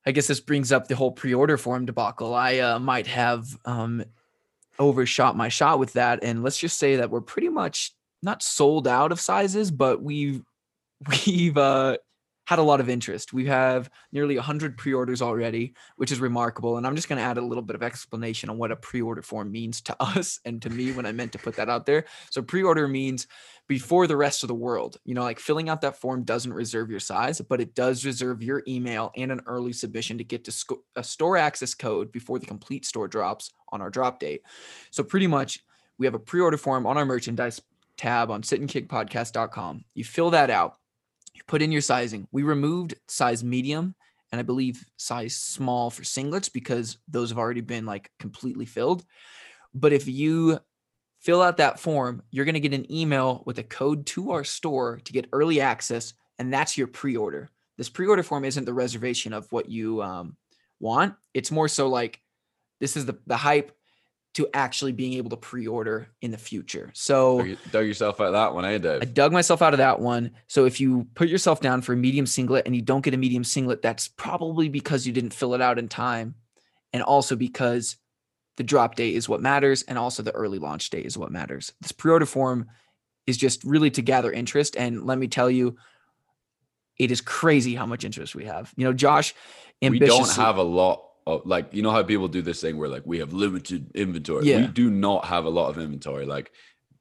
I 0.07 0.12
guess 0.12 0.27
this 0.27 0.40
brings 0.40 0.73
up 0.73 0.88
the 0.88 0.97
whole 0.97 1.12
pre-order 1.12 1.59
form 1.59 1.85
debacle. 1.85 2.35
I 2.35 2.59
uh, 2.61 2.79
might 2.79 3.07
have 3.07 3.47
um, 3.66 4.05
overshot 4.79 5.37
my 5.37 5.49
shot 5.49 5.79
with 5.79 5.92
that, 5.94 6.21
and 6.23 6.42
let's 6.42 6.59
just 6.59 6.79
say 6.79 6.97
that 6.97 7.11
we're 7.11 7.21
pretty 7.21 7.51
much 7.51 7.92
not 8.23 8.42
sold 8.42 8.88
out 8.88 9.12
of 9.12 9.21
sizes, 9.21 9.71
but 9.71 10.03
we've 10.03 10.42
we've 11.27 11.59
uh, 11.59 11.99
had 12.48 12.58
a 12.58 12.62
lot 12.62 12.80
of 12.80 12.88
interest. 12.88 13.34
We 13.34 13.44
have 13.44 13.90
nearly 14.11 14.37
100 14.37 14.78
pre-orders 14.78 15.20
already, 15.20 15.74
which 15.96 16.11
is 16.11 16.18
remarkable. 16.18 16.78
And 16.78 16.87
I'm 16.87 16.96
just 16.96 17.06
going 17.06 17.18
to 17.18 17.22
add 17.22 17.37
a 17.37 17.42
little 17.42 17.61
bit 17.61 17.76
of 17.76 17.82
explanation 17.82 18.48
on 18.48 18.56
what 18.56 18.72
a 18.72 18.76
pre-order 18.76 19.20
form 19.20 19.52
means 19.52 19.82
to 19.82 19.96
us 20.02 20.40
and 20.46 20.62
to 20.62 20.70
me 20.70 20.92
when 20.92 21.04
I 21.04 21.12
meant 21.12 21.32
to 21.32 21.38
put 21.38 21.56
that 21.56 21.68
out 21.68 21.84
there. 21.84 22.06
So 22.30 22.40
pre-order 22.40 22.88
means 22.88 23.26
before 23.66 24.06
the 24.06 24.16
rest 24.16 24.44
of 24.44 24.48
the 24.48 24.54
world. 24.54 24.96
You 25.04 25.12
know, 25.12 25.24
like 25.24 25.38
filling 25.38 25.68
out 25.68 25.82
that 25.82 25.98
form 26.00 26.22
doesn't 26.22 26.54
reserve 26.54 26.88
your 26.88 27.00
size, 27.00 27.38
but 27.38 27.61
it 27.61 27.74
does 27.74 28.06
reserve 28.06 28.42
your 28.42 28.62
email 28.66 29.12
and 29.14 29.30
an 29.30 29.42
early 29.44 29.74
submission 29.74 30.16
to 30.16 30.24
get 30.24 30.44
to 30.44 30.50
sco- 30.50 30.82
a 30.96 31.04
store 31.04 31.37
access 31.37 31.74
code 31.74 32.11
before 32.12 32.38
the 32.38 32.46
complete 32.46 32.87
store 32.87 33.08
drops 33.08 33.52
on 33.72 33.82
our 33.82 33.90
drop 33.90 34.20
date. 34.20 34.40
So 34.90 35.02
pretty 35.02 35.26
much 35.26 35.62
we 35.98 36.06
have 36.06 36.14
a 36.14 36.18
pre-order 36.18 36.56
form 36.56 36.87
on 36.87 36.96
our 36.96 37.04
merchandise 37.04 37.61
tab 37.98 38.30
on 38.30 38.40
sitandkickpodcast.com. 38.40 39.84
You 39.92 40.04
fill 40.04 40.30
that 40.30 40.48
out. 40.48 40.78
You 41.38 41.44
put 41.46 41.62
in 41.62 41.70
your 41.70 41.83
sizing. 41.83 42.27
We 42.33 42.42
removed 42.42 42.96
size 43.07 43.44
medium 43.44 43.94
and 44.33 44.40
I 44.40 44.42
believe 44.42 44.85
size 44.96 45.37
small 45.37 45.88
for 45.88 46.03
singlets 46.03 46.53
because 46.53 46.98
those 47.07 47.31
have 47.31 47.38
already 47.38 47.61
been 47.61 47.87
like 47.87 48.11
completely 48.18 48.66
filled. 48.66 49.05
But 49.72 49.92
if 49.92 50.09
you 50.09 50.59
fill 51.20 51.40
out 51.40 51.59
that 51.59 51.79
form, 51.79 52.24
you're 52.33 52.44
going 52.44 52.55
to 52.55 52.61
get 52.61 52.74
an 52.74 52.92
email 52.92 53.44
with 53.46 53.61
a 53.61 53.62
code 53.62 54.05
to 54.07 54.33
our 54.33 54.42
store 54.42 54.98
to 55.05 55.12
get 55.12 55.29
early 55.33 55.61
access, 55.61 56.12
and 56.40 56.53
that's 56.53 56.77
your 56.77 56.88
pre-order. 56.88 57.48
This 57.77 57.88
pre-order 57.88 58.24
form 58.24 58.44
isn't 58.44 58.64
the 58.64 58.74
reservation 58.74 59.33
of 59.33 59.46
what 59.53 59.68
you 59.68 60.03
um, 60.03 60.37
want. 60.81 61.14
It's 61.35 61.53
more 61.53 61.68
so 61.68 61.88
like 61.88 62.20
this 62.81 62.96
is 62.96 63.07
the 63.07 63.16
the 63.29 63.37
hype 63.37 63.77
to 64.38 64.46
actually 64.55 64.92
being 64.92 65.14
able 65.14 65.31
to 65.31 65.37
pre-order 65.37 66.09
in 66.22 66.31
the 66.31 66.38
future. 66.38 66.92
So 66.94 67.42
Dug, 67.42 67.59
dug 67.72 67.87
yourself 67.87 68.20
out 68.20 68.29
of 68.29 68.33
that 68.35 68.55
one, 68.55 68.64
eh, 68.64 68.79
Dave? 68.79 69.03
I 69.03 69.05
dug 69.05 69.33
myself 69.33 69.62
out 69.62 69.74
of 69.74 69.79
that 69.79 69.98
one. 69.98 70.31
So 70.46 70.64
if 70.64 70.81
you 70.81 71.09
put 71.16 71.29
yourself 71.29 71.61
down 71.61 71.83
for 71.83 71.92
a 71.92 71.96
medium 71.96 72.24
singlet 72.24 72.64
and 72.64 72.77
you 72.77 72.81
don't 72.81 73.01
get 73.01 73.14
a 73.14 73.16
medium 73.16 73.42
singlet, 73.42 73.83
that's 73.83 74.07
probably 74.07 74.68
because 74.68 75.09
you 75.09 75.12
didn't 75.12 75.35
fill 75.35 75.55
it 75.55 75.61
out 75.61 75.77
in 75.77 75.88
time, 75.88 76.37
and 76.92 77.03
also 77.03 77.35
because 77.35 77.96
the 78.59 78.62
drop 78.62 78.94
date 78.94 79.16
is 79.16 79.29
what 79.29 79.42
matters, 79.42 79.83
and 79.83 79.98
also 79.98 80.22
the 80.22 80.31
early 80.31 80.61
launch 80.61 80.88
date 80.88 81.05
is 81.05 81.18
what 81.18 81.33
matters. 81.33 81.72
This 81.81 81.90
pre-order 81.90 82.27
form 82.27 82.68
is 83.27 83.37
just 83.37 83.64
really 83.64 83.90
to 83.90 84.03
gather 84.03 84.31
interest, 84.31 84.77
and 84.77 85.05
let 85.05 85.18
me 85.18 85.27
tell 85.27 85.51
you, 85.51 85.77
it 86.96 87.11
is 87.11 87.20
crazy 87.20 87.74
how 87.74 87.87
much 87.87 88.05
interest 88.05 88.37
we 88.37 88.44
have. 88.44 88.72
You 88.77 88.85
know, 88.85 88.92
Josh, 88.92 89.35
we 89.83 89.98
don't 89.98 90.31
have 90.37 90.59
a 90.59 90.62
lot 90.62 91.08
of 91.28 91.46
like 91.46 91.72
you 91.74 91.82
know 91.82 91.90
how 91.90 92.02
people 92.02 92.26
do 92.26 92.42
this 92.42 92.60
thing 92.60 92.78
where 92.78 92.88
like 92.88 93.02
we 93.04 93.18
have 93.18 93.32
limited 93.32 93.90
inventory. 93.94 94.46
Yeah. 94.46 94.62
We 94.62 94.66
do 94.68 94.90
not 94.90 95.26
have 95.26 95.44
a 95.44 95.50
lot 95.50 95.68
of 95.68 95.78
inventory. 95.78 96.26
Like 96.26 96.52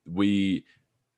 we 0.06 0.66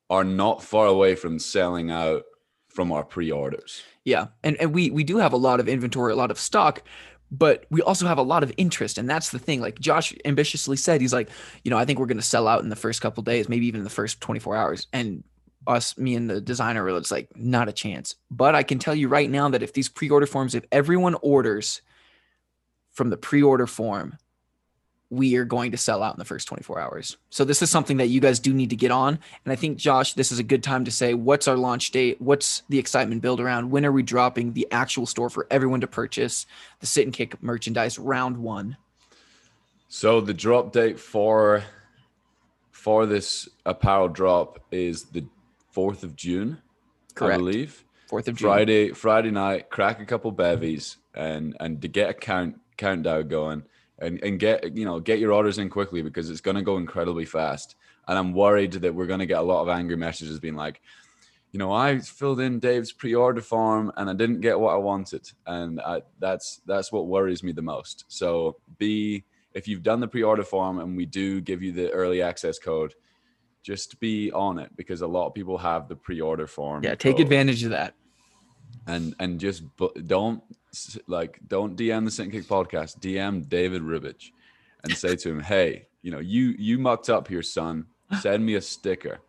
are 0.09 0.23
not 0.23 0.63
far 0.63 0.85
away 0.85 1.15
from 1.15 1.39
selling 1.39 1.91
out 1.91 2.23
from 2.67 2.91
our 2.91 3.03
pre-orders. 3.03 3.81
Yeah, 4.05 4.27
and 4.43 4.55
and 4.57 4.73
we 4.73 4.91
we 4.91 5.03
do 5.03 5.17
have 5.17 5.33
a 5.33 5.37
lot 5.37 5.59
of 5.59 5.67
inventory, 5.67 6.13
a 6.13 6.15
lot 6.15 6.31
of 6.31 6.39
stock, 6.39 6.83
but 7.31 7.65
we 7.69 7.81
also 7.81 8.05
have 8.05 8.19
a 8.19 8.23
lot 8.23 8.43
of 8.43 8.53
interest, 8.57 8.97
and 8.97 9.09
that's 9.09 9.29
the 9.31 9.39
thing. 9.39 9.59
Like 9.59 9.79
Josh 9.79 10.13
ambitiously 10.23 10.77
said, 10.77 11.01
he's 11.01 11.13
like, 11.13 11.29
you 11.63 11.71
know, 11.71 11.77
I 11.77 11.85
think 11.85 11.99
we're 11.99 12.05
going 12.05 12.17
to 12.17 12.23
sell 12.23 12.47
out 12.47 12.63
in 12.63 12.69
the 12.69 12.75
first 12.75 13.01
couple 13.01 13.23
days, 13.23 13.49
maybe 13.49 13.65
even 13.65 13.79
in 13.79 13.83
the 13.83 13.89
first 13.89 14.21
24 14.21 14.55
hours, 14.55 14.87
and 14.93 15.23
us, 15.67 15.97
me 15.97 16.15
and 16.15 16.29
the 16.29 16.41
designer, 16.41 16.83
were 16.83 16.95
it's 16.97 17.11
like 17.11 17.29
not 17.35 17.67
a 17.67 17.73
chance. 17.73 18.15
But 18.29 18.55
I 18.55 18.63
can 18.63 18.79
tell 18.79 18.95
you 18.95 19.07
right 19.07 19.29
now 19.29 19.49
that 19.49 19.63
if 19.63 19.73
these 19.73 19.89
pre-order 19.89 20.27
forms, 20.27 20.53
if 20.53 20.63
everyone 20.71 21.15
orders 21.21 21.81
from 22.99 23.09
the 23.09 23.15
pre-order 23.15 23.65
form, 23.65 24.17
we 25.09 25.37
are 25.37 25.45
going 25.45 25.71
to 25.71 25.77
sell 25.77 26.03
out 26.03 26.13
in 26.13 26.19
the 26.19 26.25
first 26.25 26.49
24 26.49 26.81
hours. 26.81 27.15
So 27.29 27.45
this 27.45 27.61
is 27.61 27.69
something 27.69 27.95
that 27.95 28.07
you 28.07 28.19
guys 28.19 28.41
do 28.41 28.53
need 28.53 28.71
to 28.71 28.75
get 28.75 28.91
on. 28.91 29.19
And 29.45 29.53
I 29.53 29.55
think 29.55 29.77
Josh, 29.77 30.15
this 30.15 30.33
is 30.33 30.37
a 30.37 30.43
good 30.43 30.61
time 30.61 30.83
to 30.83 30.91
say 30.91 31.13
what's 31.13 31.47
our 31.47 31.55
launch 31.55 31.91
date? 31.91 32.19
What's 32.19 32.63
the 32.67 32.77
excitement 32.77 33.21
build 33.21 33.39
around? 33.39 33.71
When 33.71 33.85
are 33.85 33.91
we 33.93 34.03
dropping 34.03 34.51
the 34.51 34.67
actual 34.69 35.05
store 35.05 35.29
for 35.29 35.47
everyone 35.49 35.79
to 35.79 35.87
purchase 35.87 36.45
the 36.81 36.87
sit 36.87 37.05
and 37.05 37.13
kick 37.13 37.41
merchandise 37.41 37.97
round 37.97 38.35
one? 38.35 38.75
So 39.87 40.19
the 40.19 40.33
drop 40.33 40.73
date 40.73 40.99
for 40.99 41.63
for 42.71 43.05
this 43.05 43.47
apparel 43.65 44.09
drop 44.09 44.59
is 44.71 45.05
the 45.05 45.25
4th 45.73 46.03
of 46.03 46.17
June, 46.17 46.61
I 47.11 47.13
Correct. 47.13 47.39
believe. 47.39 47.85
Fourth 48.09 48.27
of 48.27 48.35
June. 48.35 48.49
Friday, 48.49 48.91
Friday 48.91 49.31
night, 49.31 49.69
crack 49.69 50.01
a 50.01 50.05
couple 50.05 50.33
bevies 50.33 50.97
and 51.13 51.55
and 51.61 51.81
to 51.81 51.87
get 51.87 52.09
a 52.09 52.13
count 52.13 52.59
countdown 52.79 53.27
going 53.27 53.63
and 53.99 54.21
and 54.23 54.39
get 54.39 54.75
you 54.75 54.85
know 54.85 54.99
get 54.99 55.19
your 55.19 55.33
orders 55.33 55.57
in 55.57 55.69
quickly 55.69 56.01
because 56.01 56.29
it's 56.29 56.41
going 56.41 56.55
to 56.55 56.63
go 56.63 56.77
incredibly 56.77 57.25
fast. 57.25 57.75
And 58.07 58.17
I'm 58.17 58.33
worried 58.33 58.73
that 58.73 58.95
we're 58.95 59.05
going 59.05 59.19
to 59.19 59.27
get 59.27 59.37
a 59.37 59.43
lot 59.43 59.61
of 59.61 59.69
angry 59.69 59.95
messages 59.95 60.39
being 60.39 60.55
like, 60.55 60.81
you 61.51 61.59
know, 61.59 61.71
I 61.71 61.99
filled 61.99 62.39
in 62.39 62.59
Dave's 62.59 62.91
pre-order 62.91 63.41
form 63.41 63.91
and 63.97 64.09
I 64.09 64.13
didn't 64.13 64.41
get 64.41 64.59
what 64.59 64.73
I 64.73 64.77
wanted, 64.77 65.29
and 65.45 65.79
I, 65.81 66.01
that's 66.19 66.61
that's 66.65 66.91
what 66.91 67.07
worries 67.07 67.43
me 67.43 67.51
the 67.51 67.61
most. 67.61 68.05
So 68.07 68.57
be 68.77 69.25
if 69.53 69.67
you've 69.67 69.83
done 69.83 69.99
the 69.99 70.07
pre-order 70.07 70.43
form 70.43 70.79
and 70.79 70.95
we 70.95 71.05
do 71.05 71.41
give 71.41 71.61
you 71.61 71.71
the 71.71 71.91
early 71.91 72.21
access 72.21 72.59
code, 72.59 72.93
just 73.63 73.99
be 73.99 74.31
on 74.31 74.59
it 74.59 74.75
because 74.75 75.01
a 75.01 75.07
lot 75.07 75.27
of 75.27 75.33
people 75.33 75.57
have 75.57 75.87
the 75.87 75.95
pre-order 75.95 76.47
form. 76.47 76.83
Yeah, 76.83 76.95
take 76.95 77.17
code 77.17 77.21
advantage 77.21 77.63
of 77.63 77.71
that. 77.71 77.95
And 78.87 79.15
and 79.19 79.39
just 79.39 79.63
don't 80.07 80.43
like 81.07 81.39
don't 81.47 81.75
DM 81.75 82.05
the 82.05 82.11
Sit 82.11 82.31
Kick 82.31 82.45
podcast. 82.45 82.99
DM 82.99 83.47
David 83.47 83.81
Ribich 83.81 84.31
and 84.83 84.95
say 84.95 85.15
to 85.15 85.29
him, 85.29 85.39
"Hey, 85.39 85.87
you 86.01 86.11
know 86.11 86.19
you 86.19 86.55
you 86.57 86.79
mucked 86.79 87.09
up 87.09 87.27
here, 87.27 87.43
son. 87.43 87.85
Send 88.21 88.45
me 88.45 88.55
a 88.55 88.61
sticker." 88.61 89.19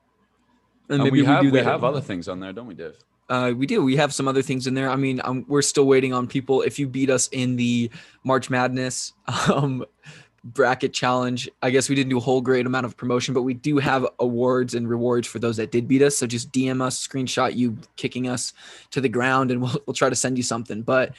And, 0.89 1.11
we 1.11 1.25
have 1.25 1.45
we, 1.45 1.59
have 1.61 1.85
other 1.85 2.01
things 2.01 2.29
on 2.29 2.41
there, 2.41 2.53
don't 2.53 2.67
we, 2.67 2.75
Dave? 2.75 2.97
Uh, 3.29 3.53
we 3.57 3.65
do. 3.65 3.81
We 3.85 3.95
have 3.95 4.13
some 4.13 4.27
other 4.27 4.43
things 4.43 4.67
in 4.67 4.75
there. 4.75 4.91
I 4.91 4.97
mean, 4.97 5.21
um, 5.23 5.45
we're 5.47 5.63
still 5.63 5.87
waiting 5.87 6.13
on 6.13 6.27
people. 6.27 6.63
If 6.63 6.81
you 6.81 6.89
beat 6.89 7.11
us 7.11 7.29
in 7.29 7.55
the 7.55 7.89
March 8.25 8.51
Madness 8.51 9.13
um, 9.55 9.85
bracket 10.45 10.93
challenge, 10.93 11.49
I 11.63 11.71
guess 11.71 11.89
we 11.89 11.95
didn't 11.95 12.11
do 12.11 12.17
a 12.17 12.21
whole 12.21 12.41
great 12.41 12.67
amount 12.67 12.87
of 12.87 12.97
promotion, 12.97 13.35
but 13.35 13.43
we 13.43 13.55
do 13.55 13.79
have 13.79 14.07
awards 14.19 14.75
and 14.75 14.89
rewards 14.89 15.27
for 15.27 15.39
those 15.39 15.57
that 15.59 15.71
did 15.71 15.87
beat 15.87 16.03
us. 16.03 16.17
So 16.17 16.27
just 16.27 16.51
DM 16.53 16.81
us, 16.81 17.07
screenshot 17.07 17.55
you 17.55 17.77
kicking 17.97 18.29
us 18.29 18.53
to 18.91 19.01
the 19.01 19.09
ground, 19.09 19.51
and 19.51 19.61
we'll, 19.63 19.77
we'll 19.87 19.95
try 19.95 20.09
to 20.09 20.17
send 20.17 20.37
you 20.37 20.43
something. 20.43 20.83
But 20.83 21.15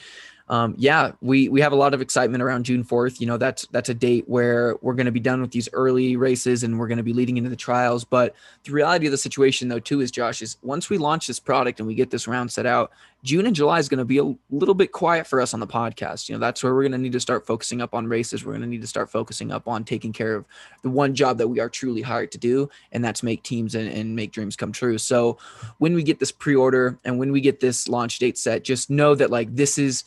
um, 0.52 0.76
yeah, 0.78 1.14
we 1.22 1.48
we 1.48 1.62
have 1.62 1.72
a 1.72 1.78
lot 1.78 1.94
of 1.94 2.02
excitement 2.02 2.44
around 2.44 2.66
June 2.66 2.84
fourth. 2.84 3.22
You 3.22 3.28
know, 3.28 3.38
that's 3.38 3.66
that's 3.68 3.88
a 3.88 3.94
date 3.94 4.28
where 4.28 4.76
we're 4.82 4.96
going 4.96 5.06
to 5.06 5.12
be 5.12 5.20
done 5.22 5.40
with 5.40 5.52
these 5.52 5.70
early 5.72 6.18
races 6.18 6.64
and 6.64 6.78
we're 6.78 6.90
going 6.90 6.98
to 6.98 7.04
be 7.04 7.14
leading 7.14 7.38
into 7.38 7.50
the 7.50 7.56
trials. 7.56 8.04
But 8.04 8.36
the 8.66 8.74
reality 8.74 9.06
of 9.06 9.12
the 9.12 9.18
situation, 9.18 9.70
though, 9.70 9.80
too, 9.80 10.02
is 10.02 10.12
Josh 10.12 10.42
is 10.42 10.58
once 10.62 10.90
we 10.90 10.98
launch 10.98 11.26
this 11.26 11.40
product 11.40 11.80
and 11.80 11.88
we 11.88 11.96
get 11.96 12.12
this 12.12 12.28
round 12.28 12.52
set 12.52 12.66
out, 12.66 12.92
June 13.24 13.46
and 13.46 13.56
July 13.56 13.78
is 13.78 13.88
going 13.88 14.00
to 14.00 14.06
be 14.06 14.18
a 14.18 14.34
little 14.50 14.74
bit 14.74 14.92
quiet 14.92 15.28
for 15.28 15.40
us 15.40 15.54
on 15.54 15.60
the 15.60 15.68
podcast. 15.68 16.28
You 16.28 16.34
know, 16.34 16.40
that's 16.40 16.64
where 16.64 16.74
we're 16.74 16.82
going 16.82 16.94
to 16.94 16.98
need 16.98 17.12
to 17.12 17.20
start 17.20 17.46
focusing 17.46 17.80
up 17.80 17.94
on 17.94 18.08
races. 18.08 18.44
We're 18.44 18.54
going 18.54 18.64
to 18.64 18.68
need 18.68 18.82
to 18.82 18.88
start 18.88 19.12
focusing 19.12 19.52
up 19.52 19.68
on 19.68 19.84
taking 19.84 20.12
care 20.12 20.34
of 20.36 20.46
the 20.82 20.90
one 20.90 21.14
job 21.14 21.38
that 21.38 21.48
we 21.48 21.60
are 21.60 21.70
truly 21.70 22.02
hired 22.02 22.32
to 22.32 22.38
do, 22.40 22.70
and 22.92 23.06
that's 23.06 23.22
make 23.22 23.44
teams 23.44 23.76
and, 23.76 23.88
and 23.88 24.16
make 24.16 24.32
dreams 24.32 24.56
come 24.56 24.72
true. 24.72 24.98
So 24.98 25.38
when 25.78 25.94
we 25.94 26.02
get 26.02 26.20
this 26.20 26.32
pre-order 26.32 26.98
and 27.06 27.20
when 27.20 27.32
we 27.32 27.42
get 27.42 27.60
this 27.60 27.88
launch 27.88 28.18
date 28.18 28.38
set, 28.38 28.64
just 28.64 28.90
know 28.90 29.14
that 29.16 29.30
like 29.30 29.56
this 29.56 29.78
is 29.78 30.04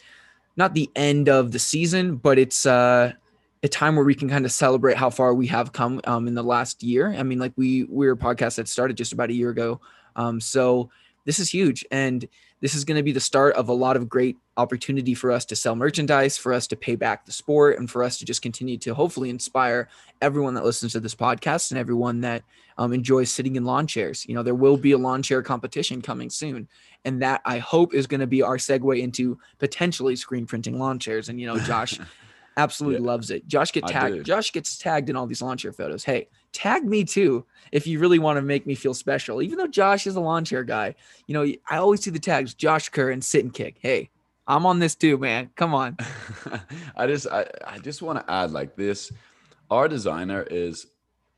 not 0.56 0.74
the 0.74 0.90
end 0.96 1.28
of 1.28 1.52
the 1.52 1.58
season, 1.58 2.16
but 2.16 2.38
it's 2.38 2.66
uh 2.66 3.12
a 3.64 3.68
time 3.68 3.96
where 3.96 4.04
we 4.04 4.14
can 4.14 4.28
kind 4.28 4.44
of 4.44 4.52
celebrate 4.52 4.96
how 4.96 5.08
far 5.08 5.32
we 5.32 5.46
have 5.46 5.72
come 5.72 5.98
um, 6.04 6.28
in 6.28 6.34
the 6.34 6.42
last 6.42 6.82
year. 6.82 7.14
I 7.14 7.22
mean, 7.22 7.38
like 7.38 7.54
we 7.56 7.84
we're 7.84 8.12
a 8.12 8.16
podcast 8.16 8.56
that 8.56 8.68
started 8.68 8.96
just 8.96 9.14
about 9.14 9.30
a 9.30 9.32
year 9.32 9.48
ago. 9.48 9.80
Um, 10.16 10.38
so 10.38 10.90
this 11.24 11.38
is 11.38 11.48
huge, 11.48 11.84
and 11.90 12.28
this 12.64 12.74
is 12.74 12.86
going 12.86 12.96
to 12.96 13.02
be 13.02 13.12
the 13.12 13.20
start 13.20 13.54
of 13.56 13.68
a 13.68 13.74
lot 13.74 13.94
of 13.94 14.08
great 14.08 14.38
opportunity 14.56 15.12
for 15.12 15.30
us 15.30 15.44
to 15.44 15.54
sell 15.54 15.76
merchandise, 15.76 16.38
for 16.38 16.50
us 16.50 16.66
to 16.66 16.74
pay 16.74 16.96
back 16.96 17.26
the 17.26 17.30
sport, 17.30 17.78
and 17.78 17.90
for 17.90 18.02
us 18.02 18.16
to 18.16 18.24
just 18.24 18.40
continue 18.40 18.78
to 18.78 18.94
hopefully 18.94 19.28
inspire 19.28 19.86
everyone 20.22 20.54
that 20.54 20.64
listens 20.64 20.92
to 20.92 21.00
this 21.00 21.14
podcast 21.14 21.70
and 21.70 21.78
everyone 21.78 22.22
that 22.22 22.42
um, 22.78 22.94
enjoys 22.94 23.30
sitting 23.30 23.56
in 23.56 23.66
lawn 23.66 23.86
chairs. 23.86 24.24
You 24.26 24.34
know, 24.34 24.42
there 24.42 24.54
will 24.54 24.78
be 24.78 24.92
a 24.92 24.96
lawn 24.96 25.22
chair 25.22 25.42
competition 25.42 26.00
coming 26.00 26.30
soon, 26.30 26.66
and 27.04 27.20
that 27.20 27.42
I 27.44 27.58
hope 27.58 27.92
is 27.92 28.06
going 28.06 28.22
to 28.22 28.26
be 28.26 28.40
our 28.40 28.56
segue 28.56 28.98
into 28.98 29.38
potentially 29.58 30.16
screen 30.16 30.46
printing 30.46 30.78
lawn 30.78 30.98
chairs. 30.98 31.28
And 31.28 31.38
you 31.38 31.46
know, 31.46 31.58
Josh 31.58 32.00
absolutely 32.56 33.00
Yeah. 33.00 33.06
loves 33.06 33.30
it. 33.30 33.46
Josh 33.46 33.72
get 33.72 33.86
tagged. 33.86 34.24
Josh 34.24 34.52
gets 34.52 34.78
tagged 34.78 35.10
in 35.10 35.16
all 35.16 35.26
these 35.26 35.42
lawn 35.42 35.56
chair 35.56 35.72
photos. 35.72 36.04
Hey, 36.04 36.28
tag 36.52 36.84
me 36.84 37.04
too 37.04 37.44
if 37.72 37.86
you 37.86 37.98
really 37.98 38.18
want 38.18 38.36
to 38.36 38.42
make 38.42 38.66
me 38.66 38.74
feel 38.74 38.94
special. 38.94 39.42
Even 39.42 39.58
though 39.58 39.66
Josh 39.66 40.06
is 40.06 40.16
a 40.16 40.20
lawn 40.20 40.44
chair 40.44 40.64
guy, 40.64 40.94
you 41.26 41.34
know, 41.34 41.42
I 41.68 41.76
always 41.78 42.02
see 42.02 42.10
the 42.10 42.18
tags 42.18 42.54
Josh 42.54 42.88
Kerr 42.88 43.10
and 43.10 43.22
sit 43.24 43.44
and 43.44 43.52
kick. 43.52 43.76
Hey, 43.80 44.10
I'm 44.46 44.66
on 44.66 44.78
this 44.78 44.94
too, 44.94 45.18
man. 45.18 45.50
Come 45.56 45.74
on. 45.74 45.96
I 46.96 47.06
just 47.06 47.26
I, 47.26 47.46
I 47.66 47.78
just 47.78 48.02
want 48.02 48.18
to 48.24 48.32
add 48.32 48.50
like 48.52 48.76
this 48.76 49.10
our 49.70 49.88
designer 49.88 50.42
is 50.50 50.86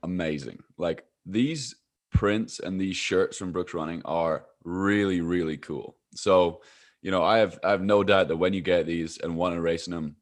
amazing. 0.03 0.63
Like 0.77 1.05
these 1.25 1.75
prints 2.11 2.61
and 2.61 2.81
these 2.81 2.97
shirts 2.97 3.37
from 3.39 3.53
Brooks 3.53 3.75
Running 3.75 4.03
are 4.05 4.47
really 4.65 5.21
really 5.21 5.57
cool. 5.57 5.97
So, 6.15 6.63
you 7.03 7.11
know, 7.11 7.23
I 7.23 7.39
have 7.39 7.59
I 7.63 7.71
have 7.71 7.83
no 7.83 8.03
doubt 8.03 8.29
that 8.29 8.37
when 8.37 8.53
you 8.53 8.61
get 8.61 8.87
these 8.87 9.19
and 9.19 9.37
want 9.37 9.55
to 9.55 9.61
race 9.61 9.87
in 9.87 9.93
them, 9.93 10.17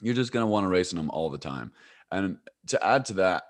you're 0.00 0.14
just 0.14 0.32
going 0.32 0.44
to 0.44 0.50
want 0.50 0.64
to 0.64 0.68
race 0.68 0.92
in 0.92 0.98
them 0.98 1.10
all 1.10 1.30
the 1.30 1.38
time. 1.38 1.72
And 2.10 2.38
to 2.68 2.84
add 2.84 3.06
to 3.06 3.14
that, 3.14 3.44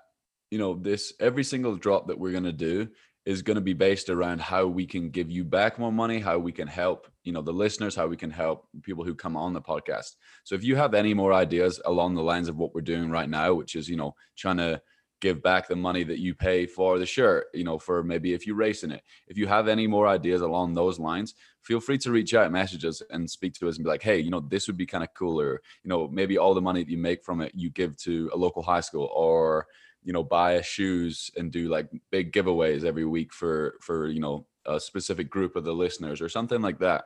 you 0.51 0.57
know, 0.57 0.73
this 0.73 1.13
every 1.19 1.43
single 1.43 1.75
drop 1.75 2.07
that 2.07 2.19
we're 2.19 2.31
going 2.31 2.43
to 2.43 2.51
do 2.51 2.89
is 3.25 3.41
going 3.43 3.55
to 3.55 3.61
be 3.61 3.73
based 3.73 4.09
around 4.09 4.41
how 4.41 4.65
we 4.65 4.85
can 4.85 5.09
give 5.11 5.29
you 5.29 5.43
back 5.43 5.77
more 5.77 5.91
money, 5.91 6.19
how 6.19 6.39
we 6.39 6.51
can 6.51 6.67
help, 6.67 7.07
you 7.23 7.31
know, 7.31 7.41
the 7.41 7.53
listeners, 7.53 7.95
how 7.95 8.07
we 8.07 8.17
can 8.17 8.31
help 8.31 8.67
people 8.81 9.03
who 9.03 9.13
come 9.13 9.37
on 9.37 9.53
the 9.53 9.61
podcast. 9.61 10.15
So 10.43 10.55
if 10.55 10.63
you 10.63 10.75
have 10.77 10.93
any 10.93 11.13
more 11.13 11.33
ideas 11.33 11.79
along 11.85 12.15
the 12.15 12.23
lines 12.23 12.47
of 12.47 12.57
what 12.57 12.73
we're 12.73 12.81
doing 12.81 13.11
right 13.11 13.29
now, 13.29 13.53
which 13.53 13.75
is, 13.75 13.87
you 13.87 13.97
know, 13.97 14.15
trying 14.35 14.57
to 14.57 14.81
give 15.21 15.41
back 15.41 15.67
the 15.67 15.75
money 15.75 16.03
that 16.03 16.19
you 16.19 16.33
pay 16.33 16.65
for 16.65 16.99
the 16.99 17.05
shirt, 17.05 17.47
you 17.53 17.63
know, 17.63 17.77
for 17.77 18.03
maybe 18.03 18.33
if 18.33 18.47
you 18.47 18.55
race 18.55 18.83
in 18.83 18.91
it. 18.91 19.03
If 19.27 19.37
you 19.37 19.47
have 19.47 19.67
any 19.67 19.87
more 19.87 20.07
ideas 20.07 20.41
along 20.41 20.73
those 20.73 20.99
lines, 20.99 21.35
feel 21.61 21.79
free 21.79 21.97
to 21.99 22.11
reach 22.11 22.33
out, 22.33 22.51
message 22.51 22.85
us 22.85 23.01
and 23.09 23.29
speak 23.29 23.53
to 23.55 23.67
us 23.67 23.75
and 23.75 23.83
be 23.83 23.89
like, 23.89 24.03
hey, 24.03 24.19
you 24.19 24.31
know, 24.31 24.39
this 24.39 24.67
would 24.67 24.77
be 24.77 24.85
kind 24.85 25.03
of 25.03 25.13
cooler. 25.13 25.61
You 25.83 25.89
know, 25.89 26.07
maybe 26.07 26.37
all 26.37 26.53
the 26.53 26.61
money 26.61 26.83
that 26.83 26.91
you 26.91 26.97
make 26.97 27.23
from 27.23 27.41
it, 27.41 27.51
you 27.55 27.69
give 27.69 27.97
to 27.97 28.29
a 28.33 28.37
local 28.37 28.63
high 28.63 28.81
school 28.81 29.09
or, 29.13 29.67
you 30.03 30.13
know, 30.13 30.23
buy 30.23 30.57
us 30.57 30.65
shoes 30.65 31.29
and 31.35 31.51
do 31.51 31.69
like 31.69 31.89
big 32.11 32.31
giveaways 32.31 32.83
every 32.83 33.05
week 33.05 33.33
for, 33.33 33.75
for, 33.81 34.07
you 34.07 34.21
know, 34.21 34.45
a 34.65 34.79
specific 34.79 35.29
group 35.29 35.55
of 35.55 35.63
the 35.63 35.73
listeners 35.73 36.21
or 36.21 36.29
something 36.29 36.61
like 36.61 36.79
that 36.79 37.05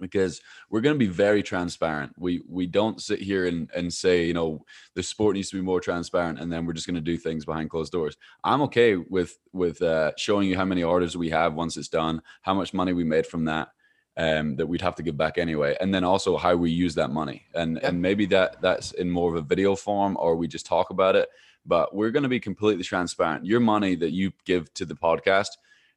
because 0.00 0.40
we're 0.70 0.80
going 0.80 0.94
to 0.94 0.98
be 0.98 1.06
very 1.06 1.42
transparent. 1.42 2.12
We 2.18 2.42
we 2.48 2.66
don't 2.66 3.00
sit 3.00 3.20
here 3.20 3.46
and, 3.46 3.70
and 3.74 3.92
say, 3.92 4.24
you 4.24 4.34
know, 4.34 4.64
the 4.94 5.02
sport 5.02 5.34
needs 5.34 5.50
to 5.50 5.56
be 5.56 5.62
more 5.62 5.80
transparent 5.80 6.38
and 6.38 6.52
then 6.52 6.66
we're 6.66 6.72
just 6.72 6.86
going 6.86 6.94
to 6.96 7.00
do 7.00 7.16
things 7.16 7.44
behind 7.44 7.70
closed 7.70 7.92
doors. 7.92 8.16
I'm 8.44 8.62
okay 8.62 8.96
with 8.96 9.38
with 9.52 9.82
uh, 9.82 10.12
showing 10.16 10.48
you 10.48 10.56
how 10.56 10.64
many 10.64 10.82
orders 10.82 11.16
we 11.16 11.30
have 11.30 11.54
once 11.54 11.76
it's 11.76 11.88
done, 11.88 12.22
how 12.42 12.54
much 12.54 12.74
money 12.74 12.92
we 12.92 13.04
made 13.04 13.26
from 13.26 13.44
that 13.46 13.68
um, 14.16 14.56
that 14.56 14.66
we'd 14.66 14.80
have 14.80 14.94
to 14.96 15.02
give 15.02 15.16
back 15.16 15.38
anyway, 15.38 15.76
and 15.80 15.94
then 15.94 16.04
also 16.04 16.36
how 16.36 16.56
we 16.56 16.70
use 16.70 16.94
that 16.94 17.10
money. 17.10 17.46
And 17.54 17.78
and 17.82 18.00
maybe 18.00 18.26
that 18.26 18.60
that's 18.62 18.92
in 18.92 19.10
more 19.10 19.30
of 19.30 19.36
a 19.36 19.46
video 19.46 19.76
form 19.76 20.16
or 20.18 20.36
we 20.36 20.48
just 20.48 20.66
talk 20.66 20.90
about 20.90 21.16
it, 21.16 21.28
but 21.64 21.94
we're 21.94 22.10
going 22.10 22.22
to 22.22 22.28
be 22.28 22.40
completely 22.40 22.84
transparent. 22.84 23.44
Your 23.44 23.60
money 23.60 23.94
that 23.96 24.12
you 24.12 24.32
give 24.44 24.72
to 24.74 24.84
the 24.84 24.94
podcast 24.94 25.48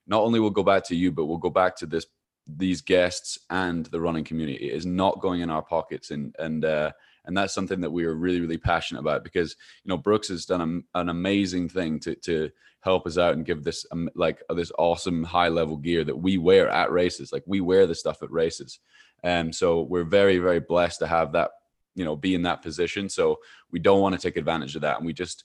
not 0.06 0.22
only 0.22 0.40
will 0.40 0.50
go 0.50 0.62
back 0.62 0.84
to 0.84 0.96
you, 0.96 1.12
but 1.12 1.26
will 1.26 1.38
go 1.38 1.50
back 1.50 1.76
to 1.76 1.86
this 1.86 2.06
these 2.56 2.80
guests 2.80 3.38
and 3.50 3.86
the 3.86 4.00
running 4.00 4.24
community 4.24 4.70
it 4.70 4.74
is 4.74 4.86
not 4.86 5.20
going 5.20 5.40
in 5.40 5.50
our 5.50 5.62
pockets 5.62 6.10
and 6.10 6.34
and 6.38 6.64
uh 6.64 6.90
and 7.26 7.36
that's 7.36 7.54
something 7.54 7.80
that 7.80 7.90
we 7.90 8.04
are 8.04 8.14
really 8.14 8.40
really 8.40 8.58
passionate 8.58 9.00
about 9.00 9.24
because 9.24 9.56
you 9.84 9.88
know 9.88 9.96
brooks 9.96 10.28
has 10.28 10.46
done 10.46 10.84
a, 10.94 10.98
an 11.00 11.08
amazing 11.08 11.68
thing 11.68 11.98
to 12.00 12.14
to 12.16 12.50
help 12.80 13.06
us 13.06 13.18
out 13.18 13.34
and 13.34 13.44
give 13.44 13.62
this 13.62 13.84
um, 13.92 14.08
like 14.14 14.42
uh, 14.48 14.54
this 14.54 14.72
awesome 14.78 15.22
high 15.22 15.48
level 15.48 15.76
gear 15.76 16.02
that 16.02 16.16
we 16.16 16.38
wear 16.38 16.68
at 16.70 16.90
races 16.90 17.32
like 17.32 17.44
we 17.46 17.60
wear 17.60 17.86
the 17.86 17.94
stuff 17.94 18.22
at 18.22 18.30
races 18.30 18.78
and 19.22 19.54
so 19.54 19.82
we're 19.82 20.04
very 20.04 20.38
very 20.38 20.60
blessed 20.60 20.98
to 20.98 21.06
have 21.06 21.32
that 21.32 21.50
you 21.94 22.04
know, 22.04 22.16
be 22.16 22.34
in 22.34 22.42
that 22.42 22.62
position. 22.62 23.08
So 23.08 23.38
we 23.70 23.78
don't 23.78 24.00
want 24.00 24.14
to 24.14 24.20
take 24.20 24.36
advantage 24.36 24.76
of 24.76 24.82
that. 24.82 24.96
And 24.96 25.06
we 25.06 25.12
just, 25.12 25.44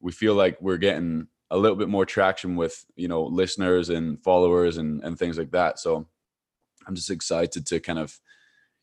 we 0.00 0.12
feel 0.12 0.34
like 0.34 0.60
we're 0.60 0.76
getting 0.76 1.26
a 1.50 1.56
little 1.56 1.76
bit 1.76 1.88
more 1.88 2.04
traction 2.04 2.56
with, 2.56 2.84
you 2.96 3.08
know, 3.08 3.24
listeners 3.24 3.88
and 3.88 4.22
followers 4.22 4.78
and, 4.78 5.02
and 5.04 5.18
things 5.18 5.38
like 5.38 5.52
that. 5.52 5.78
So 5.78 6.06
I'm 6.86 6.94
just 6.94 7.10
excited 7.10 7.66
to 7.66 7.80
kind 7.80 7.98
of, 7.98 8.18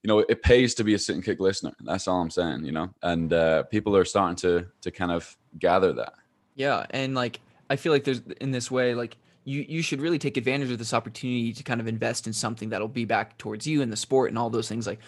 you 0.02 0.08
know, 0.08 0.20
it 0.20 0.42
pays 0.44 0.74
to 0.76 0.84
be 0.84 0.94
a 0.94 1.00
sit 1.00 1.16
and 1.16 1.24
kick 1.24 1.40
listener. 1.40 1.74
That's 1.82 2.08
all 2.08 2.22
I'm 2.22 2.30
saying, 2.30 2.66
you 2.66 2.72
know, 2.72 2.90
and 3.02 3.32
uh, 3.32 3.64
people 3.64 3.96
are 3.96 4.06
starting 4.06 4.36
to, 4.38 4.68
to 4.82 4.92
kind 4.92 5.12
of 5.12 5.38
gather 5.58 5.94
that. 5.94 6.14
Yeah, 6.56 6.86
and 6.92 7.16
like 7.16 7.40
I 7.70 7.76
feel 7.76 7.92
like 7.92 8.04
there's 8.04 8.22
in 8.40 8.52
this 8.52 8.70
way 8.70 8.94
like 8.94 9.18
you 9.46 9.66
you 9.68 9.82
should 9.82 10.02
really 10.02 10.20
take 10.20 10.38
advantage 10.38 10.72
of 10.72 10.78
this 10.78 10.94
opportunity 10.94 11.54
to 11.54 11.64
kind 11.64 11.82
of 11.82 11.88
invest 11.88 12.28
in 12.28 12.34
something 12.34 12.70
that'll 12.70 12.88
be 12.88 13.06
back 13.06 13.38
towards 13.38 13.66
you 13.66 13.82
in 13.82 13.90
the 13.90 13.96
sport 13.96 14.30
and 14.30 14.38
all 14.38 14.50
those 14.50 14.70
things 14.70 14.86
like 14.86 15.00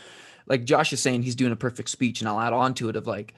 like 0.48 0.64
Josh 0.64 0.94
is 0.94 1.02
saying 1.02 1.24
he's 1.24 1.36
doing 1.36 1.52
a 1.52 1.56
perfect 1.56 1.90
speech 1.90 2.22
and 2.22 2.30
I'll 2.30 2.40
add 2.40 2.54
on 2.54 2.74
to 2.76 2.90
it 2.90 2.96
of 2.96 3.08
like 3.08 3.34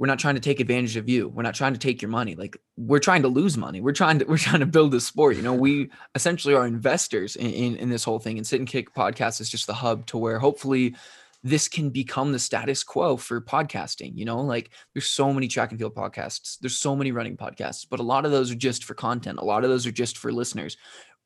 we're 0.00 0.06
not 0.06 0.18
trying 0.18 0.34
to 0.34 0.40
take 0.40 0.60
advantage 0.60 0.96
of 0.96 1.10
you. 1.10 1.28
We're 1.28 1.42
not 1.42 1.54
trying 1.54 1.74
to 1.74 1.78
take 1.78 2.00
your 2.00 2.10
money. 2.10 2.34
Like 2.34 2.56
we're 2.78 3.00
trying 3.00 3.20
to 3.20 3.28
lose 3.28 3.58
money. 3.58 3.82
We're 3.82 3.92
trying 3.92 4.18
to 4.20 4.24
we're 4.28 4.38
trying 4.38 4.60
to 4.60 4.66
build 4.66 4.94
a 4.94 5.00
sport. 5.00 5.36
You 5.36 5.42
know, 5.42 5.52
we 5.52 5.90
essentially 6.14 6.54
are 6.54 6.66
investors 6.66 7.36
in, 7.36 7.50
in, 7.50 7.76
in 7.76 7.90
this 7.90 8.02
whole 8.02 8.18
thing. 8.18 8.38
And 8.38 8.46
Sit 8.46 8.60
and 8.60 8.66
Kick 8.66 8.94
podcast 8.94 9.42
is 9.42 9.50
just 9.50 9.66
the 9.66 9.74
hub 9.74 10.06
to 10.06 10.16
where 10.16 10.38
hopefully 10.38 10.96
this 11.42 11.68
can 11.68 11.90
become 11.90 12.32
the 12.32 12.38
status 12.38 12.82
quo 12.82 13.18
for 13.18 13.42
podcasting. 13.42 14.12
You 14.16 14.24
know, 14.24 14.40
like 14.40 14.70
there's 14.94 15.06
so 15.06 15.34
many 15.34 15.48
track 15.48 15.70
and 15.70 15.78
field 15.78 15.94
podcasts, 15.94 16.58
there's 16.60 16.78
so 16.78 16.96
many 16.96 17.12
running 17.12 17.36
podcasts, 17.36 17.86
but 17.88 18.00
a 18.00 18.02
lot 18.02 18.24
of 18.24 18.30
those 18.30 18.50
are 18.50 18.56
just 18.56 18.84
for 18.84 18.94
content. 18.94 19.38
A 19.38 19.44
lot 19.44 19.64
of 19.64 19.70
those 19.70 19.86
are 19.86 19.92
just 19.92 20.16
for 20.16 20.32
listeners. 20.32 20.78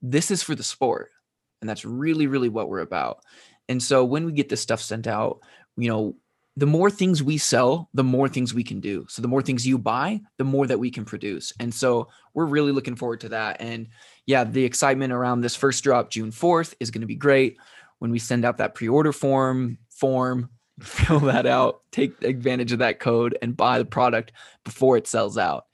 This 0.03 0.33
is 0.33 0.43
for 0.43 0.57
the 0.57 0.64
sport. 0.64 1.12
And 1.61 1.70
that's 1.70 1.85
really, 1.85 2.27
really 2.27 2.49
what 2.49 2.68
we're 2.68 2.81
about. 2.81 3.20
And 3.68 3.81
so 3.81 4.05
when 4.05 4.25
we 4.25 4.33
get 4.33 4.49
this 4.49 4.61
stuff 4.61 4.81
sent 4.81 5.07
out, 5.07 5.43
you 5.77 5.89
know, 5.89 6.16
the 6.57 6.67
more 6.67 6.91
things 6.91 7.23
we 7.23 7.37
sell, 7.37 7.89
the 7.95 8.05
more 8.05 8.29
things 8.29 8.55
we 8.55 8.63
can 8.63 8.81
do. 8.81 9.07
So 9.09 9.23
the 9.23 9.29
more 9.29 9.43
things 9.43 9.67
you 9.67 9.77
buy, 9.77 10.21
the 10.39 10.45
more 10.45 10.67
that 10.67 10.79
we 10.79 10.91
can 10.91 11.05
produce. 11.05 11.53
And 11.59 11.75
so 11.75 12.09
we're 12.33 12.47
really 12.47 12.71
looking 12.71 12.95
forward 12.95 13.21
to 13.21 13.31
that. 13.31 13.61
And 13.61 13.89
yeah, 14.27 14.45
the 14.45 14.65
excitement 14.65 15.13
around 15.13 15.41
this 15.41 15.57
first 15.57 15.83
drop 15.83 16.11
June 16.11 16.31
4th 16.31 16.75
is 16.79 16.91
going 16.91 17.01
to 17.01 17.09
be 17.09 17.17
great. 17.17 17.57
When 17.99 18.13
we 18.13 18.19
send 18.19 18.45
out 18.45 18.59
that 18.59 18.75
pre-order 18.75 19.13
form, 19.13 19.79
form, 19.91 20.51
fill 20.81 21.21
that 21.21 21.47
out, 21.47 21.83
take 21.91 22.23
advantage 22.23 22.73
of 22.73 22.79
that 22.81 23.01
code 23.01 23.37
and 23.43 23.57
buy 23.57 23.79
the 23.79 23.85
product 23.85 24.33
before 24.65 24.97
it 24.97 25.09
sells 25.09 25.37
out. 25.37 25.67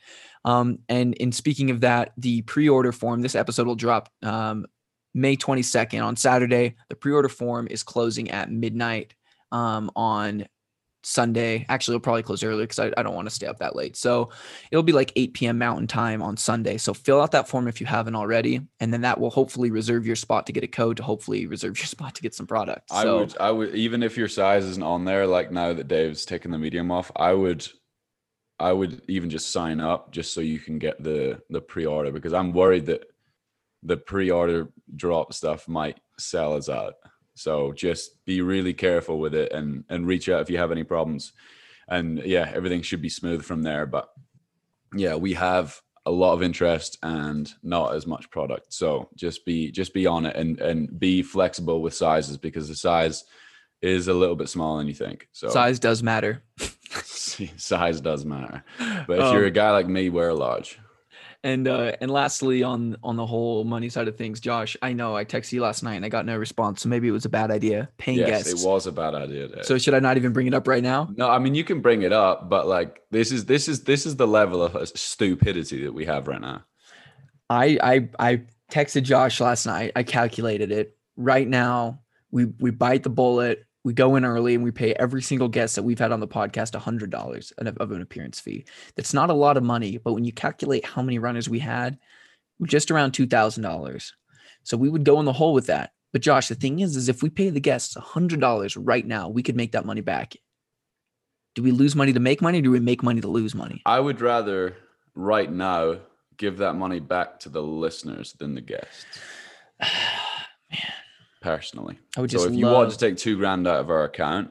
Um, 0.47 0.79
and 0.89 1.13
in 1.15 1.33
speaking 1.33 1.71
of 1.71 1.81
that, 1.81 2.13
the 2.17 2.41
pre-order 2.43 2.93
form, 2.93 3.21
this 3.21 3.35
episode 3.35 3.67
will 3.67 3.75
drop 3.75 4.11
um, 4.23 4.65
May 5.13 5.37
22nd 5.37 6.03
on 6.03 6.17
Saturday. 6.17 6.77
The 6.89 6.97
pre-order 6.97 7.29
form 7.29 7.69
is 7.71 7.83
closing 7.83 8.31
at 8.31 8.51
midnight 8.51 9.15
um, 9.53 9.91
on 9.95 10.47
Sunday. 11.03 11.65
Actually, 11.69 11.97
it'll 11.97 12.05
probably 12.05 12.23
close 12.23 12.43
earlier 12.43 12.65
because 12.65 12.79
I, 12.79 12.93
I 12.97 13.03
don't 13.03 13.15
want 13.15 13.29
to 13.29 13.35
stay 13.35 13.47
up 13.47 13.59
that 13.59 13.77
late. 13.77 13.97
So 13.97 14.31
it'll 14.71 14.83
be 14.83 14.93
like 14.93 15.13
8 15.17 15.35
p.m. 15.35 15.59
Mountain 15.59 15.87
Time 15.87 16.23
on 16.23 16.37
Sunday. 16.37 16.77
So 16.77 16.95
fill 16.95 17.21
out 17.21 17.33
that 17.33 17.49
form 17.49 17.69
if 17.69 17.81
you 17.81 17.87
haven't 17.87 18.15
already, 18.15 18.61
and 18.81 18.93
then 18.93 19.03
that 19.03 19.19
will 19.19 19.31
hopefully 19.31 19.71
reserve 19.71 20.07
your 20.07 20.17
spot 20.17 20.47
to 20.47 20.53
get 20.53 20.65
a 20.65 20.69
code 20.69 20.99
to 20.99 21.03
hopefully 21.03 21.47
reserve 21.47 21.79
your 21.79 21.87
spot 21.87 22.15
to 22.17 22.23
get 22.23 22.35
some 22.35 22.47
product. 22.47 22.91
I 22.91 23.03
so, 23.03 23.19
would, 23.19 23.37
I 23.39 23.51
would, 23.51 23.75
even 23.75 24.03
if 24.03 24.17
your 24.17 24.29
size 24.29 24.65
isn't 24.65 24.83
on 24.83 25.05
there, 25.05 25.27
like 25.27 25.51
now 25.51 25.73
that 25.73 25.89
Dave's 25.89 26.25
taken 26.25 26.51
the 26.51 26.59
medium 26.59 26.91
off, 26.91 27.11
I 27.17 27.33
would, 27.33 27.67
I 28.59 28.73
would 28.73 29.03
even 29.09 29.31
just 29.31 29.53
sign 29.53 29.81
up 29.81 30.13
just 30.13 30.35
so 30.35 30.41
you 30.41 30.59
can 30.59 30.79
get 30.79 31.03
the 31.03 31.41
the 31.49 31.63
pre-order 31.63 32.13
because 32.13 32.35
I'm 32.35 32.53
worried 32.53 32.87
that 32.87 33.05
the 33.83 33.97
pre-order 33.97 34.69
drop 34.95 35.33
stuff 35.33 35.67
might 35.67 35.99
sell 36.19 36.55
us 36.55 36.69
out. 36.69 36.95
So 37.41 37.73
just 37.73 38.25
be 38.25 38.43
really 38.43 38.75
careful 38.75 39.19
with 39.19 39.35
it 39.35 39.53
and 39.53 39.85
and 39.89 40.07
reach 40.07 40.29
out 40.29 40.43
if 40.43 40.51
you 40.51 40.59
have 40.59 40.73
any 40.73 40.85
problems. 40.85 41.33
And 41.89 42.19
yeah, 42.25 42.51
everything 42.55 42.83
should 42.83 43.03
be 43.03 43.09
smooth 43.09 43.43
from 43.43 43.63
there. 43.63 43.87
But 43.87 44.09
yeah, 44.95 45.15
we 45.17 45.35
have 45.35 45.81
a 46.07 46.11
lot 46.11 46.33
of 46.35 46.43
interest 46.43 46.99
and 47.03 47.53
not 47.63 47.95
as 47.95 48.07
much 48.07 48.31
product. 48.31 48.73
So 48.73 49.09
just 49.17 49.45
be 49.45 49.71
just 49.71 49.93
be 49.95 50.07
on 50.07 50.27
it 50.27 50.37
and 50.37 50.61
and 50.61 50.99
be 50.99 51.23
flexible 51.23 51.83
with 51.83 51.95
sizes 51.95 52.37
because 52.37 52.69
the 52.69 52.77
size 52.77 53.25
is 53.83 54.09
a 54.09 54.15
little 54.15 54.37
bit 54.37 54.49
smaller 54.49 54.79
than 54.79 54.89
you 54.89 54.95
think. 54.95 55.29
So 55.33 55.49
size 55.49 55.79
does 55.79 56.03
matter. 56.03 56.43
size 57.05 58.01
does 58.01 58.25
matter. 58.25 58.65
But 58.79 59.19
if 59.19 59.33
you're 59.33 59.45
a 59.45 59.49
Um, 59.49 59.53
guy 59.53 59.71
like 59.71 59.89
me, 59.89 60.11
wear 60.11 60.29
a 60.29 60.35
large. 60.35 60.79
And 61.43 61.67
uh, 61.67 61.93
and 62.03 62.11
lastly, 62.11 62.63
on 62.63 62.99
on 63.03 63.17
the 63.17 63.25
whole 63.25 63.65
money 63.65 63.89
side 63.89 64.09
of 64.09 64.17
things, 64.17 64.41
Josh, 64.41 64.77
I 64.83 64.93
know 64.93 65.17
I 65.17 65.25
texted 65.25 65.53
you 65.53 65.63
last 65.63 65.83
night 65.83 65.95
and 65.95 66.05
I 66.05 66.11
got 66.11 66.27
no 66.27 66.37
response, 66.37 66.83
so 66.83 66.89
maybe 66.91 67.09
it 67.09 67.13
was 67.13 67.25
a 67.25 67.31
bad 67.31 67.51
idea. 67.51 67.89
Paying 67.97 68.19
Yes, 68.19 68.45
guests. 68.45 68.63
it 68.63 68.69
was 68.69 68.87
a 68.87 68.93
bad 68.93 69.15
idea. 69.15 69.49
Dave. 69.49 69.65
So 69.65 69.79
should 69.79 69.95
I 69.95 70.01
not 70.01 70.19
even 70.19 70.35
bring 70.35 70.47
it 70.47 70.53
up 70.53 70.69
right 70.69 70.83
now? 70.83 71.09
No, 71.17 71.31
I 71.31 71.39
mean 71.39 71.55
you 71.55 71.65
can 71.65 71.81
bring 71.81 72.03
it 72.03 72.13
up, 72.13 72.51
but 72.51 72.67
like 72.67 73.01
this 73.11 73.33
is 73.33 73.47
this 73.47 73.69
is 73.69 73.85
this 73.85 74.05
is 74.05 74.17
the 74.17 74.27
level 74.27 74.63
of 74.63 74.77
uh, 74.77 74.85
stupidity 74.85 75.85
that 75.85 75.95
we 75.95 76.05
have 76.05 76.29
right 76.29 76.43
now. 76.43 76.63
I 77.49 77.79
I 77.83 78.09
I 78.19 78.43
texted 78.71 79.05
Josh 79.05 79.41
last 79.41 79.65
night. 79.65 79.93
I 79.97 80.03
calculated 80.03 80.71
it. 80.71 80.95
Right 81.17 81.49
now, 81.49 82.01
we 82.31 82.45
we 82.61 82.71
bite 82.71 83.03
the 83.03 83.09
bullet. 83.11 83.65
We 83.83 83.95
go 83.95 84.17
in 84.17 84.25
early 84.25 84.55
and 84.55 84.63
we 84.63 84.73
pay 84.73 84.93
every 84.95 85.23
single 85.23 85.49
guest 85.49 85.75
that 85.77 85.83
we've 85.83 85.99
had 85.99 86.13
on 86.13 86.21
the 86.21 86.29
podcast 86.29 86.75
hundred 86.75 87.11
dollars 87.11 87.53
of 87.59 87.91
an 87.93 88.03
appearance 88.03 88.39
fee. 88.39 88.65
That's 88.95 89.15
not 89.15 89.31
a 89.31 89.35
lot 89.35 89.57
of 89.57 89.63
money, 89.63 89.99
but 89.99 90.13
when 90.13 90.25
you 90.25 90.33
calculate 90.33 90.85
how 90.85 91.03
many 91.03 91.19
runners 91.19 91.49
we 91.49 91.61
had, 91.61 91.99
just 92.65 92.91
around 92.91 93.13
two 93.13 93.27
thousand 93.27 93.63
dollars. 93.63 94.15
So 94.65 94.77
we 94.77 94.91
would 94.91 95.05
go 95.05 95.19
in 95.19 95.25
the 95.25 95.33
hole 95.33 95.55
with 95.55 95.67
that. 95.67 95.93
But 96.13 96.23
Josh, 96.23 96.49
the 96.49 96.55
thing 96.55 96.81
is, 96.81 96.97
is 96.97 97.09
if 97.09 97.23
we 97.23 97.31
pay 97.31 97.49
the 97.49 97.61
guests 97.61 97.97
hundred 97.97 98.41
dollars 98.41 98.77
right 98.77 99.07
now, 99.07 99.29
we 99.29 99.43
could 99.43 99.57
make 99.57 99.73
that 99.73 99.87
money 99.87 100.03
back. 100.03 100.35
Do 101.55 101.63
we 101.63 101.73
lose 101.73 101.97
money 101.97 102.13
to 102.13 102.21
make 102.21 102.43
money? 102.43 102.59
Or 102.59 102.63
do 102.63 102.71
we 102.71 102.81
make 102.81 103.03
money 103.03 103.21
to 103.23 103.29
lose 103.29 103.55
money? 103.55 103.83
I 103.87 103.99
would 103.99 104.21
rather 104.21 104.77
right 105.15 105.51
now 105.51 106.01
give 106.37 106.59
that 106.59 106.75
money 106.75 107.01
back 107.01 107.41
to 107.41 107.49
the 107.49 107.63
listeners 107.63 108.35
than 108.35 108.55
the 108.55 108.61
guests. 108.61 109.07
Personally. 111.41 111.99
I 112.17 112.21
would 112.21 112.31
So 112.31 112.39
just 112.39 112.51
if 112.51 112.55
you 112.55 112.67
want 112.67 112.89
love- 112.91 112.93
to 112.93 112.99
take 112.99 113.17
two 113.17 113.37
grand 113.39 113.67
out 113.67 113.81
of 113.81 113.91
our 113.91 114.05
account 114.05 114.51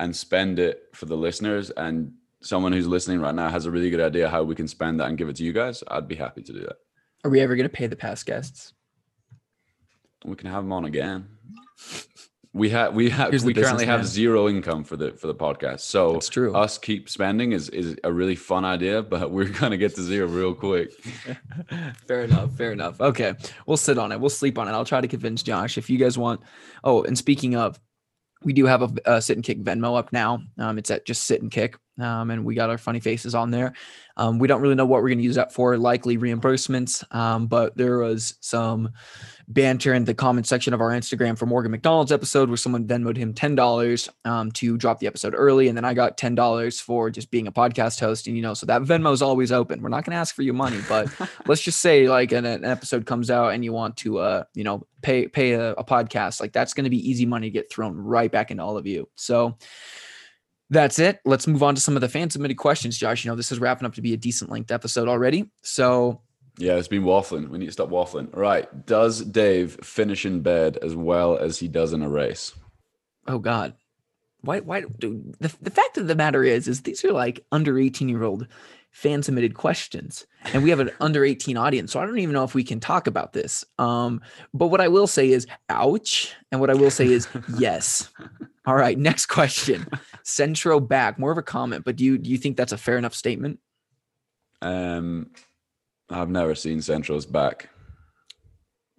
and 0.00 0.14
spend 0.16 0.58
it 0.58 0.84
for 0.94 1.06
the 1.06 1.16
listeners 1.16 1.70
and 1.70 2.12
someone 2.42 2.72
who's 2.72 2.86
listening 2.86 3.20
right 3.20 3.34
now 3.34 3.48
has 3.50 3.66
a 3.66 3.70
really 3.70 3.90
good 3.90 4.00
idea 4.00 4.28
how 4.28 4.42
we 4.42 4.54
can 4.54 4.68
spend 4.68 5.00
that 5.00 5.08
and 5.08 5.18
give 5.18 5.28
it 5.28 5.36
to 5.36 5.42
you 5.44 5.52
guys, 5.52 5.82
I'd 5.88 6.08
be 6.08 6.14
happy 6.14 6.42
to 6.42 6.52
do 6.52 6.60
that. 6.60 6.76
Are 7.24 7.30
we 7.30 7.40
ever 7.40 7.56
going 7.56 7.68
to 7.68 7.74
pay 7.74 7.86
the 7.86 7.96
past 7.96 8.24
guests? 8.26 8.72
We 10.24 10.36
can 10.36 10.50
have 10.50 10.62
them 10.64 10.72
on 10.72 10.84
again. 10.86 11.28
We 12.56 12.70
have 12.70 12.94
we 12.94 13.10
have 13.10 13.32
we 13.44 13.52
currently 13.52 13.84
have 13.84 14.00
businessman. 14.00 14.04
zero 14.04 14.48
income 14.48 14.82
for 14.82 14.96
the 14.96 15.12
for 15.12 15.26
the 15.26 15.34
podcast. 15.34 15.80
So 15.80 16.14
That's 16.14 16.30
true. 16.30 16.54
us 16.54 16.78
keep 16.78 17.10
spending 17.10 17.52
is 17.52 17.68
is 17.68 17.96
a 18.02 18.10
really 18.10 18.34
fun 18.34 18.64
idea, 18.64 19.02
but 19.02 19.30
we're 19.34 19.50
gonna 19.50 19.76
get 19.76 19.94
to 19.96 20.02
zero 20.02 20.26
real 20.26 20.54
quick. 20.54 20.92
fair 22.08 22.24
enough. 22.24 22.56
Fair 22.56 22.72
enough. 22.72 22.98
Okay. 22.98 23.34
We'll 23.66 23.76
sit 23.76 23.98
on 23.98 24.10
it. 24.10 24.18
We'll 24.20 24.30
sleep 24.30 24.58
on 24.58 24.68
it. 24.68 24.72
I'll 24.72 24.86
try 24.86 25.02
to 25.02 25.08
convince 25.08 25.42
Josh 25.42 25.76
if 25.76 25.90
you 25.90 25.98
guys 25.98 26.16
want. 26.16 26.40
Oh, 26.82 27.02
and 27.04 27.18
speaking 27.18 27.56
of, 27.56 27.78
we 28.42 28.52
do 28.52 28.64
have 28.64 28.82
a, 28.82 29.16
a 29.16 29.22
sit 29.22 29.36
and 29.36 29.44
kick 29.44 29.62
Venmo 29.62 29.98
up 29.98 30.12
now. 30.12 30.40
Um, 30.58 30.78
it's 30.78 30.90
at 30.90 31.04
just 31.04 31.24
sit 31.24 31.42
and 31.42 31.50
kick. 31.50 31.76
Um, 31.98 32.30
and 32.30 32.44
we 32.44 32.54
got 32.54 32.68
our 32.68 32.78
funny 32.78 33.00
faces 33.00 33.34
on 33.34 33.50
there. 33.50 33.72
Um, 34.16 34.38
we 34.38 34.48
don't 34.48 34.60
really 34.60 34.74
know 34.74 34.84
what 34.84 35.02
we're 35.02 35.08
going 35.08 35.18
to 35.18 35.24
use 35.24 35.36
that 35.36 35.52
for, 35.52 35.78
likely 35.78 36.18
reimbursements. 36.18 37.02
Um, 37.14 37.46
but 37.46 37.76
there 37.76 37.98
was 37.98 38.36
some 38.40 38.90
banter 39.48 39.94
in 39.94 40.04
the 40.04 40.14
comment 40.14 40.46
section 40.46 40.74
of 40.74 40.80
our 40.80 40.90
Instagram 40.90 41.38
for 41.38 41.46
Morgan 41.46 41.70
McDonald's 41.70 42.10
episode 42.10 42.48
where 42.48 42.56
someone 42.56 42.86
Venmoed 42.86 43.16
him 43.16 43.32
$10 43.32 44.08
um, 44.24 44.50
to 44.52 44.76
drop 44.76 44.98
the 44.98 45.06
episode 45.06 45.34
early. 45.36 45.68
And 45.68 45.76
then 45.76 45.84
I 45.84 45.94
got 45.94 46.16
$10 46.16 46.80
for 46.82 47.10
just 47.10 47.30
being 47.30 47.46
a 47.46 47.52
podcast 47.52 48.00
host. 48.00 48.26
And, 48.26 48.36
you 48.36 48.42
know, 48.42 48.54
so 48.54 48.66
that 48.66 48.82
Venmo 48.82 49.12
is 49.12 49.22
always 49.22 49.52
open. 49.52 49.82
We're 49.82 49.88
not 49.88 50.04
going 50.04 50.12
to 50.12 50.18
ask 50.18 50.34
for 50.34 50.42
your 50.42 50.54
money, 50.54 50.80
but 50.88 51.08
let's 51.46 51.62
just 51.62 51.80
say 51.80 52.08
like 52.08 52.32
an, 52.32 52.44
an 52.44 52.64
episode 52.64 53.06
comes 53.06 53.30
out 53.30 53.52
and 53.52 53.64
you 53.64 53.72
want 53.72 53.96
to, 53.98 54.18
uh, 54.18 54.44
you 54.54 54.64
know, 54.64 54.86
pay, 55.02 55.28
pay 55.28 55.52
a, 55.52 55.72
a 55.72 55.84
podcast, 55.84 56.40
like 56.40 56.52
that's 56.52 56.74
going 56.74 56.84
to 56.84 56.90
be 56.90 57.08
easy 57.08 57.26
money 57.26 57.46
to 57.46 57.52
get 57.52 57.70
thrown 57.70 57.96
right 57.96 58.32
back 58.32 58.50
into 58.50 58.62
all 58.62 58.76
of 58.76 58.86
you. 58.86 59.08
So, 59.14 59.56
that's 60.68 60.98
it. 60.98 61.20
Let's 61.24 61.46
move 61.46 61.62
on 61.62 61.76
to 61.76 61.80
some 61.80 61.94
of 61.96 62.00
the 62.00 62.08
fan 62.08 62.28
submitted 62.28 62.56
questions, 62.56 62.98
Josh. 62.98 63.24
You 63.24 63.30
know, 63.30 63.36
this 63.36 63.52
is 63.52 63.60
wrapping 63.60 63.86
up 63.86 63.94
to 63.94 64.02
be 64.02 64.14
a 64.14 64.16
decent 64.16 64.50
length 64.50 64.72
episode 64.72 65.06
already. 65.06 65.48
So 65.62 66.22
Yeah, 66.58 66.76
it's 66.76 66.88
been 66.88 67.02
waffling. 67.02 67.48
We 67.48 67.58
need 67.58 67.66
to 67.66 67.72
stop 67.72 67.90
waffling. 67.90 68.34
All 68.34 68.40
right. 68.40 68.86
Does 68.86 69.22
Dave 69.22 69.78
finish 69.82 70.24
in 70.24 70.40
bed 70.40 70.78
as 70.82 70.94
well 70.94 71.36
as 71.36 71.58
he 71.58 71.68
does 71.68 71.92
in 71.92 72.02
a 72.02 72.08
race? 72.08 72.54
Oh 73.28 73.38
God, 73.38 73.74
why? 74.40 74.60
Why? 74.60 74.82
Dude, 74.98 75.34
the 75.40 75.54
the 75.60 75.70
fact 75.70 75.98
of 75.98 76.06
the 76.06 76.14
matter 76.14 76.44
is, 76.44 76.68
is 76.68 76.82
these 76.82 77.04
are 77.04 77.12
like 77.12 77.44
under 77.52 77.78
eighteen 77.78 78.08
year 78.08 78.22
old 78.22 78.46
fan 78.90 79.22
submitted 79.22 79.54
questions, 79.54 80.26
and 80.54 80.62
we 80.62 80.70
have 80.70 80.80
an 80.80 80.90
under 81.00 81.24
eighteen 81.24 81.56
audience, 81.56 81.92
so 81.92 82.00
I 82.00 82.06
don't 82.06 82.18
even 82.18 82.32
know 82.32 82.44
if 82.44 82.54
we 82.54 82.64
can 82.64 82.80
talk 82.80 83.06
about 83.06 83.32
this. 83.32 83.64
Um, 83.78 84.22
but 84.54 84.68
what 84.68 84.80
I 84.80 84.88
will 84.88 85.06
say 85.06 85.30
is, 85.30 85.46
ouch, 85.68 86.34
and 86.52 86.60
what 86.60 86.70
I 86.70 86.74
will 86.74 86.90
say 86.90 87.06
is, 87.06 87.28
yes. 87.58 88.08
All 88.64 88.74
right, 88.74 88.98
next 88.98 89.26
question. 89.26 89.86
Centro 90.24 90.80
back, 90.80 91.18
more 91.18 91.30
of 91.30 91.38
a 91.38 91.42
comment, 91.42 91.84
but 91.84 91.96
do 91.96 92.04
you 92.04 92.16
do 92.16 92.30
you 92.30 92.38
think 92.38 92.56
that's 92.56 92.72
a 92.72 92.78
fair 92.78 92.96
enough 92.96 93.14
statement? 93.14 93.58
Um, 94.62 95.30
I've 96.10 96.30
never 96.30 96.54
seen 96.54 96.80
Centro's 96.80 97.26
back. 97.26 97.68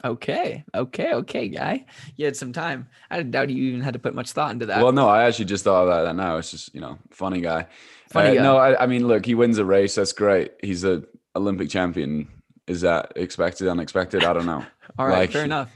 Okay, 0.05 0.64
okay, 0.76 1.14
okay, 1.14 1.47
guy. 1.47 1.86
You 2.18 2.26
had 2.26 2.36
some 2.36 2.53
time. 2.53 2.88
I 3.10 3.18
didn't 3.18 3.32
doubt 3.32 3.49
you 3.49 3.64
even 3.70 3.82
had 3.82 3.93
to 3.93 3.99
put 3.99 4.14
much 4.14 4.32
thought 4.32 4.51
into 4.51 4.68
that. 4.68 4.84
Well, 4.84 4.91
no, 4.91 5.10
I 5.10 5.24
actually 5.24 5.45
just 5.45 5.64
thought 5.64 5.84
about 5.86 6.03
that 6.03 6.16
now. 6.16 6.38
It's 6.38 6.51
just 6.51 6.74
you 6.76 6.82
know, 6.82 6.99
funny 7.10 7.41
guy. 7.41 7.66
Funny 8.12 8.30
Uh, 8.30 8.34
guy. 8.36 8.43
No, 8.43 8.58
I, 8.58 8.84
I 8.84 8.86
mean, 8.86 9.08
look, 9.08 9.26
he 9.26 9.34
wins 9.34 9.58
a 9.58 9.66
race. 9.66 9.95
That's 9.95 10.14
great. 10.14 10.51
He's 10.62 10.84
a 10.84 11.03
Olympic 11.36 11.70
champion. 11.70 12.28
Is 12.68 12.82
that 12.82 13.14
expected? 13.16 13.68
Unexpected? 13.68 14.24
I 14.24 14.34
don't 14.34 14.45
know. 14.45 14.64
All 14.99 15.08
right, 15.08 15.20
like- 15.20 15.32
fair 15.32 15.45
enough. 15.45 15.72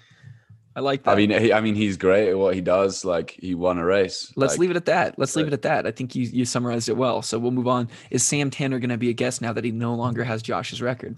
I 0.76 0.80
like 0.80 1.04
that. 1.04 1.12
I 1.12 1.16
mean, 1.16 1.32
he, 1.32 1.52
I 1.52 1.60
mean, 1.60 1.76
he's 1.76 1.98
great 1.98 2.30
at 2.30 2.38
what 2.38 2.56
he 2.56 2.62
does. 2.62 3.04
Like 3.04 3.32
he 3.32 3.56
won 3.56 3.78
a 3.78 3.86
race. 3.86 4.32
Let's 4.36 4.54
Like, 4.54 4.60
leave 4.60 4.72
it 4.72 4.78
at 4.78 4.86
that. 4.86 5.20
Let's 5.20 5.36
leave 5.36 5.48
it 5.48 5.54
at 5.54 5.64
that. 5.64 5.86
I 5.86 5.92
think 5.92 6.16
you 6.16 6.24
you 6.24 6.46
summarized 6.46 6.88
it 6.88 6.96
well. 6.98 7.22
So 7.22 7.38
we'll 7.40 7.52
move 7.52 7.68
on. 7.68 7.90
Is 8.10 8.24
Sam 8.24 8.50
Tanner 8.50 8.80
going 8.80 8.90
to 8.90 8.98
be 8.98 9.10
a 9.10 9.14
guest 9.14 9.42
now 9.42 9.52
that 9.54 9.64
he 9.66 9.72
no 9.72 9.94
longer 9.96 10.24
has 10.24 10.42
Josh's 10.42 10.82
record? 10.82 11.18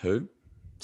Who? 0.00 0.28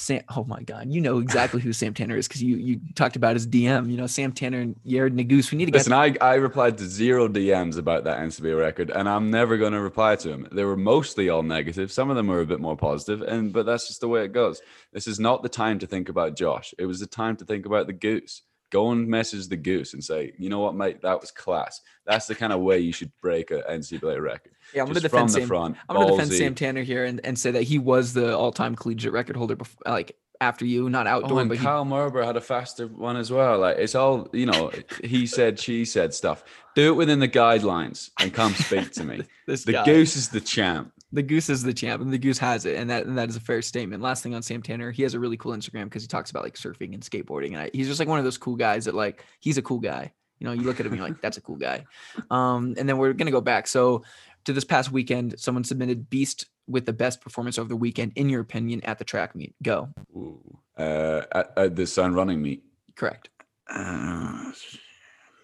Sam, 0.01 0.23
oh 0.35 0.45
my 0.45 0.63
God, 0.63 0.91
you 0.91 1.01
know 1.01 1.19
exactly 1.19 1.61
who 1.61 1.73
Sam 1.73 1.93
Tanner 1.95 2.17
is 2.17 2.27
because 2.27 2.43
you 2.43 2.57
you 2.57 2.81
talked 2.95 3.17
about 3.17 3.35
his 3.35 3.47
DM. 3.47 3.91
You 3.91 3.97
know 3.97 4.07
Sam 4.07 4.33
Tanner 4.33 4.61
and 4.61 4.77
Yared 4.87 5.13
Nuguse. 5.13 5.53
We 5.53 5.59
need 5.59 5.67
to 5.67 5.71
get. 5.71 5.79
Listen, 5.79 5.93
I, 5.93 6.17
I 6.21 6.35
replied 6.35 6.79
to 6.79 6.85
zero 6.87 7.29
DMs 7.29 7.77
about 7.77 8.05
that 8.05 8.19
NCAA 8.19 8.59
record, 8.59 8.91
and 8.91 9.09
I'm 9.09 9.31
never 9.31 9.57
going 9.57 9.73
to 9.73 9.81
reply 9.81 10.17
to 10.17 10.29
them. 10.29 10.49
They 10.51 10.65
were 10.65 10.77
mostly 10.77 11.29
all 11.29 11.43
negative. 11.43 11.93
Some 11.93 12.11
of 12.11 12.17
them 12.17 12.29
were 12.29 12.41
a 12.41 12.47
bit 12.47 12.61
more 12.61 12.77
positive, 12.77 13.23
and 13.23 13.53
but 13.53 13.67
that's 13.67 13.89
just 13.89 14.01
the 14.01 14.09
way 14.09 14.25
it 14.25 14.33
goes. 14.33 14.61
This 14.93 15.07
is 15.07 15.21
not 15.21 15.43
the 15.43 15.49
time 15.49 15.79
to 15.81 15.87
think 15.87 16.09
about 16.09 16.37
Josh. 16.37 16.75
It 16.79 16.87
was 16.87 17.01
the 17.01 17.07
time 17.07 17.37
to 17.37 17.45
think 17.45 17.67
about 17.67 17.87
the 17.87 17.93
goose. 17.93 18.43
Go 18.71 18.93
and 18.93 19.07
message 19.09 19.49
the 19.49 19.57
goose 19.57 19.95
and 19.95 20.03
say, 20.03 20.33
you 20.39 20.49
know 20.49 20.61
what, 20.61 20.75
mate, 20.75 21.03
that 21.03 21.21
was 21.21 21.31
class. 21.31 21.81
That's 22.07 22.27
the 22.27 22.35
kind 22.35 22.53
of 22.53 22.61
way 22.61 22.79
you 22.79 22.93
should 22.93 23.11
break 23.21 23.51
a 23.51 23.63
NCAA 23.63 24.23
record. 24.23 24.53
yeah, 24.75 24.83
I'm 24.83 24.87
going 24.87 24.95
to 24.95 25.01
defend 25.01 25.31
Sam. 25.31 25.47
front. 25.47 25.77
I'm 25.89 25.97
going 25.97 26.09
to 26.09 26.13
defend. 26.15 26.33
Sam 26.33 26.55
Tanner 26.55 26.83
here 26.83 27.05
and, 27.05 27.21
and 27.25 27.39
say 27.39 27.51
that 27.51 27.65
he 27.65 27.79
was 27.79 28.13
the 28.13 28.37
all-time 28.37 28.77
collegiate 28.77 29.13
record 29.13 29.37
holder 29.37 29.57
before, 29.57 29.83
like 29.87 30.17
after 30.41 30.65
you, 30.65 30.89
not 30.89 31.07
Oh, 31.07 31.39
and 31.39 31.49
but 31.49 31.59
he, 31.59 31.65
Kyle 31.65 31.85
Merber 31.85 32.25
had 32.25 32.37
a 32.37 32.41
faster 32.41 32.87
one 32.87 33.17
as 33.17 33.31
well. 33.31 33.59
Like 33.59 33.77
it's 33.79 33.95
all 33.95 34.29
you 34.33 34.47
know. 34.47 34.71
he 35.05 35.27
said, 35.27 35.59
she 35.59 35.85
said 35.85 36.15
stuff. 36.15 36.43
Do 36.75 36.93
it 36.93 36.97
within 36.97 37.19
the 37.19 37.29
guidelines 37.29 38.11
and 38.21 38.33
come 38.33 38.55
speak 38.55 38.93
to 38.93 39.05
me. 39.05 39.23
The 39.47 39.73
guy. 39.73 39.85
goose 39.85 40.15
is 40.15 40.29
the 40.29 40.41
champ. 40.41 40.93
The 41.13 41.23
goose 41.23 41.51
is 41.51 41.63
the 41.63 41.75
champ 41.75 42.01
and 42.03 42.13
the 42.13 42.19
goose 42.19 42.39
has 42.39 42.67
it 42.67 42.77
and 42.77 42.89
that 42.91 43.07
and 43.07 43.19
that 43.19 43.29
is 43.29 43.37
a 43.37 43.41
fair 43.41 43.63
statement. 43.63 44.03
Last 44.03 44.23
thing 44.23 44.35
on 44.35 44.43
sam 44.43 44.63
tanner 44.63 44.91
he 44.91 45.03
has 45.03 45.15
a 45.15 45.21
really 45.21 45.37
cool 45.37 45.53
instagram 45.53 45.85
because 45.85 46.03
he 46.03 46.09
talks 46.09 46.31
about 46.31 46.45
like 46.45 46.55
surfing 46.55 46.95
and 46.95 47.03
skateboarding 47.03 47.49
and 47.49 47.59
I, 47.59 47.71
he's 47.73 47.89
just 47.89 47.99
like 47.99 48.09
one 48.09 48.19
of 48.19 48.25
those 48.25 48.39
cool 48.39 48.57
guys 48.57 48.85
that 48.85 48.95
like 48.95 49.25
he's 49.41 49.59
a 49.59 49.63
cool 49.63 49.81
guy. 49.81 50.13
You 50.39 50.47
know 50.47 50.53
you 50.53 50.63
look 50.63 50.81
at 50.81 50.87
him 50.87 50.95
you're 50.95 51.05
like 51.05 51.21
that's 51.21 51.37
a 51.37 51.41
cool 51.41 51.57
guy. 51.57 51.85
Um 52.31 52.75
and 52.79 52.89
then 52.89 52.99
we're 52.99 53.13
gonna 53.13 53.31
go 53.31 53.41
back. 53.41 53.67
So 53.67 54.05
to 54.45 54.53
this 54.53 54.65
past 54.65 54.93
weekend 54.93 55.39
someone 55.39 55.65
submitted 55.65 56.09
beast 56.11 56.47
with 56.69 56.87
the 56.87 56.93
best 56.93 57.21
performance 57.21 57.59
over 57.59 57.69
the 57.69 57.77
weekend 57.77 58.13
in 58.15 58.29
your 58.29 58.41
opinion 58.41 58.81
at 58.85 58.99
the 58.99 59.05
track 59.05 59.35
meet. 59.35 59.55
Go. 59.63 59.89
Ooh. 60.15 60.59
Uh, 60.79 61.23
at, 61.33 61.53
at 61.57 61.77
the 61.77 61.87
Sound 61.87 62.15
Running 62.15 62.41
meet. 62.41 62.63
correct. 62.95 63.29
Uh, 63.69 64.53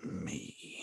me. 0.04 0.75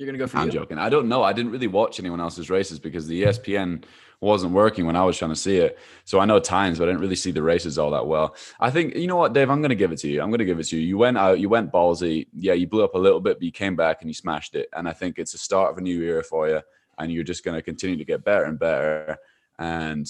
You're 0.00 0.06
gonna 0.06 0.18
go 0.18 0.26
for 0.26 0.38
I'm 0.38 0.46
you 0.46 0.52
joking. 0.52 0.78
I 0.78 0.88
don't 0.88 1.10
know. 1.10 1.22
I 1.22 1.34
didn't 1.34 1.52
really 1.52 1.66
watch 1.66 2.00
anyone 2.00 2.20
else's 2.20 2.48
races 2.48 2.78
because 2.78 3.06
the 3.06 3.24
ESPN 3.24 3.84
wasn't 4.20 4.54
working 4.54 4.86
when 4.86 4.96
I 4.96 5.04
was 5.04 5.18
trying 5.18 5.30
to 5.30 5.36
see 5.36 5.58
it. 5.58 5.78
So 6.06 6.20
I 6.20 6.24
know 6.24 6.40
times, 6.40 6.78
but 6.78 6.84
I 6.84 6.92
didn't 6.92 7.02
really 7.02 7.16
see 7.16 7.32
the 7.32 7.42
races 7.42 7.78
all 7.78 7.90
that 7.90 8.06
well. 8.06 8.34
I 8.60 8.70
think 8.70 8.94
you 8.96 9.06
know 9.06 9.16
what, 9.16 9.34
Dave. 9.34 9.50
I'm 9.50 9.60
going 9.60 9.68
to 9.68 9.74
give 9.74 9.92
it 9.92 9.98
to 9.98 10.08
you. 10.08 10.22
I'm 10.22 10.30
going 10.30 10.38
to 10.38 10.46
give 10.46 10.58
it 10.58 10.64
to 10.68 10.78
you. 10.78 10.86
You 10.86 10.96
went 10.96 11.18
out. 11.18 11.38
You 11.38 11.50
went 11.50 11.70
ballsy. 11.70 12.28
Yeah, 12.32 12.54
you 12.54 12.66
blew 12.66 12.82
up 12.82 12.94
a 12.94 12.98
little 12.98 13.20
bit, 13.20 13.36
but 13.36 13.42
you 13.42 13.52
came 13.52 13.76
back 13.76 14.00
and 14.00 14.08
you 14.08 14.14
smashed 14.14 14.54
it. 14.54 14.68
And 14.74 14.88
I 14.88 14.92
think 14.94 15.18
it's 15.18 15.32
the 15.32 15.38
start 15.38 15.70
of 15.70 15.76
a 15.76 15.82
new 15.82 16.02
era 16.02 16.24
for 16.24 16.48
you, 16.48 16.62
and 16.98 17.12
you're 17.12 17.22
just 17.22 17.44
going 17.44 17.56
to 17.56 17.62
continue 17.62 17.98
to 17.98 18.04
get 18.04 18.24
better 18.24 18.44
and 18.44 18.58
better. 18.58 19.18
And 19.58 20.06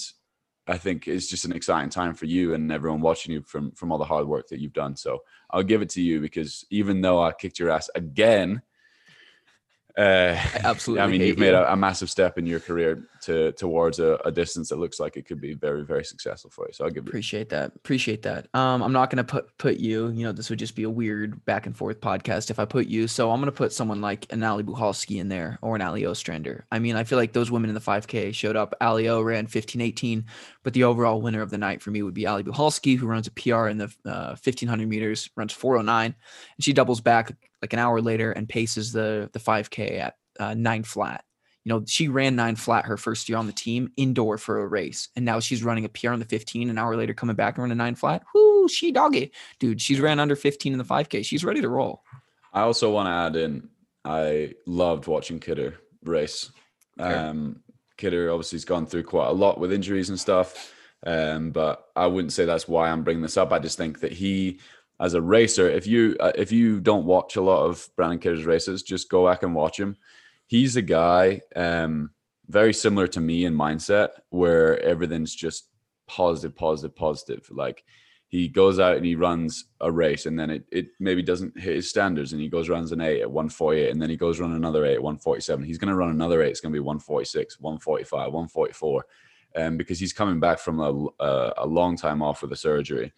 I 0.67 0.77
think 0.77 1.09
it's 1.09 1.27
just 1.27 1.43
an 1.43 1.51
exciting 1.51 1.89
time 1.89 2.13
for 2.13 2.25
you 2.25 2.53
and 2.53 2.71
everyone 2.71 3.01
watching 3.01 3.33
you 3.33 3.41
from 3.41 3.71
from 3.71 3.91
all 3.91 3.97
the 3.97 4.05
hard 4.05 4.25
work 4.25 4.47
that 4.49 4.61
you've 4.61 4.71
done. 4.71 4.95
So 4.95 5.19
I'll 5.49 5.63
give 5.63 5.81
it 5.81 5.89
to 5.91 6.01
you 6.01 6.21
because 6.21 6.65
even 6.69 7.01
though 7.01 7.21
I 7.21 7.33
kicked 7.33 7.59
your 7.59 7.71
ass 7.71 7.89
again, 7.95 8.61
uh, 9.97 10.35
I 10.37 10.61
absolutely 10.63 11.03
I 11.03 11.07
mean, 11.07 11.21
you've 11.21 11.37
made 11.37 11.49
you. 11.49 11.55
a, 11.55 11.73
a 11.73 11.75
massive 11.75 12.09
step 12.09 12.37
in 12.37 12.45
your 12.45 12.59
career 12.59 13.07
to 13.21 13.51
towards 13.53 13.99
a, 13.99 14.15
a 14.25 14.31
distance 14.31 14.69
that 14.69 14.79
looks 14.79 14.99
like 14.99 15.17
it 15.17 15.25
could 15.25 15.41
be 15.41 15.53
very, 15.53 15.83
very 15.83 16.03
successful 16.03 16.49
for 16.49 16.67
you. 16.67 16.73
So 16.73 16.85
I'll 16.85 16.91
give. 16.91 17.05
Appreciate 17.07 17.49
that. 17.49 17.73
Appreciate 17.75 18.21
that. 18.23 18.47
Um, 18.53 18.81
I'm 18.81 18.93
not 18.93 19.09
gonna 19.09 19.23
put 19.23 19.57
put 19.57 19.77
you. 19.77 20.09
You 20.09 20.25
know, 20.25 20.31
this 20.31 20.49
would 20.49 20.59
just 20.59 20.75
be 20.75 20.83
a 20.83 20.89
weird 20.89 21.43
back 21.45 21.65
and 21.65 21.75
forth 21.75 21.99
podcast 21.99 22.49
if 22.49 22.59
I 22.59 22.65
put 22.65 22.87
you. 22.87 23.07
So 23.07 23.31
I'm 23.31 23.39
gonna 23.39 23.51
put 23.51 23.73
someone 23.73 24.01
like 24.01 24.31
an 24.31 24.43
Allie 24.43 24.63
Buchalski 24.63 25.19
in 25.19 25.29
there 25.29 25.59
or 25.61 25.75
an 25.75 25.81
Allie 25.81 26.05
Ostrander. 26.05 26.65
I 26.71 26.79
mean, 26.79 26.95
I 26.95 27.03
feel 27.03 27.17
like 27.17 27.33
those 27.33 27.51
women 27.51 27.69
in 27.69 27.73
the 27.73 27.81
5K 27.81 28.33
showed 28.33 28.55
up. 28.55 28.73
Ali 28.81 29.09
O 29.09 29.21
ran 29.21 29.47
15:18, 29.47 30.25
but 30.63 30.73
the 30.73 30.83
overall 30.83 31.21
winner 31.21 31.41
of 31.41 31.49
the 31.49 31.57
night 31.57 31.81
for 31.81 31.91
me 31.91 32.01
would 32.01 32.13
be 32.13 32.25
Allie 32.25 32.43
Buchalski, 32.43 32.97
who 32.97 33.07
runs 33.07 33.27
a 33.27 33.31
PR 33.31 33.67
in 33.67 33.77
the 33.77 33.93
uh, 34.05 34.35
1500 34.41 34.87
meters, 34.87 35.29
runs 35.35 35.53
409, 35.53 36.05
and 36.05 36.63
she 36.63 36.73
doubles 36.73 37.01
back 37.01 37.33
like 37.61 37.73
an 37.73 37.79
hour 37.79 38.01
later 38.01 38.31
and 38.31 38.47
paces 38.47 38.91
the 38.91 39.29
the 39.33 39.39
5K 39.39 39.99
at 39.99 40.15
uh, 40.39 40.53
nine 40.53 40.83
flat. 40.83 41.23
You 41.63 41.69
know, 41.69 41.83
she 41.85 42.07
ran 42.07 42.35
nine 42.35 42.55
flat 42.55 42.85
her 42.85 42.97
first 42.97 43.29
year 43.29 43.37
on 43.37 43.45
the 43.45 43.53
team 43.53 43.91
indoor 43.95 44.37
for 44.37 44.59
a 44.59 44.67
race, 44.67 45.09
and 45.15 45.23
now 45.23 45.39
she's 45.39 45.63
running 45.63 45.85
a 45.85 45.89
PR 45.89 46.09
on 46.09 46.19
the 46.19 46.25
15. 46.25 46.69
An 46.69 46.77
hour 46.77 46.95
later, 46.95 47.13
coming 47.13 47.35
back 47.35 47.55
and 47.55 47.63
running 47.63 47.77
nine 47.77 47.95
flat. 47.95 48.23
Whoo, 48.33 48.67
she 48.67 48.91
doggy, 48.91 49.31
dude. 49.59 49.81
She's 49.81 49.99
ran 49.99 50.19
under 50.19 50.35
15 50.35 50.73
in 50.73 50.79
the 50.79 50.85
5K. 50.85 51.23
She's 51.23 51.45
ready 51.45 51.61
to 51.61 51.69
roll. 51.69 52.03
I 52.53 52.61
also 52.61 52.91
want 52.91 53.07
to 53.07 53.11
add 53.11 53.35
in. 53.35 53.69
I 54.03 54.53
loved 54.65 55.07
watching 55.07 55.39
Kidder 55.39 55.75
race. 56.03 56.51
Fair. 56.97 57.29
Um, 57.29 57.61
Kidder 57.97 58.31
obviously 58.31 58.57
has 58.57 58.65
gone 58.65 58.87
through 58.87 59.03
quite 59.03 59.27
a 59.27 59.33
lot 59.33 59.59
with 59.59 59.71
injuries 59.71 60.09
and 60.09 60.19
stuff. 60.19 60.73
Um, 61.05 61.51
but 61.51 61.87
I 61.95 62.07
wouldn't 62.07 62.33
say 62.33 62.45
that's 62.45 62.67
why 62.67 62.89
I'm 62.89 63.03
bringing 63.03 63.23
this 63.23 63.37
up. 63.37 63.51
I 63.51 63.59
just 63.59 63.77
think 63.77 63.99
that 64.01 64.11
he, 64.11 64.59
as 65.01 65.15
a 65.15 65.21
racer, 65.21 65.67
if 65.67 65.87
you 65.87 66.15
uh, 66.19 66.31
if 66.35 66.51
you 66.51 66.79
don't 66.79 67.05
watch 67.05 67.35
a 67.35 67.41
lot 67.41 67.65
of 67.65 67.89
Brandon 67.95 68.19
Kidder's 68.19 68.45
races, 68.45 68.83
just 68.83 69.09
go 69.09 69.27
back 69.27 69.41
and 69.43 69.55
watch 69.55 69.79
him. 69.79 69.97
He's 70.45 70.75
a 70.75 70.81
guy 70.81 71.41
um, 71.55 72.11
very 72.47 72.73
similar 72.73 73.07
to 73.07 73.19
me 73.19 73.45
in 73.45 73.55
mindset, 73.55 74.09
where 74.29 74.79
everything's 74.81 75.33
just 75.33 75.69
positive, 76.07 76.55
positive, 76.55 76.95
positive. 76.95 77.49
Like 77.51 77.83
he 78.27 78.47
goes 78.47 78.79
out 78.79 78.95
and 78.95 79.05
he 79.05 79.15
runs 79.15 79.65
a 79.81 79.91
race 79.91 80.27
and 80.27 80.39
then 80.39 80.49
it, 80.51 80.65
it 80.71 80.87
maybe 80.99 81.23
doesn't 81.23 81.59
hit 81.59 81.75
his 81.75 81.89
standards 81.89 82.31
and 82.31 82.41
he 82.41 82.47
goes 82.47 82.69
runs 82.69 82.91
an 82.91 83.01
8 83.01 83.21
at 83.21 83.31
148 83.31 83.89
and 83.89 84.01
then 84.01 84.09
he 84.09 84.15
goes 84.15 84.39
run 84.39 84.53
another 84.53 84.85
8 84.85 84.93
at 84.93 85.03
147 85.03 85.65
he's 85.65 85.77
going 85.77 85.89
to 85.89 85.97
run 85.97 86.11
another 86.11 86.41
8 86.41 86.49
it's 86.49 86.61
going 86.61 86.71
to 86.71 86.75
be 86.75 86.79
146 86.79 87.59
145 87.59 88.31
144 88.31 89.05
um, 89.57 89.75
because 89.75 89.99
he's 89.99 90.13
coming 90.13 90.39
back 90.39 90.59
from 90.59 90.79
a, 90.79 91.23
a, 91.23 91.53
a 91.57 91.67
long 91.67 91.97
time 91.97 92.21
off 92.21 92.41
with 92.41 92.53
a 92.53 92.55
surgery 92.55 93.11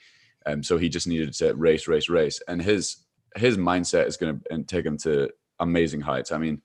um, 0.46 0.64
so 0.64 0.78
he 0.78 0.90
just 0.90 1.08
needed 1.08 1.34
to 1.34 1.54
race 1.56 1.88
race 1.88 2.10
race 2.10 2.42
and 2.48 2.62
his 2.62 2.98
his 3.36 3.58
mindset 3.58 4.08
is 4.08 4.18
going 4.18 4.40
to 4.40 4.64
take 4.64 4.86
him 4.86 4.98
to 4.98 5.30
amazing 5.60 6.02
heights 6.02 6.32
i 6.32 6.38
mean 6.38 6.62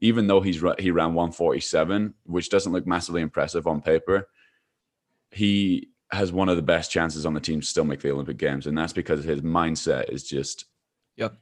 even 0.00 0.26
though 0.26 0.40
he's 0.40 0.62
he 0.78 0.90
ran 0.90 1.14
147 1.14 2.14
which 2.24 2.50
doesn't 2.50 2.72
look 2.72 2.86
massively 2.86 3.22
impressive 3.22 3.66
on 3.66 3.80
paper 3.80 4.28
he 5.30 5.88
has 6.14 6.32
one 6.32 6.48
of 6.48 6.56
the 6.56 6.62
best 6.62 6.90
chances 6.90 7.26
on 7.26 7.34
the 7.34 7.40
team 7.40 7.60
to 7.60 7.66
still 7.66 7.84
make 7.84 8.00
the 8.00 8.10
Olympic 8.10 8.38
Games, 8.38 8.66
and 8.66 8.76
that's 8.76 8.92
because 8.92 9.24
his 9.24 9.40
mindset 9.40 10.10
is 10.10 10.24
just 10.24 10.66
Yep. 11.16 11.36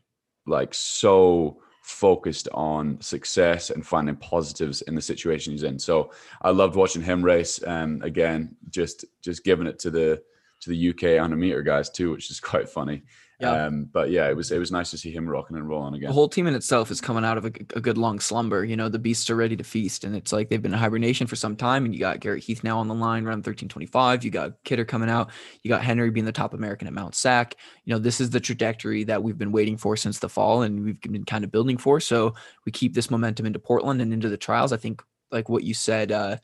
like 0.47 0.75
so 0.75 1.63
focused 1.83 2.49
on 2.55 3.01
success 3.01 3.71
and 3.71 3.87
finding 3.87 4.17
positives 4.17 4.83
in 4.83 4.95
the 4.95 5.03
situation 5.03 5.53
he's 5.53 5.65
in. 5.65 5.79
So 5.79 6.13
I 6.41 6.51
loved 6.51 6.77
watching 6.77 7.03
him 7.03 7.25
race. 7.25 7.63
Um, 7.67 8.01
again, 8.03 8.57
just 8.71 9.05
just 9.21 9.45
giving 9.45 9.67
it 9.67 9.79
to 9.81 9.91
the 9.91 10.23
to 10.63 10.71
the 10.71 10.91
UK 10.91 11.21
100 11.21 11.37
meter 11.37 11.63
guys 11.63 11.91
too, 11.91 12.11
which 12.11 12.31
is 12.31 12.41
quite 12.41 12.69
funny. 12.69 13.03
Yeah. 13.43 13.67
Um, 13.67 13.89
but 13.93 14.11
yeah, 14.11 14.29
it 14.29 14.37
was 14.37 14.53
it 14.53 14.59
was 14.59 14.71
nice 14.71 14.93
to 14.93 14.99
see 14.99 15.11
him 15.11 15.29
rocking 15.29 15.57
and 15.57 15.69
rolling 15.69 15.95
again. 15.95 16.09
The 16.09 16.15
whole 16.15 16.29
team 16.29 16.47
in 16.47 16.55
itself 16.55 16.93
is 16.93 17.01
coming 17.01 17.25
out 17.25 17.37
of 17.37 17.45
a 17.45 17.51
good 17.51 17.99
long 17.99 18.21
slumber. 18.21 18.65
You 18.65 18.77
know, 18.77 18.89
the 18.89 19.01
beasts 19.01 19.29
are 19.31 19.37
ready 19.37 19.57
to 19.57 19.65
feast, 19.65 20.05
and 20.05 20.15
it's 20.15 20.33
like 20.33 20.49
they've 20.49 20.63
been 20.63 20.73
in 20.73 20.79
hibernation 20.79 21.27
for 21.27 21.35
some 21.35 21.57
time. 21.57 21.85
And 21.85 21.93
you 21.93 21.99
got 21.99 22.21
Garrett 22.21 22.45
Heath 22.45 22.63
now 22.63 22.79
on 22.79 22.87
the 22.87 22.95
line, 22.95 23.25
around 23.25 23.39
1325. 23.39 24.23
You 24.23 24.31
got 24.31 24.63
Kidder 24.65 24.85
coming 24.85 25.11
out. 25.11 25.31
You 25.63 25.71
got 25.71 25.83
Henry 25.83 26.11
being 26.11 26.25
the 26.25 26.31
top 26.31 26.55
American 26.55 26.87
at 26.87 26.95
Mount 26.95 27.17
Sac. 27.17 27.57
You 27.85 27.93
know, 27.93 27.99
this 27.99 28.21
is 28.21 28.31
the 28.31 28.39
trajectory 28.39 29.03
that 29.05 29.25
we've 29.25 29.39
been 29.39 29.53
waiting 29.53 29.77
for 29.77 29.97
since 29.97 30.21
the 30.21 30.29
fall, 30.29 30.63
and 30.63 30.85
we've 30.85 31.01
been 31.01 31.25
kind 31.25 31.43
of 31.43 31.51
building 31.51 31.79
for. 31.79 31.99
So 31.99 32.35
we 32.65 32.71
keep 32.71 32.95
this 32.95 33.11
momentum 33.11 33.47
into 33.47 33.59
Portland 33.59 34.01
and 34.01 34.13
into 34.13 34.29
the 34.29 34.37
trials. 34.37 34.73
I 34.73 34.77
think, 34.77 35.03
like 35.33 35.49
what 35.49 35.65
you 35.65 35.75
said 35.75 36.13
uh, 36.13 36.37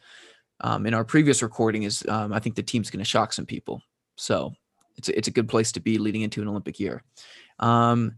um, 0.63 0.85
in 0.85 0.95
our 0.95 1.05
previous 1.05 1.45
recording, 1.45 1.85
is 1.85 2.05
um, 2.09 2.33
I 2.33 2.41
think 2.41 2.57
the 2.57 2.63
team's 2.65 2.91
going 2.91 2.99
to 2.99 3.05
shock 3.05 3.33
some 3.33 3.47
people. 3.47 3.83
So 4.19 4.53
it's 4.97 5.09
a, 5.09 5.17
it's 5.17 5.29
a 5.29 5.33
good 5.33 5.49
place 5.49 5.73
to 5.73 5.81
be 5.81 5.99
leading 5.99 6.23
into 6.23 6.43
an 6.43 6.49
Olympic 6.49 6.79
year. 6.79 7.03
Um, 7.59 8.17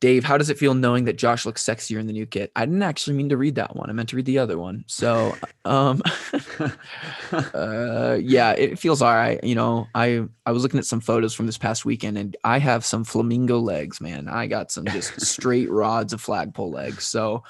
Dave, 0.00 0.24
how 0.24 0.36
does 0.36 0.50
it 0.50 0.58
feel 0.58 0.74
knowing 0.74 1.04
that 1.04 1.16
Josh 1.16 1.46
looks 1.46 1.64
sexier 1.64 1.98
in 1.98 2.06
the 2.06 2.12
new 2.12 2.26
kit? 2.26 2.52
I 2.54 2.66
didn't 2.66 2.82
actually 2.82 3.16
mean 3.16 3.30
to 3.30 3.38
read 3.38 3.54
that 3.54 3.74
one. 3.74 3.88
I 3.88 3.94
meant 3.94 4.10
to 4.10 4.16
read 4.16 4.26
the 4.26 4.38
other 4.38 4.58
one. 4.58 4.84
So, 4.86 5.34
um, 5.64 6.02
uh, 7.32 8.18
yeah, 8.20 8.50
it 8.52 8.78
feels 8.78 9.00
all 9.00 9.14
right. 9.14 9.42
You 9.42 9.54
know, 9.54 9.86
I 9.94 10.24
I 10.44 10.52
was 10.52 10.62
looking 10.62 10.78
at 10.78 10.84
some 10.84 11.00
photos 11.00 11.32
from 11.32 11.46
this 11.46 11.56
past 11.56 11.86
weekend, 11.86 12.18
and 12.18 12.36
I 12.44 12.58
have 12.58 12.84
some 12.84 13.04
flamingo 13.04 13.58
legs, 13.60 14.00
man. 14.00 14.28
I 14.28 14.46
got 14.46 14.70
some 14.70 14.84
just 14.84 15.20
straight 15.26 15.70
rods 15.70 16.12
of 16.12 16.20
flagpole 16.20 16.70
legs. 16.70 17.04
So, 17.04 17.44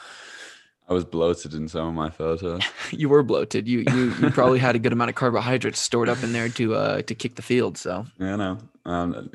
I 0.89 0.93
was 0.93 1.05
bloated 1.05 1.55
in 1.55 1.69
some 1.69 1.89
of 1.89 1.95
my 1.95 2.11
photos. 2.11 2.63
You 2.91 3.09
were 3.09 3.23
bloated. 3.23 3.67
You 3.67 3.85
you 3.91 4.15
you 4.21 4.31
probably 4.31 4.59
had 4.59 4.77
a 4.77 4.79
good 4.79 4.93
amount 4.93 5.09
of 5.11 5.17
carbohydrates 5.17 5.81
stored 5.81 6.09
up 6.09 6.23
in 6.23 6.33
there 6.33 6.49
to 6.51 6.75
uh 6.75 7.03
to 7.03 7.15
kick 7.15 7.37
the 7.37 7.43
field. 7.43 7.79
So 7.79 8.07
Yeah, 8.19 8.37
no. 8.37 8.59
Um, 8.87 9.31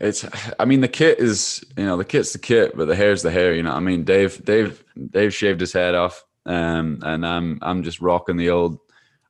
it's. 0.00 0.24
I 0.58 0.64
mean, 0.64 0.80
the 0.80 0.88
kit 0.88 1.18
is. 1.18 1.64
You 1.76 1.84
know, 1.84 1.96
the 1.96 2.04
kit's 2.04 2.32
the 2.32 2.38
kit, 2.38 2.76
but 2.76 2.86
the 2.86 2.96
hair's 2.96 3.22
the 3.22 3.30
hair. 3.30 3.54
You 3.54 3.62
know, 3.62 3.72
I 3.72 3.80
mean, 3.80 4.04
Dave, 4.04 4.44
Dave, 4.44 4.84
Dave 5.10 5.34
shaved 5.34 5.60
his 5.60 5.72
head 5.72 5.94
off, 5.94 6.24
um, 6.46 7.00
and 7.02 7.26
I'm, 7.26 7.58
I'm 7.62 7.82
just 7.82 8.00
rocking 8.00 8.36
the 8.36 8.50
old. 8.50 8.78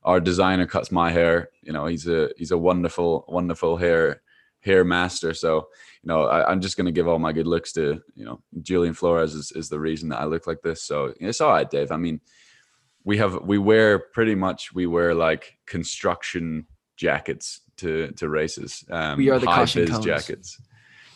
Our 0.03 0.19
designer 0.19 0.67
cuts 0.67 0.91
my 0.91 1.11
hair. 1.11 1.49
You 1.61 1.73
know, 1.73 1.85
he's 1.85 2.07
a, 2.07 2.29
he's 2.37 2.51
a 2.51 2.57
wonderful, 2.57 3.25
wonderful 3.27 3.77
hair, 3.77 4.21
hair 4.59 4.83
master. 4.83 5.33
So, 5.33 5.69
you 6.03 6.07
know, 6.09 6.25
I, 6.25 6.49
I'm 6.51 6.61
just 6.61 6.75
gonna 6.77 6.91
give 6.91 7.07
all 7.07 7.19
my 7.19 7.31
good 7.31 7.47
looks 7.47 7.71
to, 7.73 8.01
you 8.15 8.25
know, 8.25 8.41
Julian 8.61 8.93
Flores 8.93 9.33
is, 9.33 9.51
is 9.53 9.69
the 9.69 9.79
reason 9.79 10.09
that 10.09 10.19
I 10.19 10.25
look 10.25 10.45
like 10.47 10.61
this. 10.61 10.83
So 10.83 11.13
it's 11.19 11.41
all 11.41 11.51
right, 11.51 11.69
Dave. 11.69 11.91
I 11.91 11.97
mean, 11.97 12.19
we 13.05 13.17
have, 13.17 13.41
we 13.43 13.57
wear 13.57 13.99
pretty 13.99 14.35
much, 14.35 14.73
we 14.73 14.85
wear 14.87 15.13
like 15.15 15.57
construction 15.65 16.67
jackets 16.97 17.61
to 17.77 18.11
to 18.11 18.29
races. 18.29 18.83
Um, 18.89 19.17
We 19.17 19.29
are 19.29 19.39
the 19.39 19.47
high 19.49 19.65
cones. 19.65 19.99
jackets. 19.99 20.61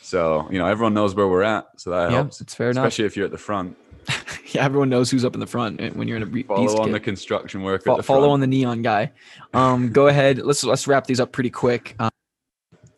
So 0.01 0.47
you 0.49 0.57
know 0.57 0.65
everyone 0.67 0.93
knows 0.93 1.13
where 1.15 1.27
we're 1.27 1.43
at, 1.43 1.65
so 1.77 1.89
that 1.91 2.09
yeah, 2.09 2.15
helps. 2.17 2.39
it's 2.41 2.55
fair 2.55 2.69
enough. 2.71 2.85
Especially 2.88 3.05
if 3.05 3.17
you're 3.17 3.25
at 3.25 3.31
the 3.31 3.38
front. 3.38 3.77
Yeah, 4.53 4.63
everyone 4.63 4.88
knows 4.88 5.11
who's 5.11 5.25
up 5.25 5.33
in 5.33 5.41
the 5.41 5.45
front 5.45 5.81
eh, 5.81 5.89
when 5.89 6.07
you're 6.07 6.15
in 6.15 6.23
a 6.23 6.43
Follow 6.43 6.77
on 6.79 6.85
kit. 6.85 6.93
the 6.93 6.99
construction 7.01 7.63
work 7.63 7.83
Fo- 7.83 7.97
the 7.97 8.03
follow 8.03 8.29
on 8.29 8.39
the 8.39 8.47
neon 8.47 8.81
guy. 8.81 9.11
Um, 9.53 9.91
go 9.91 10.07
ahead. 10.07 10.38
Let's 10.38 10.63
let's 10.63 10.88
wrap 10.88 11.05
these 11.05 11.19
up 11.19 11.33
pretty 11.33 11.49
quick. 11.49 11.95
Um, 11.99 12.09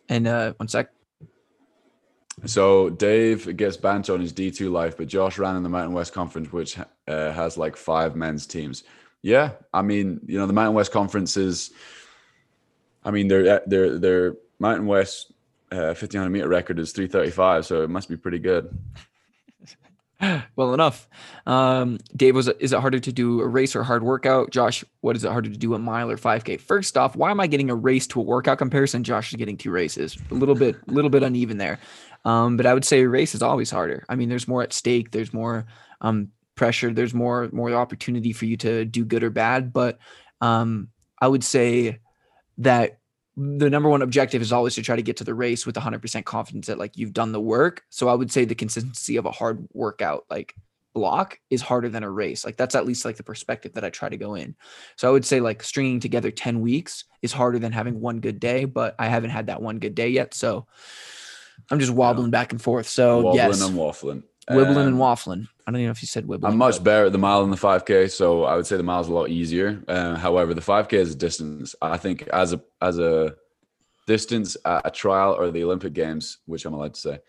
and 0.09 0.27
uh, 0.27 0.53
one 0.57 0.67
sec. 0.67 0.91
So 2.45 2.89
Dave 2.89 3.55
gets 3.57 3.77
banned 3.77 4.09
on 4.09 4.21
his 4.21 4.33
D2 4.33 4.71
life, 4.71 4.97
but 4.97 5.07
Josh 5.07 5.37
ran 5.37 5.55
in 5.55 5.63
the 5.63 5.69
Mountain 5.69 5.93
West 5.93 6.13
Conference, 6.13 6.51
which 6.51 6.77
uh, 6.79 7.31
has 7.31 7.57
like 7.57 7.75
five 7.75 8.15
men's 8.15 8.45
teams. 8.45 8.83
Yeah, 9.21 9.51
I 9.73 9.81
mean, 9.81 10.21
you 10.25 10.37
know, 10.37 10.47
the 10.47 10.53
Mountain 10.53 10.75
West 10.75 10.91
Conference 10.91 11.35
is. 11.37 11.71
I 13.03 13.11
mean, 13.11 13.27
their 13.27 13.61
their 13.65 13.99
their 13.99 14.35
Mountain 14.59 14.87
West 14.87 15.31
uh, 15.71 15.95
1500 15.95 16.29
meter 16.29 16.47
record 16.47 16.79
is 16.79 16.91
335, 16.91 17.65
so 17.65 17.83
it 17.83 17.89
must 17.89 18.09
be 18.09 18.17
pretty 18.17 18.39
good. 18.39 18.75
Well 20.57 20.73
enough. 20.73 21.07
Um, 21.45 21.97
Dave, 22.13 22.35
was 22.35 22.49
is 22.59 22.73
it 22.73 22.79
harder 22.81 22.99
to 22.99 23.11
do 23.13 23.39
a 23.39 23.47
race 23.47 23.73
or 23.73 23.83
hard 23.83 24.03
workout? 24.03 24.49
Josh, 24.51 24.83
what 24.99 25.15
is 25.15 25.23
it 25.23 25.31
harder 25.31 25.49
to 25.49 25.55
do 25.55 25.75
a 25.75 25.79
mile 25.79 26.11
or 26.11 26.17
5K? 26.17 26.59
First 26.59 26.97
off, 26.97 27.15
why 27.15 27.31
am 27.31 27.39
I 27.39 27.47
getting 27.47 27.69
a 27.69 27.75
race 27.75 28.05
to 28.07 28.19
a 28.19 28.23
workout 28.23 28.57
comparison? 28.57 29.05
Josh 29.05 29.31
is 29.31 29.37
getting 29.37 29.55
two 29.55 29.71
races. 29.71 30.17
A 30.29 30.33
little 30.33 30.55
bit, 30.55 30.75
a 30.89 30.91
little 30.91 31.09
bit 31.09 31.23
uneven 31.23 31.57
there. 31.57 31.79
Um, 32.26 32.57
but 32.57 32.65
I 32.65 32.74
would 32.74 32.86
say 32.86 33.01
a 33.01 33.09
race 33.09 33.34
is 33.36 33.41
always 33.41 33.72
harder. 33.72 34.05
I 34.09 34.15
mean, 34.15 34.30
there's 34.30 34.47
more 34.47 34.61
at 34.61 34.74
stake. 34.74 35.11
There's 35.11 35.34
more 35.34 35.65
um, 36.01 36.30
pressure. 36.55 36.93
There's 36.93 37.13
more 37.13 37.49
more 37.51 37.72
opportunity 37.74 38.34
for 38.34 38.45
you 38.45 38.57
to 38.57 38.86
do 38.86 39.05
good 39.05 39.24
or 39.24 39.30
bad. 39.30 39.72
But 39.74 39.99
um, 40.41 40.89
I 41.22 41.28
would 41.28 41.43
say 41.43 41.99
that 42.59 42.99
the 43.38 43.70
number 43.70 43.88
one 43.88 44.01
objective 44.01 44.41
is 44.41 44.51
always 44.51 44.76
to 44.76 44.82
try 44.82 44.97
to 44.97 45.01
get 45.01 45.17
to 45.17 45.24
the 45.24 45.34
race 45.34 45.65
with 45.65 45.76
100% 45.76 46.26
confidence 46.26 46.67
that 46.67 46.78
like 46.78 46.97
you've 46.97 47.13
done 47.13 47.32
the 47.32 47.39
work. 47.39 47.84
So 47.89 48.09
I 48.09 48.13
would 48.13 48.32
say 48.32 48.43
the 48.43 48.55
consistency 48.55 49.15
of 49.15 49.26
a 49.26 49.32
hard 49.32 49.65
workout 49.72 50.26
like 50.30 50.53
block 50.93 51.39
is 51.49 51.61
harder 51.61 51.88
than 51.88 52.03
a 52.03 52.09
race. 52.11 52.43
Like 52.43 52.57
that's 52.57 52.76
at 52.76 52.86
least 52.86 53.05
like 53.05 53.15
the 53.15 53.24
perspective 53.24 53.74
that 53.74 53.86
I 53.86 53.89
try 53.89 54.09
to 54.09 54.17
go 54.17 54.36
in. 54.36 54.55
So 54.97 55.07
I 55.07 55.11
would 55.11 55.24
say 55.24 55.39
like 55.39 55.63
stringing 55.63 56.01
together 56.01 56.32
10 56.32 56.59
weeks 56.59 57.05
is 57.22 57.32
harder 57.32 57.59
than 57.59 57.72
having 57.72 58.01
one 58.01 58.20
good 58.20 58.41
day, 58.41 58.65
but 58.65 58.95
I 58.99 59.07
haven't 59.07 59.30
had 59.30 59.47
that 59.47 59.61
one 59.61 59.80
good 59.80 59.95
day 59.95 60.09
yet. 60.09 60.34
So 60.34 60.67
I'm 61.72 61.80
just 61.80 61.91
wobbling 61.91 62.32
back 62.32 62.51
and 62.51 62.62
forth. 62.62 62.88
So 62.88 63.18
Wobbling 63.22 63.36
yes, 63.36 63.62
and 63.62 63.76
waffling. 63.78 64.24
wibbling 64.49 64.78
Um, 64.78 64.88
and 64.88 64.97
waffling. 64.97 65.47
I 65.68 65.72
don't 65.72 65.82
even 65.82 65.88
know 65.88 65.91
if 65.91 66.01
you 66.01 66.07
said 66.07 66.26
wibbling. 66.26 66.49
I'm 66.49 66.57
much 66.57 66.84
better 66.84 67.05
at 67.05 67.12
the 67.12 67.18
mile 67.20 67.41
than 67.41 67.51
the 67.51 67.57
5K, 67.57 68.10
so 68.10 68.43
I 68.43 68.55
would 68.55 68.66
say 68.66 68.78
the 68.78 68.84
mile's 68.84 69.07
a 69.07 69.14
lot 69.14 69.30
easier. 69.30 69.84
Uh, 69.88 70.16
however, 70.16 70.53
the 70.53 70.62
5K 70.62 70.93
is 70.93 71.12
a 71.12 71.16
distance. 71.16 71.76
I 71.82 71.97
think 71.97 72.28
as 72.30 72.53
a 72.53 72.62
as 72.82 72.97
a 72.97 73.36
distance 74.07 74.57
at 74.66 74.82
a 74.88 74.89
trial 74.89 75.34
or 75.38 75.51
the 75.51 75.64
Olympic 75.64 75.93
Games, 75.93 76.39
which 76.47 76.66
I'm 76.66 76.74
allowed 76.74 76.95
to 76.95 76.99
say, 76.99 77.20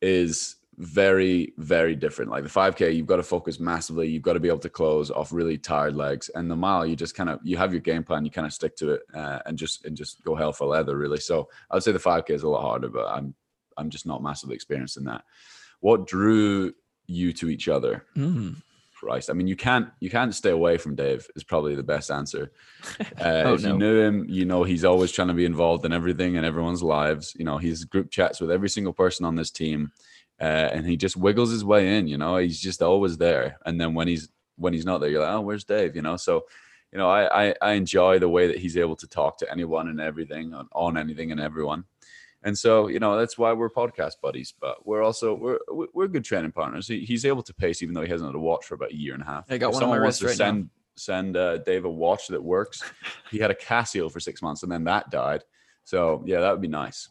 is 0.00 0.56
very 0.76 1.52
very 1.58 1.94
different. 1.96 2.30
Like 2.30 2.44
the 2.44 2.48
5K, 2.48 2.94
you've 2.94 3.06
got 3.08 3.16
to 3.16 3.22
focus 3.22 3.58
massively. 3.58 4.08
You've 4.08 4.22
got 4.22 4.34
to 4.34 4.40
be 4.40 4.48
able 4.48 4.60
to 4.60 4.70
close 4.70 5.10
off 5.10 5.32
really 5.32 5.58
tired 5.58 5.96
legs, 5.96 6.28
and 6.36 6.48
the 6.48 6.56
mile, 6.56 6.86
you 6.86 6.94
just 6.94 7.16
kind 7.16 7.28
of 7.28 7.40
you 7.42 7.56
have 7.56 7.72
your 7.72 7.80
game 7.82 8.04
plan, 8.04 8.24
you 8.24 8.30
kind 8.30 8.46
of 8.46 8.52
stick 8.52 8.76
to 8.76 8.92
it, 8.92 9.02
uh, 9.12 9.40
and 9.46 9.58
just 9.58 9.84
and 9.84 9.96
just 9.96 10.22
go 10.22 10.36
hell 10.36 10.52
for 10.52 10.66
leather, 10.68 10.96
really. 10.96 11.18
So 11.18 11.48
I 11.70 11.74
would 11.74 11.82
say 11.82 11.90
the 11.92 11.98
5K 11.98 12.30
is 12.30 12.44
a 12.44 12.48
lot 12.48 12.62
harder, 12.62 12.88
but 12.88 13.08
I'm 13.08 13.34
I'm 13.80 13.90
just 13.90 14.06
not 14.06 14.22
massively 14.22 14.54
experienced 14.54 14.96
in 14.96 15.04
that. 15.04 15.24
What 15.80 16.06
drew 16.06 16.72
you 17.06 17.32
to 17.34 17.48
each 17.48 17.68
other? 17.68 18.04
Mm. 18.16 18.56
Christ. 18.94 19.30
I 19.30 19.32
mean, 19.32 19.46
you 19.46 19.56
can't 19.56 19.88
you 20.00 20.10
can't 20.10 20.34
stay 20.34 20.50
away 20.50 20.76
from 20.76 20.94
Dave 20.94 21.26
is 21.34 21.42
probably 21.42 21.74
the 21.74 21.82
best 21.82 22.10
answer. 22.10 22.52
Uh, 23.18 23.42
Oh, 23.46 23.54
if 23.54 23.62
no. 23.62 23.72
you 23.72 23.78
knew 23.78 23.98
him, 24.00 24.26
you 24.28 24.44
know 24.44 24.62
he's 24.62 24.84
always 24.84 25.10
trying 25.10 25.28
to 25.28 25.34
be 25.34 25.46
involved 25.46 25.84
in 25.86 25.92
everything 25.92 26.36
and 26.36 26.44
everyone's 26.44 26.82
lives. 26.82 27.34
You 27.38 27.44
know, 27.46 27.56
he's 27.56 27.84
group 27.84 28.10
chats 28.10 28.40
with 28.42 28.50
every 28.50 28.68
single 28.68 28.92
person 28.92 29.24
on 29.24 29.36
this 29.36 29.50
team, 29.50 29.90
uh, 30.38 30.68
and 30.74 30.86
he 30.86 30.96
just 30.98 31.16
wiggles 31.16 31.50
his 31.50 31.64
way 31.64 31.96
in. 31.96 32.08
You 32.08 32.18
know, 32.18 32.36
he's 32.36 32.60
just 32.60 32.82
always 32.82 33.16
there. 33.16 33.58
And 33.64 33.80
then 33.80 33.94
when 33.94 34.06
he's 34.06 34.28
when 34.56 34.74
he's 34.74 34.84
not 34.84 34.98
there, 35.00 35.08
you're 35.10 35.22
like, 35.22 35.32
oh, 35.32 35.40
where's 35.40 35.64
Dave? 35.64 35.96
You 35.96 36.02
know, 36.02 36.16
so 36.18 36.44
you 36.92 36.98
know, 36.98 37.08
I 37.08 37.48
I, 37.48 37.54
I 37.62 37.72
enjoy 37.72 38.18
the 38.18 38.28
way 38.28 38.48
that 38.48 38.58
he's 38.58 38.76
able 38.76 38.96
to 38.96 39.06
talk 39.06 39.38
to 39.38 39.50
anyone 39.50 39.88
and 39.88 39.98
everything 40.00 40.52
on, 40.52 40.68
on 40.72 40.98
anything 40.98 41.32
and 41.32 41.40
everyone. 41.40 41.84
And 42.42 42.56
so, 42.58 42.88
you 42.88 42.98
know, 43.00 43.18
that's 43.18 43.36
why 43.36 43.52
we're 43.52 43.68
podcast 43.70 44.14
buddies. 44.22 44.54
But 44.58 44.86
we're 44.86 45.02
also 45.02 45.34
we're 45.34 45.58
we're- 45.92 46.08
good 46.08 46.24
training 46.24 46.52
partners. 46.52 46.88
He, 46.88 47.00
he's 47.00 47.24
able 47.24 47.42
to 47.42 47.52
pace, 47.54 47.82
even 47.82 47.94
though 47.94 48.02
he 48.02 48.08
hasn't 48.08 48.28
had 48.28 48.34
a 48.34 48.40
watch 48.40 48.64
for 48.64 48.74
about 48.74 48.92
a 48.92 48.96
year 48.96 49.14
and 49.14 49.22
a 49.22 49.26
half. 49.26 49.44
I 49.50 49.58
got 49.58 49.68
If 49.68 49.74
one 49.74 49.84
on 49.84 49.90
my 49.90 49.96
wrist 49.96 50.20
to 50.20 50.26
now. 50.26 50.32
send 50.32 50.70
send 50.96 51.36
uh, 51.36 51.58
Dave 51.58 51.84
a 51.84 51.90
watch 51.90 52.28
that 52.28 52.42
works. 52.42 52.82
he 53.30 53.38
had 53.38 53.50
a 53.50 53.54
Casio 53.54 54.10
for 54.10 54.20
six 54.20 54.40
months, 54.42 54.62
and 54.62 54.72
then 54.72 54.84
that 54.84 55.10
died. 55.10 55.42
So 55.84 56.22
yeah, 56.26 56.40
that 56.40 56.50
would 56.52 56.60
be 56.62 56.68
nice. 56.68 57.08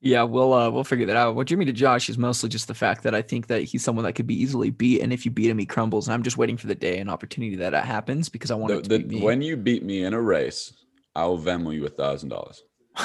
Yeah, 0.00 0.22
we'll 0.22 0.52
uh, 0.54 0.70
we'll 0.70 0.84
figure 0.84 1.06
that 1.06 1.16
out. 1.16 1.34
What 1.34 1.48
drew 1.48 1.56
me 1.56 1.64
to 1.64 1.72
Josh 1.72 2.08
is 2.08 2.16
mostly 2.16 2.48
just 2.48 2.68
the 2.68 2.74
fact 2.74 3.02
that 3.02 3.16
I 3.16 3.20
think 3.22 3.48
that 3.48 3.62
he's 3.64 3.82
someone 3.82 4.04
that 4.04 4.12
could 4.12 4.28
be 4.28 4.40
easily 4.40 4.70
beat, 4.70 5.00
and 5.02 5.12
if 5.12 5.24
you 5.24 5.32
beat 5.32 5.50
him, 5.50 5.58
he 5.58 5.66
crumbles. 5.66 6.06
And 6.06 6.14
I'm 6.14 6.22
just 6.22 6.36
waiting 6.38 6.56
for 6.56 6.68
the 6.68 6.74
day 6.76 6.98
and 6.98 7.10
opportunity 7.10 7.56
that 7.56 7.70
that 7.70 7.84
happens 7.84 8.28
because 8.28 8.52
I 8.52 8.54
want 8.54 8.72
The, 8.88 8.94
it 8.94 9.02
to 9.02 9.08
the, 9.08 9.20
when 9.22 9.42
you 9.42 9.56
beat 9.56 9.82
me 9.82 10.04
in 10.04 10.14
a 10.14 10.20
race, 10.22 10.72
I'll 11.16 11.36
Venmo 11.36 11.74
you 11.74 11.84
a 11.84 11.88
thousand 11.90 12.28
dollars. 12.28 12.62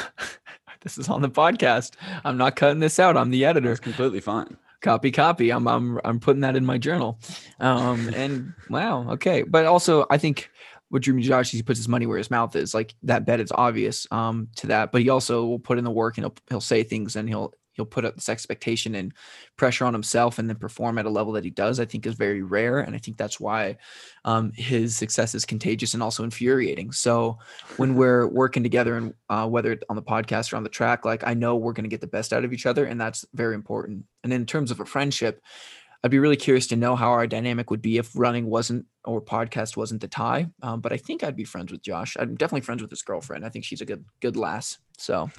this 0.83 0.97
is 0.97 1.09
on 1.09 1.21
the 1.21 1.29
podcast. 1.29 1.93
I'm 2.23 2.37
not 2.37 2.55
cutting 2.55 2.79
this 2.79 2.99
out. 2.99 3.17
I'm 3.17 3.31
the 3.31 3.45
editor. 3.45 3.71
It's 3.71 3.79
completely 3.79 4.19
fine. 4.19 4.57
Copy, 4.81 5.11
copy. 5.11 5.51
I'm 5.51 5.67
I'm 5.67 5.99
I'm 6.03 6.19
putting 6.19 6.41
that 6.41 6.55
in 6.55 6.65
my 6.65 6.77
journal. 6.77 7.19
Um, 7.59 8.09
and 8.15 8.53
wow, 8.69 9.09
okay. 9.11 9.43
But 9.43 9.65
also, 9.65 10.05
I 10.09 10.17
think 10.17 10.49
what 10.89 11.01
drew 11.01 11.19
Josh 11.21 11.49
he 11.49 11.63
puts 11.63 11.79
his 11.79 11.87
money 11.87 12.05
where 12.05 12.19
his 12.19 12.29
mouth 12.29 12.55
is. 12.55 12.73
Like 12.73 12.93
that 13.01 13.25
bet 13.25 13.39
is 13.39 13.51
obvious 13.51 14.05
um 14.11 14.49
to 14.57 14.67
that, 14.67 14.91
but 14.91 15.01
he 15.01 15.09
also 15.09 15.45
will 15.45 15.59
put 15.59 15.79
in 15.79 15.83
the 15.83 15.91
work 15.91 16.17
and 16.17 16.25
he'll 16.25 16.35
he'll 16.49 16.61
say 16.61 16.83
things 16.83 17.15
and 17.15 17.27
he'll 17.27 17.53
he'll 17.73 17.85
put 17.85 18.05
up 18.05 18.15
this 18.15 18.29
expectation 18.29 18.95
and 18.95 19.13
pressure 19.57 19.85
on 19.85 19.93
himself 19.93 20.39
and 20.39 20.49
then 20.49 20.55
perform 20.55 20.97
at 20.97 21.05
a 21.05 21.09
level 21.09 21.33
that 21.33 21.43
he 21.43 21.49
does. 21.49 21.79
I 21.79 21.85
think 21.85 22.05
is 22.05 22.15
very 22.15 22.41
rare, 22.41 22.79
and 22.79 22.95
I 22.95 22.99
think 22.99 23.17
that's 23.17 23.39
why 23.39 23.77
um, 24.25 24.51
his 24.55 24.95
success 24.95 25.35
is 25.35 25.45
contagious 25.45 25.93
and 25.93 26.01
also 26.01 26.23
infuriating. 26.23 26.91
So 26.91 27.37
when 27.77 27.95
we're 27.97 28.27
working 28.27 28.63
together 28.63 28.97
and 28.97 29.13
uh, 29.29 29.47
whether 29.47 29.77
on 29.89 29.95
the 29.95 30.01
podcast 30.01 30.53
or 30.53 30.57
on 30.57 30.63
the 30.63 30.69
track, 30.69 31.05
like 31.05 31.25
I 31.25 31.33
know 31.33 31.55
we're 31.55 31.73
going 31.73 31.83
to 31.83 31.89
get 31.89 32.01
the 32.01 32.07
best 32.07 32.33
out 32.33 32.45
of 32.45 32.53
each 32.53 32.65
other, 32.65 32.85
and 32.85 32.99
that's 32.99 33.25
very 33.33 33.55
important. 33.55 34.05
And 34.23 34.31
in 34.31 34.45
terms 34.45 34.71
of 34.71 34.79
a 34.79 34.85
friendship, 34.85 35.41
I'd 36.05 36.11
be 36.11 36.19
really 36.19 36.35
curious 36.35 36.67
to 36.67 36.75
know 36.75 36.97
how 36.97 37.11
our 37.11 37.25
dynamic 37.27 37.71
would 37.71 37.81
be 37.81 37.97
if 37.97 38.11
running 38.13 38.47
wasn't 38.47 38.85
or 39.05 39.21
podcast 39.21 39.77
wasn't 39.77 40.01
the 40.01 40.09
tie. 40.09 40.47
Um, 40.61 40.81
but 40.81 40.91
I 40.91 40.97
think 40.97 41.23
I'd 41.23 41.35
be 41.37 41.45
friends 41.45 41.71
with 41.71 41.81
Josh. 41.81 42.17
I'm 42.19 42.35
definitely 42.35 42.61
friends 42.61 42.81
with 42.81 42.91
his 42.91 43.01
girlfriend. 43.01 43.45
I 43.45 43.49
think 43.49 43.63
she's 43.63 43.79
a 43.79 43.85
good 43.85 44.03
good 44.19 44.35
lass. 44.35 44.79
So 44.97 45.29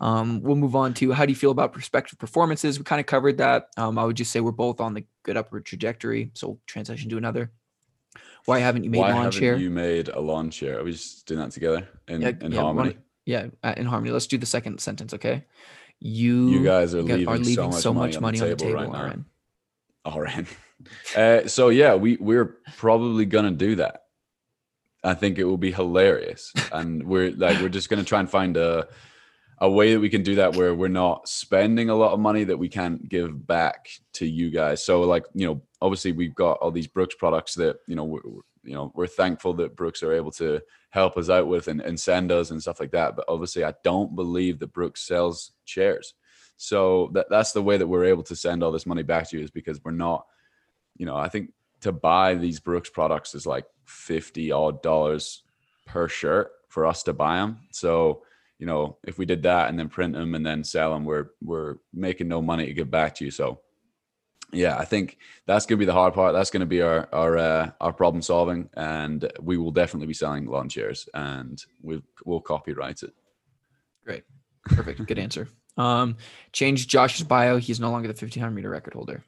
um, 0.00 0.42
we'll 0.42 0.56
move 0.56 0.76
on 0.76 0.92
to 0.94 1.12
how 1.12 1.24
do 1.24 1.32
you 1.32 1.36
feel 1.36 1.50
about 1.52 1.72
prospective 1.72 2.18
performances? 2.18 2.78
We 2.78 2.84
kind 2.84 3.00
of 3.00 3.06
covered 3.06 3.38
that. 3.38 3.68
Um, 3.78 3.98
I 3.98 4.04
would 4.04 4.16
just 4.16 4.30
say 4.30 4.40
we're 4.40 4.52
both 4.52 4.78
on 4.80 4.92
the 4.92 5.04
good 5.22 5.38
upward 5.38 5.64
trajectory. 5.64 6.30
So 6.34 6.48
we'll 6.48 6.60
transition 6.66 7.08
to 7.10 7.16
another. 7.16 7.50
Why 8.44 8.58
haven't 8.58 8.84
you 8.84 8.90
made 8.90 8.98
Why 8.98 9.08
lawn 9.12 9.24
haven't 9.24 9.40
chair? 9.40 9.56
you 9.56 9.70
made 9.70 10.08
a 10.08 10.20
lawn 10.20 10.50
chair? 10.50 10.80
Are 10.80 10.84
we 10.84 10.92
just 10.92 11.26
doing 11.26 11.40
that 11.40 11.52
together 11.52 11.88
in, 12.08 12.20
Yeah, 12.20 12.28
in 12.42 12.52
yeah, 12.52 12.62
one- 12.62 12.76
harmony? 12.76 12.96
yeah, 13.24 13.46
uh, 13.62 13.72
in 13.78 13.86
harmony. 13.86 14.12
Let's 14.12 14.26
do 14.26 14.36
the 14.36 14.44
second 14.44 14.80
sentence, 14.82 15.14
okay? 15.14 15.44
You, 15.98 16.48
You 16.50 16.62
guys 16.62 16.94
are 16.94 17.02
got- 17.02 17.20
leaving, 17.40 17.72
so 17.72 17.94
much 17.94 18.20
money, 18.20 18.38
on, 18.40 18.50
the 18.50 18.56
table 18.56 18.74
right 18.74 18.92
now. 18.92 19.00
Aaron. 19.00 19.24
All 20.06 20.20
right. 20.20 20.46
Uh, 21.16 21.46
so 21.48 21.70
yeah, 21.70 21.94
we 21.94 22.16
we're 22.16 22.56
probably 22.76 23.24
gonna 23.24 23.50
do 23.50 23.76
that. 23.76 24.02
I 25.02 25.14
think 25.14 25.38
it 25.38 25.44
will 25.44 25.58
be 25.58 25.72
hilarious, 25.72 26.52
and 26.72 27.02
we're 27.06 27.30
like 27.32 27.60
we're 27.60 27.68
just 27.70 27.88
gonna 27.88 28.04
try 28.04 28.20
and 28.20 28.28
find 28.28 28.56
a 28.56 28.88
a 29.58 29.70
way 29.70 29.94
that 29.94 30.00
we 30.00 30.10
can 30.10 30.22
do 30.22 30.34
that 30.34 30.56
where 30.56 30.74
we're 30.74 30.88
not 30.88 31.28
spending 31.28 31.88
a 31.88 31.94
lot 31.94 32.12
of 32.12 32.20
money 32.20 32.44
that 32.44 32.58
we 32.58 32.68
can't 32.68 33.08
give 33.08 33.46
back 33.46 33.88
to 34.12 34.26
you 34.26 34.50
guys. 34.50 34.84
So 34.84 35.02
like 35.02 35.24
you 35.32 35.46
know, 35.46 35.62
obviously 35.80 36.12
we've 36.12 36.34
got 36.34 36.58
all 36.58 36.70
these 36.70 36.86
Brooks 36.86 37.14
products 37.14 37.54
that 37.54 37.76
you 37.86 37.96
know 37.96 38.04
we're, 38.04 38.20
you 38.62 38.74
know 38.74 38.92
we're 38.94 39.06
thankful 39.06 39.54
that 39.54 39.76
Brooks 39.76 40.02
are 40.02 40.12
able 40.12 40.32
to 40.32 40.60
help 40.90 41.16
us 41.16 41.30
out 41.30 41.48
with 41.48 41.68
and, 41.68 41.80
and 41.80 41.98
send 41.98 42.30
us 42.30 42.50
and 42.50 42.60
stuff 42.60 42.78
like 42.78 42.90
that. 42.92 43.16
But 43.16 43.24
obviously, 43.28 43.64
I 43.64 43.74
don't 43.82 44.14
believe 44.14 44.58
that 44.58 44.72
Brooks 44.72 45.06
sells 45.06 45.52
chairs. 45.64 46.14
So 46.56 47.10
that, 47.14 47.26
that's 47.30 47.52
the 47.52 47.62
way 47.62 47.76
that 47.76 47.86
we're 47.86 48.04
able 48.04 48.22
to 48.24 48.36
send 48.36 48.62
all 48.62 48.72
this 48.72 48.86
money 48.86 49.02
back 49.02 49.28
to 49.30 49.38
you 49.38 49.44
is 49.44 49.50
because 49.50 49.82
we're 49.84 49.90
not, 49.90 50.26
you 50.96 51.06
know, 51.06 51.16
I 51.16 51.28
think 51.28 51.50
to 51.80 51.92
buy 51.92 52.34
these 52.34 52.60
Brooks 52.60 52.90
products 52.90 53.34
is 53.34 53.46
like 53.46 53.66
50 53.86 54.52
odd 54.52 54.82
dollars 54.82 55.42
per 55.86 56.08
shirt 56.08 56.50
for 56.68 56.86
us 56.86 57.02
to 57.04 57.12
buy 57.12 57.36
them. 57.36 57.60
So, 57.72 58.22
you 58.58 58.66
know, 58.66 58.98
if 59.04 59.18
we 59.18 59.26
did 59.26 59.42
that 59.42 59.68
and 59.68 59.78
then 59.78 59.88
print 59.88 60.14
them 60.14 60.34
and 60.34 60.44
then 60.46 60.64
sell 60.64 60.92
them, 60.92 61.04
we're 61.04 61.30
we're 61.42 61.76
making 61.92 62.28
no 62.28 62.40
money 62.40 62.66
to 62.66 62.72
give 62.72 62.90
back 62.90 63.14
to 63.16 63.24
you. 63.24 63.30
So, 63.30 63.60
yeah, 64.52 64.78
I 64.78 64.84
think 64.84 65.18
that's 65.46 65.66
going 65.66 65.78
to 65.78 65.82
be 65.82 65.86
the 65.86 65.92
hard 65.92 66.14
part. 66.14 66.32
That's 66.32 66.50
going 66.50 66.60
to 66.60 66.66
be 66.66 66.80
our 66.80 67.08
our 67.12 67.36
uh, 67.36 67.70
our 67.80 67.92
problem 67.92 68.22
solving, 68.22 68.70
and 68.74 69.30
we 69.40 69.56
will 69.56 69.72
definitely 69.72 70.06
be 70.06 70.14
selling 70.14 70.46
lawn 70.46 70.68
chairs, 70.68 71.08
and 71.14 71.62
we'll 71.82 72.02
we'll 72.24 72.40
copyright 72.40 73.02
it. 73.02 73.12
Great. 74.04 74.24
Perfect. 74.64 75.04
Good 75.06 75.18
answer. 75.18 75.48
Um, 75.76 76.16
change 76.52 76.86
Josh's 76.86 77.24
bio. 77.24 77.56
He's 77.58 77.80
no 77.80 77.90
longer 77.90 78.08
the 78.08 78.12
1500 78.12 78.50
meter 78.54 78.70
record 78.70 78.94
holder. 78.94 79.24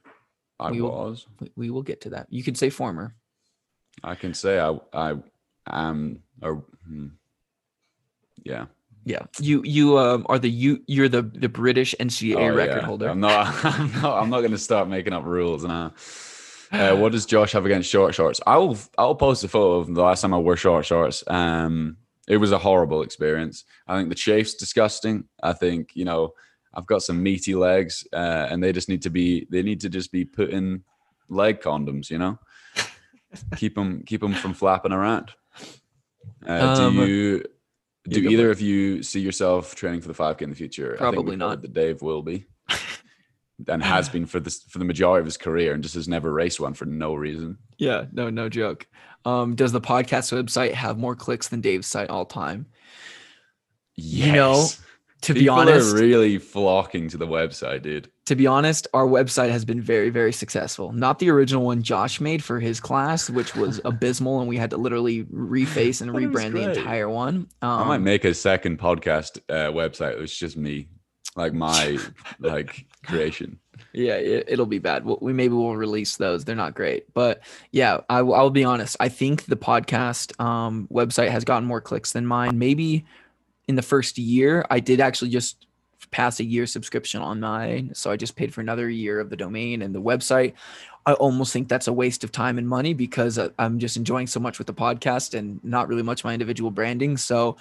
I 0.61 0.71
We 0.71 0.81
will- 0.81 0.91
was. 0.91 1.27
We, 1.41 1.51
we 1.57 1.71
will 1.71 1.83
get 1.83 2.03
to 2.03 2.11
that. 2.11 2.27
You 2.31 2.43
can 2.43 2.55
say 2.55 2.71
former. 2.71 3.15
I 4.05 4.15
can 4.15 4.35
say 4.35 4.59
I 4.61 4.79
I 4.93 5.15
am 5.67 6.23
or 6.43 6.65
hmm. 6.87 7.09
yeah. 8.45 8.67
Yeah. 9.05 9.23
You 9.41 9.63
you 9.65 9.99
um 9.99 10.27
are 10.29 10.39
the 10.39 10.51
you 10.51 10.83
you're 10.87 11.09
the 11.09 11.23
the 11.23 11.49
British 11.49 11.95
NCAA 12.01 12.51
Oh, 12.51 12.55
record 12.55 12.77
yeah. 12.83 12.87
holder. 12.87 13.09
I'm 13.11 13.21
not. 13.21 13.65
I'm 13.65 13.93
not. 14.03 14.23
I'm 14.23 14.31
not 14.31 14.41
going 14.41 14.51
to 14.53 14.59
start 14.59 14.89
making 14.89 15.13
up 15.13 15.25
rules 15.25 15.65
now. 15.65 15.95
Uh, 16.73 16.97
what 17.01 17.13
does 17.13 17.25
Josh 17.27 17.53
have 17.53 17.65
against 17.67 17.89
short 17.89 18.15
shorts? 18.15 18.41
I'll 18.47 18.77
I'll 18.99 19.15
post 19.15 19.45
a 19.45 19.49
photo 19.49 19.79
of 19.79 19.95
the 19.95 20.03
last 20.03 20.21
time 20.23 20.35
I 20.35 20.39
wore 20.39 20.57
short 20.57 20.85
shorts. 20.85 21.23
Um, 21.27 21.97
it 22.27 22.39
was 22.39 22.53
a 22.53 22.59
horrible 22.59 23.03
experience. 23.03 23.65
I 23.87 23.97
think 23.97 24.09
the 24.09 24.15
chafe's 24.15 24.55
disgusting. 24.55 25.25
I 25.43 25.53
think 25.53 25.91
you 25.95 26.05
know 26.05 26.35
I've 26.75 26.87
got 26.87 27.03
some 27.03 27.23
meaty 27.23 27.55
legs, 27.55 28.07
uh, 28.13 28.49
and 28.51 28.63
they 28.63 28.73
just 28.73 28.89
need 28.89 29.03
to 29.03 29.11
be. 29.11 29.47
They 29.51 29.63
need 29.63 29.81
to 29.81 29.89
just 29.89 30.13
be 30.13 30.25
put 30.25 30.51
in 30.51 30.83
leg 31.29 31.61
condoms. 31.61 32.11
You 32.11 32.19
know, 32.19 32.39
keep 33.57 33.75
them 33.75 34.03
keep 34.07 34.21
them 34.21 34.35
from 34.35 34.55
flapping 34.55 34.93
around. 34.93 35.33
Uh, 36.47 36.77
Um, 36.79 36.97
do 36.97 37.05
you? 37.05 37.45
Do 38.09 38.21
either 38.21 38.53
of 38.53 38.61
you 38.61 39.03
see 39.03 39.19
yourself 39.19 39.75
training 39.75 40.01
for 40.01 40.07
the 40.07 40.15
5K 40.15 40.43
in 40.43 40.51
the 40.51 40.55
future? 40.55 40.95
I 40.95 41.11
think 41.11 41.15
Probably 41.15 41.35
not. 41.35 41.61
That 41.63 41.73
Dave 41.73 42.03
will 42.03 42.23
be, 42.23 42.47
and 43.69 43.83
has 43.83 44.09
been 44.09 44.27
for 44.27 44.41
this 44.41 44.63
for 44.69 44.79
the 44.79 44.85
majority 44.85 45.21
of 45.21 45.27
his 45.27 45.37
career, 45.37 45.73
and 45.75 45.83
just 45.83 45.95
has 45.95 46.09
never 46.09 46.33
raced 46.33 46.61
one 46.61 46.75
for 46.75 46.85
no 46.85 47.15
reason. 47.15 47.59
Yeah, 47.79 48.05
no, 48.13 48.31
no 48.31 48.49
joke. 48.49 48.87
Um, 49.25 49.55
does 49.55 49.73
the 49.73 49.81
podcast 49.81 50.33
website 50.33 50.73
have 50.75 50.99
more 50.99 51.17
clicks 51.17 51.49
than 51.49 51.61
Dave's 51.61 51.87
site 51.87 52.11
all 52.11 52.25
time? 52.27 52.67
Yes. 53.97 54.27
You 54.27 54.33
know, 54.33 54.67
To 55.23 55.35
be 55.35 55.41
People 55.41 55.57
honest, 55.57 55.95
are 55.95 55.99
really 55.99 56.39
flocking 56.39 57.09
to 57.09 57.17
the 57.17 57.27
website, 57.27 57.83
dude. 57.83 58.11
to 58.27 58.37
be 58.37 58.47
honest, 58.47 58.87
our 58.93 59.07
website 59.07 59.51
has 59.51 59.65
been 59.65 59.81
very, 59.81 60.11
very 60.11 60.33
successful. 60.33 60.93
Not 60.93 61.19
the 61.19 61.31
original 61.31 61.65
one 61.65 61.83
Josh 61.83 62.21
made 62.21 62.45
for 62.45 62.61
his 62.61 62.79
class, 62.79 63.31
which 63.31 63.57
was 63.57 63.81
abysmal, 63.85 64.39
and 64.41 64.49
we 64.49 64.59
had 64.59 64.71
to 64.71 64.77
literally 64.77 65.25
reface 65.25 66.03
and 66.03 66.13
But 66.13 66.23
it 66.23 66.29
was 66.29 66.45
rebrand 66.45 66.53
the 66.53 66.71
entire 66.71 67.09
one. 67.09 67.49
Um, 67.63 67.81
I 67.81 67.85
might 67.85 67.99
make 68.03 68.25
a 68.25 68.35
second 68.35 68.79
podcast 68.79 69.39
uh, 69.49 69.73
website. 69.73 70.21
It's 70.21 70.37
just 70.37 70.57
me, 70.57 70.89
like 71.37 71.53
my 71.53 71.99
like 72.41 72.87
creation. 73.05 73.59
Yeah, 73.93 74.15
it, 74.15 74.47
it'll 74.49 74.67
be 74.67 74.79
bad. 74.79 75.05
We 75.05 75.33
maybe 75.33 75.55
we'll 75.55 75.77
release 75.77 76.17
those. 76.17 76.45
They're 76.45 76.57
not 76.57 76.75
great, 76.75 77.13
but 77.15 77.41
yeah, 77.71 78.01
I, 78.09 78.23
will- 78.23 78.35
I'll 78.35 78.51
be 78.51 78.65
honest. 78.65 78.97
I 79.01 79.09
think 79.09 79.45
the 79.45 79.57
podcast 79.57 80.39
um, 80.41 80.89
website 80.93 81.31
has 81.31 81.45
gotten 81.45 81.67
more 81.69 81.81
clicks 81.81 82.13
than 82.13 82.27
mine. 82.27 82.59
Maybe 82.59 83.05
in 83.69 83.75
the 83.77 83.83
first 83.83 84.19
year, 84.19 84.65
I 84.71 84.81
did 84.81 85.01
actually 85.01 85.31
just 85.31 85.67
pass 86.11 86.41
a 86.41 86.45
year 86.45 86.67
subscription 86.67 87.21
on 87.21 87.41
mine, 87.41 87.91
so 87.95 88.11
I 88.11 88.17
just 88.17 88.37
paid 88.37 88.53
for 88.55 88.61
another 88.61 88.89
year 88.89 89.21
of 89.21 89.31
the 89.31 89.37
domain 89.37 89.83
and 89.83 89.95
the 89.95 90.03
website. 90.03 90.55
I 91.05 91.13
almost 91.15 91.53
think 91.53 91.69
that's 91.69 91.87
a 91.87 91.93
waste 91.93 92.25
of 92.25 92.33
time 92.33 92.59
and 92.59 92.69
money 92.69 92.93
because 92.93 93.39
I'm 93.59 93.79
just 93.79 93.97
enjoying 93.97 94.27
so 94.27 94.41
much 94.41 94.59
with 94.59 94.67
the 94.67 94.75
podcast 94.75 95.39
and 95.39 95.63
not 95.63 95.89
really 95.89 96.03
much 96.03 96.25
my 96.25 96.33
individual 96.33 96.71
branding. 96.71 97.17
So, 97.17 97.57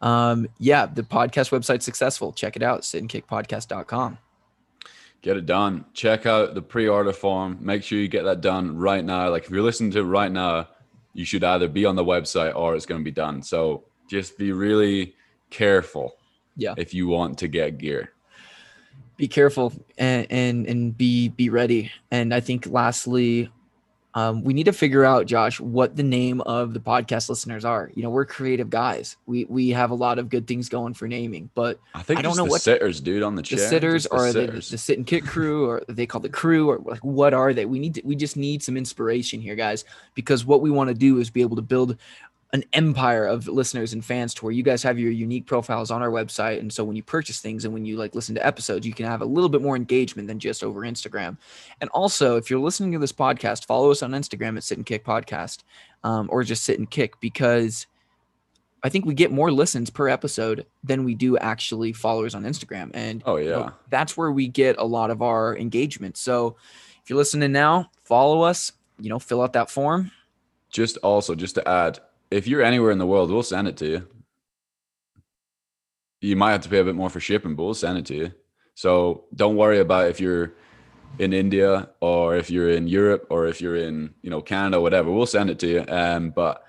um, 0.00 0.48
yeah, 0.58 0.86
the 0.86 1.02
podcast 1.02 1.50
website's 1.50 1.84
successful. 1.84 2.32
Check 2.32 2.56
it 2.56 2.62
out, 2.62 2.82
sitandkickpodcast.com. 2.82 4.18
Get 5.22 5.36
it 5.36 5.46
done. 5.46 5.84
Check 5.94 6.26
out 6.26 6.54
the 6.54 6.62
pre-order 6.62 7.12
form. 7.12 7.58
Make 7.60 7.82
sure 7.82 7.98
you 7.98 8.08
get 8.08 8.24
that 8.24 8.40
done 8.40 8.76
right 8.76 9.04
now. 9.04 9.30
Like 9.30 9.44
if 9.44 9.50
you're 9.50 9.62
listening 9.62 9.90
to 9.92 10.00
it 10.00 10.02
right 10.02 10.30
now, 10.30 10.68
you 11.14 11.24
should 11.24 11.42
either 11.42 11.66
be 11.66 11.84
on 11.84 11.96
the 11.96 12.04
website 12.04 12.54
or 12.54 12.76
it's 12.76 12.86
going 12.86 13.00
to 13.00 13.04
be 13.04 13.10
done. 13.10 13.42
So 13.42 13.84
just 14.08 14.38
be 14.38 14.52
really 14.52 15.14
careful. 15.50 16.14
Yeah. 16.56 16.74
If 16.76 16.94
you 16.94 17.08
want 17.08 17.38
to 17.38 17.48
get 17.48 17.78
gear. 17.78 18.12
be 19.16 19.26
careful 19.26 19.72
and 19.96 20.26
and 20.30 20.66
and 20.66 20.96
be 20.96 21.28
be 21.28 21.48
ready 21.48 21.90
and 22.10 22.34
i 22.34 22.40
think 22.40 22.66
lastly 22.66 23.50
um, 24.16 24.42
we 24.42 24.54
need 24.54 24.64
to 24.64 24.72
figure 24.72 25.04
out 25.04 25.26
josh 25.26 25.60
what 25.60 25.94
the 25.94 26.02
name 26.02 26.40
of 26.40 26.72
the 26.72 26.80
podcast 26.80 27.28
listeners 27.28 27.64
are. 27.64 27.90
You 27.94 28.02
know 28.02 28.10
we're 28.10 28.24
creative 28.24 28.70
guys. 28.70 29.16
We 29.26 29.44
we 29.44 29.68
have 29.70 29.90
a 29.90 29.94
lot 29.94 30.18
of 30.18 30.28
good 30.28 30.46
things 30.48 30.68
going 30.68 30.94
for 30.94 31.06
naming 31.06 31.50
but 31.54 31.78
I 31.94 32.02
think 32.02 32.18
I 32.18 32.22
don't 32.22 32.36
know 32.36 32.44
the 32.46 32.50
what- 32.50 32.62
sitters, 32.62 33.00
dude, 33.00 33.22
on 33.22 33.36
the 33.36 33.42
chair 33.42 33.58
the 33.60 33.66
sitters 33.66 34.04
the 34.04 34.14
or 34.14 34.26
the, 34.26 34.32
sitters. 34.32 34.70
the 34.70 34.78
sit 34.78 34.96
and 34.96 35.06
kick 35.06 35.24
crew 35.24 35.68
or 35.68 35.84
they 35.88 36.06
call 36.06 36.20
the 36.20 36.28
crew 36.30 36.68
or 36.70 36.78
like 36.78 37.04
what 37.04 37.34
are 37.34 37.52
they? 37.52 37.66
We 37.66 37.78
need 37.78 37.94
to, 37.94 38.02
we 38.04 38.16
just 38.16 38.36
need 38.36 38.62
some 38.62 38.76
inspiration 38.76 39.40
here 39.40 39.54
guys 39.54 39.84
because 40.14 40.44
what 40.44 40.62
we 40.62 40.70
want 40.70 40.88
to 40.88 40.94
do 40.94 41.18
is 41.20 41.30
be 41.30 41.42
able 41.42 41.56
to 41.56 41.62
build 41.62 41.98
an 42.56 42.64
empire 42.72 43.26
of 43.26 43.46
listeners 43.46 43.92
and 43.92 44.02
fans 44.02 44.32
to 44.32 44.42
where 44.42 44.52
you 44.52 44.62
guys 44.62 44.82
have 44.82 44.98
your 44.98 45.10
unique 45.10 45.44
profiles 45.44 45.90
on 45.90 46.00
our 46.00 46.08
website 46.08 46.58
and 46.58 46.72
so 46.72 46.82
when 46.82 46.96
you 46.96 47.02
purchase 47.02 47.38
things 47.38 47.66
and 47.66 47.74
when 47.74 47.84
you 47.84 47.98
like 47.98 48.14
listen 48.14 48.34
to 48.34 48.46
episodes 48.46 48.86
you 48.86 48.94
can 48.94 49.04
have 49.04 49.20
a 49.20 49.26
little 49.26 49.50
bit 49.50 49.60
more 49.60 49.76
engagement 49.76 50.26
than 50.26 50.38
just 50.38 50.64
over 50.64 50.80
instagram 50.80 51.36
and 51.82 51.90
also 51.90 52.36
if 52.36 52.48
you're 52.48 52.58
listening 52.58 52.92
to 52.92 52.98
this 52.98 53.12
podcast 53.12 53.66
follow 53.66 53.90
us 53.90 54.02
on 54.02 54.12
instagram 54.12 54.56
at 54.56 54.64
sit 54.64 54.78
and 54.78 54.86
kick 54.86 55.04
podcast 55.04 55.64
um, 56.02 56.28
or 56.32 56.42
just 56.42 56.64
sit 56.64 56.78
and 56.78 56.90
kick 56.90 57.20
because 57.20 57.86
I 58.82 58.88
think 58.88 59.04
we 59.04 59.14
get 59.14 59.32
more 59.32 59.50
listens 59.50 59.90
per 59.90 60.08
episode 60.08 60.64
than 60.84 61.02
we 61.02 61.16
do 61.16 61.36
actually 61.38 61.92
followers 61.92 62.36
on 62.36 62.44
Instagram. 62.44 62.92
And 62.94 63.20
Oh 63.26 63.34
you 63.34 63.50
know, 63.50 63.58
yeah. 63.58 63.70
that's 63.88 64.16
where 64.16 64.30
we 64.30 64.46
get 64.46 64.76
a 64.78 64.84
lot 64.84 65.10
of 65.10 65.22
our 65.22 65.56
engagement. 65.56 66.16
So 66.16 66.56
if 67.02 67.10
you're 67.10 67.16
listening 67.16 67.50
now, 67.50 67.90
follow 68.04 68.42
us, 68.42 68.70
you 69.00 69.10
know, 69.10 69.18
fill 69.18 69.42
out 69.42 69.54
that 69.54 69.70
form. 69.70 70.12
Just 70.70 70.98
also 70.98 71.34
just 71.34 71.56
to 71.56 71.68
add, 71.68 71.98
if 72.30 72.46
you're 72.46 72.62
anywhere 72.62 72.90
in 72.90 72.98
the 72.98 73.06
world, 73.06 73.30
we'll 73.30 73.42
send 73.42 73.68
it 73.68 73.76
to 73.78 73.86
you. 73.86 74.08
You 76.20 76.36
might 76.36 76.52
have 76.52 76.62
to 76.62 76.68
pay 76.68 76.78
a 76.78 76.84
bit 76.84 76.94
more 76.94 77.10
for 77.10 77.20
shipping, 77.20 77.54
but 77.54 77.64
we'll 77.64 77.74
send 77.74 77.98
it 77.98 78.06
to 78.06 78.14
you. 78.14 78.32
So 78.74 79.24
don't 79.34 79.56
worry 79.56 79.78
about 79.78 80.08
if 80.08 80.20
you're 80.20 80.52
in 81.18 81.32
India 81.32 81.88
or 82.00 82.36
if 82.36 82.50
you're 82.50 82.70
in 82.70 82.88
Europe 82.88 83.26
or 83.30 83.46
if 83.46 83.60
you're 83.60 83.76
in, 83.76 84.14
you 84.22 84.30
know, 84.30 84.42
Canada, 84.42 84.80
whatever. 84.80 85.10
We'll 85.10 85.26
send 85.26 85.50
it 85.50 85.58
to 85.60 85.66
you. 85.66 85.84
Um, 85.88 86.30
but 86.30 86.65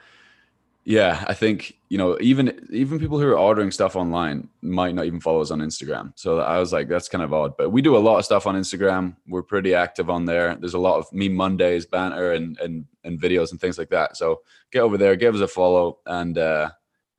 yeah, 0.87 1.25
I 1.27 1.33
think 1.33 1.73
you 1.89 1.97
know 1.97 2.17
even 2.21 2.65
even 2.71 2.97
people 2.97 3.19
who 3.19 3.27
are 3.27 3.37
ordering 3.37 3.71
stuff 3.71 3.97
online 3.97 4.47
might 4.61 4.95
not 4.95 5.05
even 5.05 5.19
follow 5.19 5.41
us 5.41 5.51
on 5.51 5.59
Instagram. 5.59 6.13
So 6.15 6.39
I 6.39 6.59
was 6.59 6.71
like, 6.71 6.87
that's 6.87 7.09
kind 7.09 7.25
of 7.25 7.33
odd. 7.33 7.57
But 7.57 7.71
we 7.71 7.81
do 7.81 7.97
a 7.97 7.99
lot 7.99 8.19
of 8.19 8.23
stuff 8.23 8.47
on 8.47 8.55
Instagram. 8.55 9.17
We're 9.27 9.43
pretty 9.43 9.75
active 9.75 10.09
on 10.09 10.23
there. 10.23 10.55
There's 10.55 10.75
a 10.75 10.79
lot 10.79 10.97
of 10.97 11.11
me 11.11 11.27
Mondays 11.27 11.85
banter 11.85 12.31
and 12.31 12.57
and 12.59 12.85
and 13.03 13.19
videos 13.19 13.51
and 13.51 13.59
things 13.59 13.77
like 13.77 13.89
that. 13.89 14.15
So 14.15 14.43
get 14.71 14.79
over 14.79 14.97
there, 14.97 15.17
give 15.17 15.35
us 15.35 15.41
a 15.41 15.47
follow, 15.49 15.99
and 16.05 16.37
uh, 16.37 16.69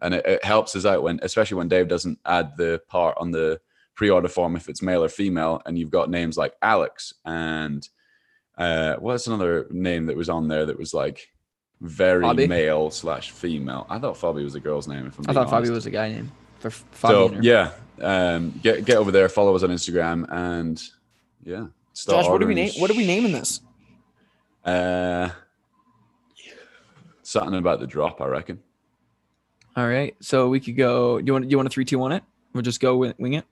and 0.01 0.15
it, 0.15 0.25
it 0.25 0.45
helps 0.47 0.75
us 0.75 0.87
out 0.87 1.03
when, 1.03 1.21
especially 1.21 1.59
when 1.59 1.69
Dave 1.69 1.89
doesn't 1.89 2.19
add 2.25 2.57
the 2.57 2.81
part 2.89 3.19
on 3.19 3.33
the 3.33 3.61
pre-order 3.97 4.29
form 4.29 4.57
if 4.57 4.71
it's 4.71 4.81
male 4.81 5.05
or 5.05 5.11
female, 5.11 5.61
and 5.67 5.79
you've 5.79 5.91
got 5.91 6.09
names 6.09 6.39
like 6.39 6.55
Alex 6.63 7.13
and 7.27 7.87
uh, 8.57 8.97
what's 8.97 9.27
another 9.27 9.67
name 9.71 10.07
that 10.07 10.17
was 10.17 10.31
on 10.31 10.49
there 10.49 10.65
that 10.65 10.79
was 10.79 10.95
like 10.95 11.29
very 11.81 12.25
Fabi? 12.25 12.49
male 12.49 12.91
slash 12.91 13.31
female. 13.31 13.87
I 13.89 13.99
thought 13.99 14.17
Fabi 14.17 14.43
was 14.45 14.55
a 14.55 14.61
girl's 14.61 14.89
name. 14.89 15.07
If 15.07 15.19
I'm 15.19 15.25
I 15.29 15.33
thought 15.33 15.49
Fabi 15.49 15.71
was 15.71 15.87
a 15.87 15.91
guy 15.91 16.11
name 16.11 16.33
for 16.59 16.71
So 16.71 17.29
Fabian. 17.29 17.43
yeah, 17.43 17.73
um, 18.01 18.59
get 18.63 18.85
get 18.85 18.97
over 18.97 19.11
there, 19.13 19.29
follow 19.29 19.55
us 19.55 19.63
on 19.63 19.71
Instagram, 19.71 20.27
and 20.31 20.83
yeah. 21.45 21.67
start 21.93 22.25
Josh, 22.25 22.31
what 22.31 22.41
do 22.41 22.47
we 22.47 22.55
name? 22.55 22.73
What 22.79 22.91
are 22.91 22.95
we 22.95 23.07
naming 23.07 23.33
this? 23.33 23.61
Uh, 24.65 25.31
something 27.23 27.59
about 27.59 27.81
the 27.81 27.87
drop, 27.87 28.21
I 28.21 28.27
reckon. 28.27 28.61
All 29.77 29.87
right. 29.87 30.17
So 30.21 30.49
we 30.49 30.61
could 30.61 30.77
go. 30.77 31.21
Do 31.21 31.27
you 31.27 31.33
want 31.33 31.45
Do 31.45 31.51
you 31.51 31.57
want 31.57 31.69
a 31.69 31.71
three, 31.71 31.85
two, 31.85 31.99
one 31.99 32.13
it? 32.13 32.25
We'll 32.53 32.63
just 32.63 32.81
go 32.81 32.97
wing 32.97 33.35
it. 33.35 33.45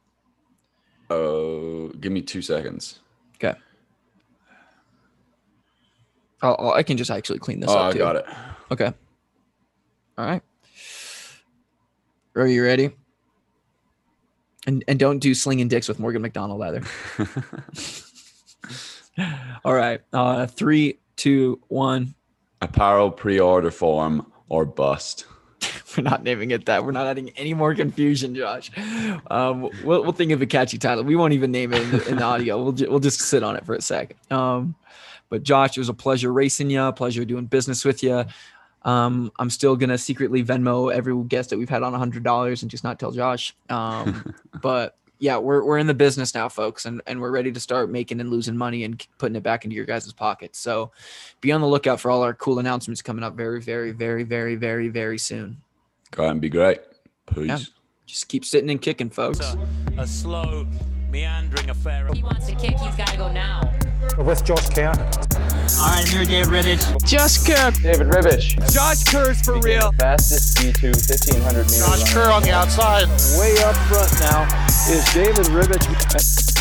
Oh, 1.11 1.89
give 2.01 2.11
me 2.11 2.22
two 2.22 2.43
seconds. 2.43 2.99
Okay. 3.37 3.57
I'll, 6.43 6.57
I'll- 6.59 6.72
I 6.72 6.82
can 6.82 6.97
just 6.97 7.11
actually 7.11 7.39
clean 7.39 7.61
this 7.61 7.70
Oh, 7.70 7.78
up 7.78 7.89
I 7.89 7.93
too. 7.93 7.99
got 7.99 8.16
it. 8.16 8.26
Okay. 8.70 8.93
All 10.18 10.24
right. 10.26 10.43
Are 12.34 12.47
you 12.47 12.62
ready? 12.62 12.91
And 14.66 14.84
and 14.89 14.99
don't 14.99 15.18
do 15.20 15.32
slinging 15.34 15.68
dicks 15.68 15.89
with 15.89 15.99
Morgan 15.99 16.22
McDonald 16.22 16.62
either. 16.62 16.82
All 19.64 19.74
right. 19.74 20.01
Uh, 20.12 20.47
three, 20.47 20.99
two, 21.16 21.61
one. 21.68 22.14
Apparel 22.61 23.11
pre-order 23.11 23.70
form 23.70 24.30
or 24.49 24.64
bust. 24.64 25.26
We're 25.97 26.05
not 26.05 26.22
naming 26.22 26.51
it 26.51 26.66
that. 26.66 26.84
We're 26.84 26.93
not 26.93 27.07
adding 27.07 27.30
any 27.30 27.55
more 27.55 27.74
confusion, 27.74 28.34
Josh. 28.34 28.70
Um, 29.30 29.62
we'll, 29.84 30.03
we'll 30.03 30.12
think 30.12 30.32
of 30.32 30.43
a 30.43 30.47
catchy 30.47 30.78
title. 30.78 31.05
We 31.05 31.16
won't 31.16 31.32
even 31.32 31.51
name 31.51 31.72
it 31.72 31.82
in 31.82 31.91
the, 31.93 32.09
in 32.09 32.16
the 32.16 32.22
audio. 32.22 32.62
We'll, 32.62 32.72
ju- 32.72 32.91
we'll 32.91 33.01
just 33.01 33.20
sit 33.20 33.43
on 33.43 33.57
it 33.57 33.64
for 33.64 33.74
a 33.74 33.80
sec. 33.80 34.14
Um, 34.30 34.74
But 35.29 35.43
Josh, 35.43 35.77
it 35.77 35.81
was 35.81 35.89
a 35.89 35.95
pleasure 35.95 36.33
racing 36.33 36.70
you, 36.70 36.91
pleasure 36.93 37.24
doing 37.24 37.47
business 37.47 37.85
with 37.85 38.03
you. 38.03 38.24
Um, 38.83 39.33
I'm 39.39 39.51
still 39.51 39.74
gonna 39.77 39.99
secretly 39.99 40.45
Venmo 40.45 40.93
every 40.93 41.20
guest 41.24 41.51
that 41.51 41.59
we've 41.59 41.68
had 41.68 41.83
on 41.83 41.93
hundred 41.93 42.22
dollars 42.22 42.62
and 42.62 42.70
just 42.70 42.85
not 42.85 42.99
tell 43.01 43.11
Josh. 43.11 43.55
Um, 43.68 44.35
but 44.62 44.97
yeah, 45.18 45.39
we're 45.39 45.64
we're 45.64 45.79
in 45.79 45.87
the 45.87 45.95
business 45.95 46.35
now, 46.35 46.49
folks, 46.49 46.85
and 46.85 47.03
and 47.07 47.20
we're 47.20 47.31
ready 47.31 47.51
to 47.51 47.61
start 47.61 47.91
making 47.91 48.20
and 48.20 48.31
losing 48.31 48.57
money 48.57 48.85
and 48.85 49.05
putting 49.18 49.35
it 49.35 49.43
back 49.43 49.64
into 49.64 49.74
your 49.74 49.87
guys' 49.87 50.12
pockets. 50.12 50.59
So 50.59 50.93
be 51.41 51.53
on 51.53 51.61
the 51.61 51.66
lookout 51.66 52.01
for 52.01 52.11
all 52.11 52.22
our 52.22 52.35
cool 52.35 52.59
announcements 52.59 53.03
coming 53.03 53.24
up 53.24 53.35
very, 53.35 53.61
very, 53.61 53.93
very, 53.93 54.22
very, 54.22 54.55
very, 54.55 54.89
very 54.89 55.18
soon. 55.18 55.61
Go 56.12 56.24
out 56.24 56.33
and 56.33 56.41
be 56.41 56.49
great. 56.49 56.81
Peace. 57.35 57.47
Yeah. 57.47 57.59
Just 58.07 58.29
keep 58.29 58.45
sitting 58.45 58.70
and 58.70 58.81
kicking, 58.81 59.11
folks. 59.11 59.41
a, 59.41 59.59
a 59.99 60.07
slow, 60.07 60.64
meandering 61.16 61.70
affair. 61.70 62.06
He 62.12 62.22
wants 62.22 62.46
to 62.46 62.54
kick, 62.54 62.76
he's 62.78 62.94
got 62.94 63.08
to 63.08 63.16
go 63.16 63.32
now. 63.32 63.72
with 64.18 64.44
Josh 64.44 64.68
Kerr. 64.68 64.88
All 64.88 64.94
right, 64.94 66.04
I'm 66.04 66.06
here, 66.06 66.24
Dave 66.26 66.48
Ribich. 66.48 67.06
Just 67.06 67.46
Kerr. 67.46 67.70
David 67.70 68.08
Ribich. 68.08 68.56
Josh 68.70 69.02
Kerr's 69.04 69.40
for 69.40 69.58
real. 69.60 69.92
Fastest 69.92 70.58
D2 70.58 70.92
1500 70.92 71.64
meter. 71.64 71.86
Josh. 71.86 72.12
Kerr 72.12 72.30
on 72.30 72.42
the 72.42 72.50
outside. 72.50 73.08
Way 73.40 73.56
up 73.64 73.76
front 73.88 74.12
now 74.20 74.44
is 74.90 75.04
David 75.14 75.46
Ribich. 75.46 76.55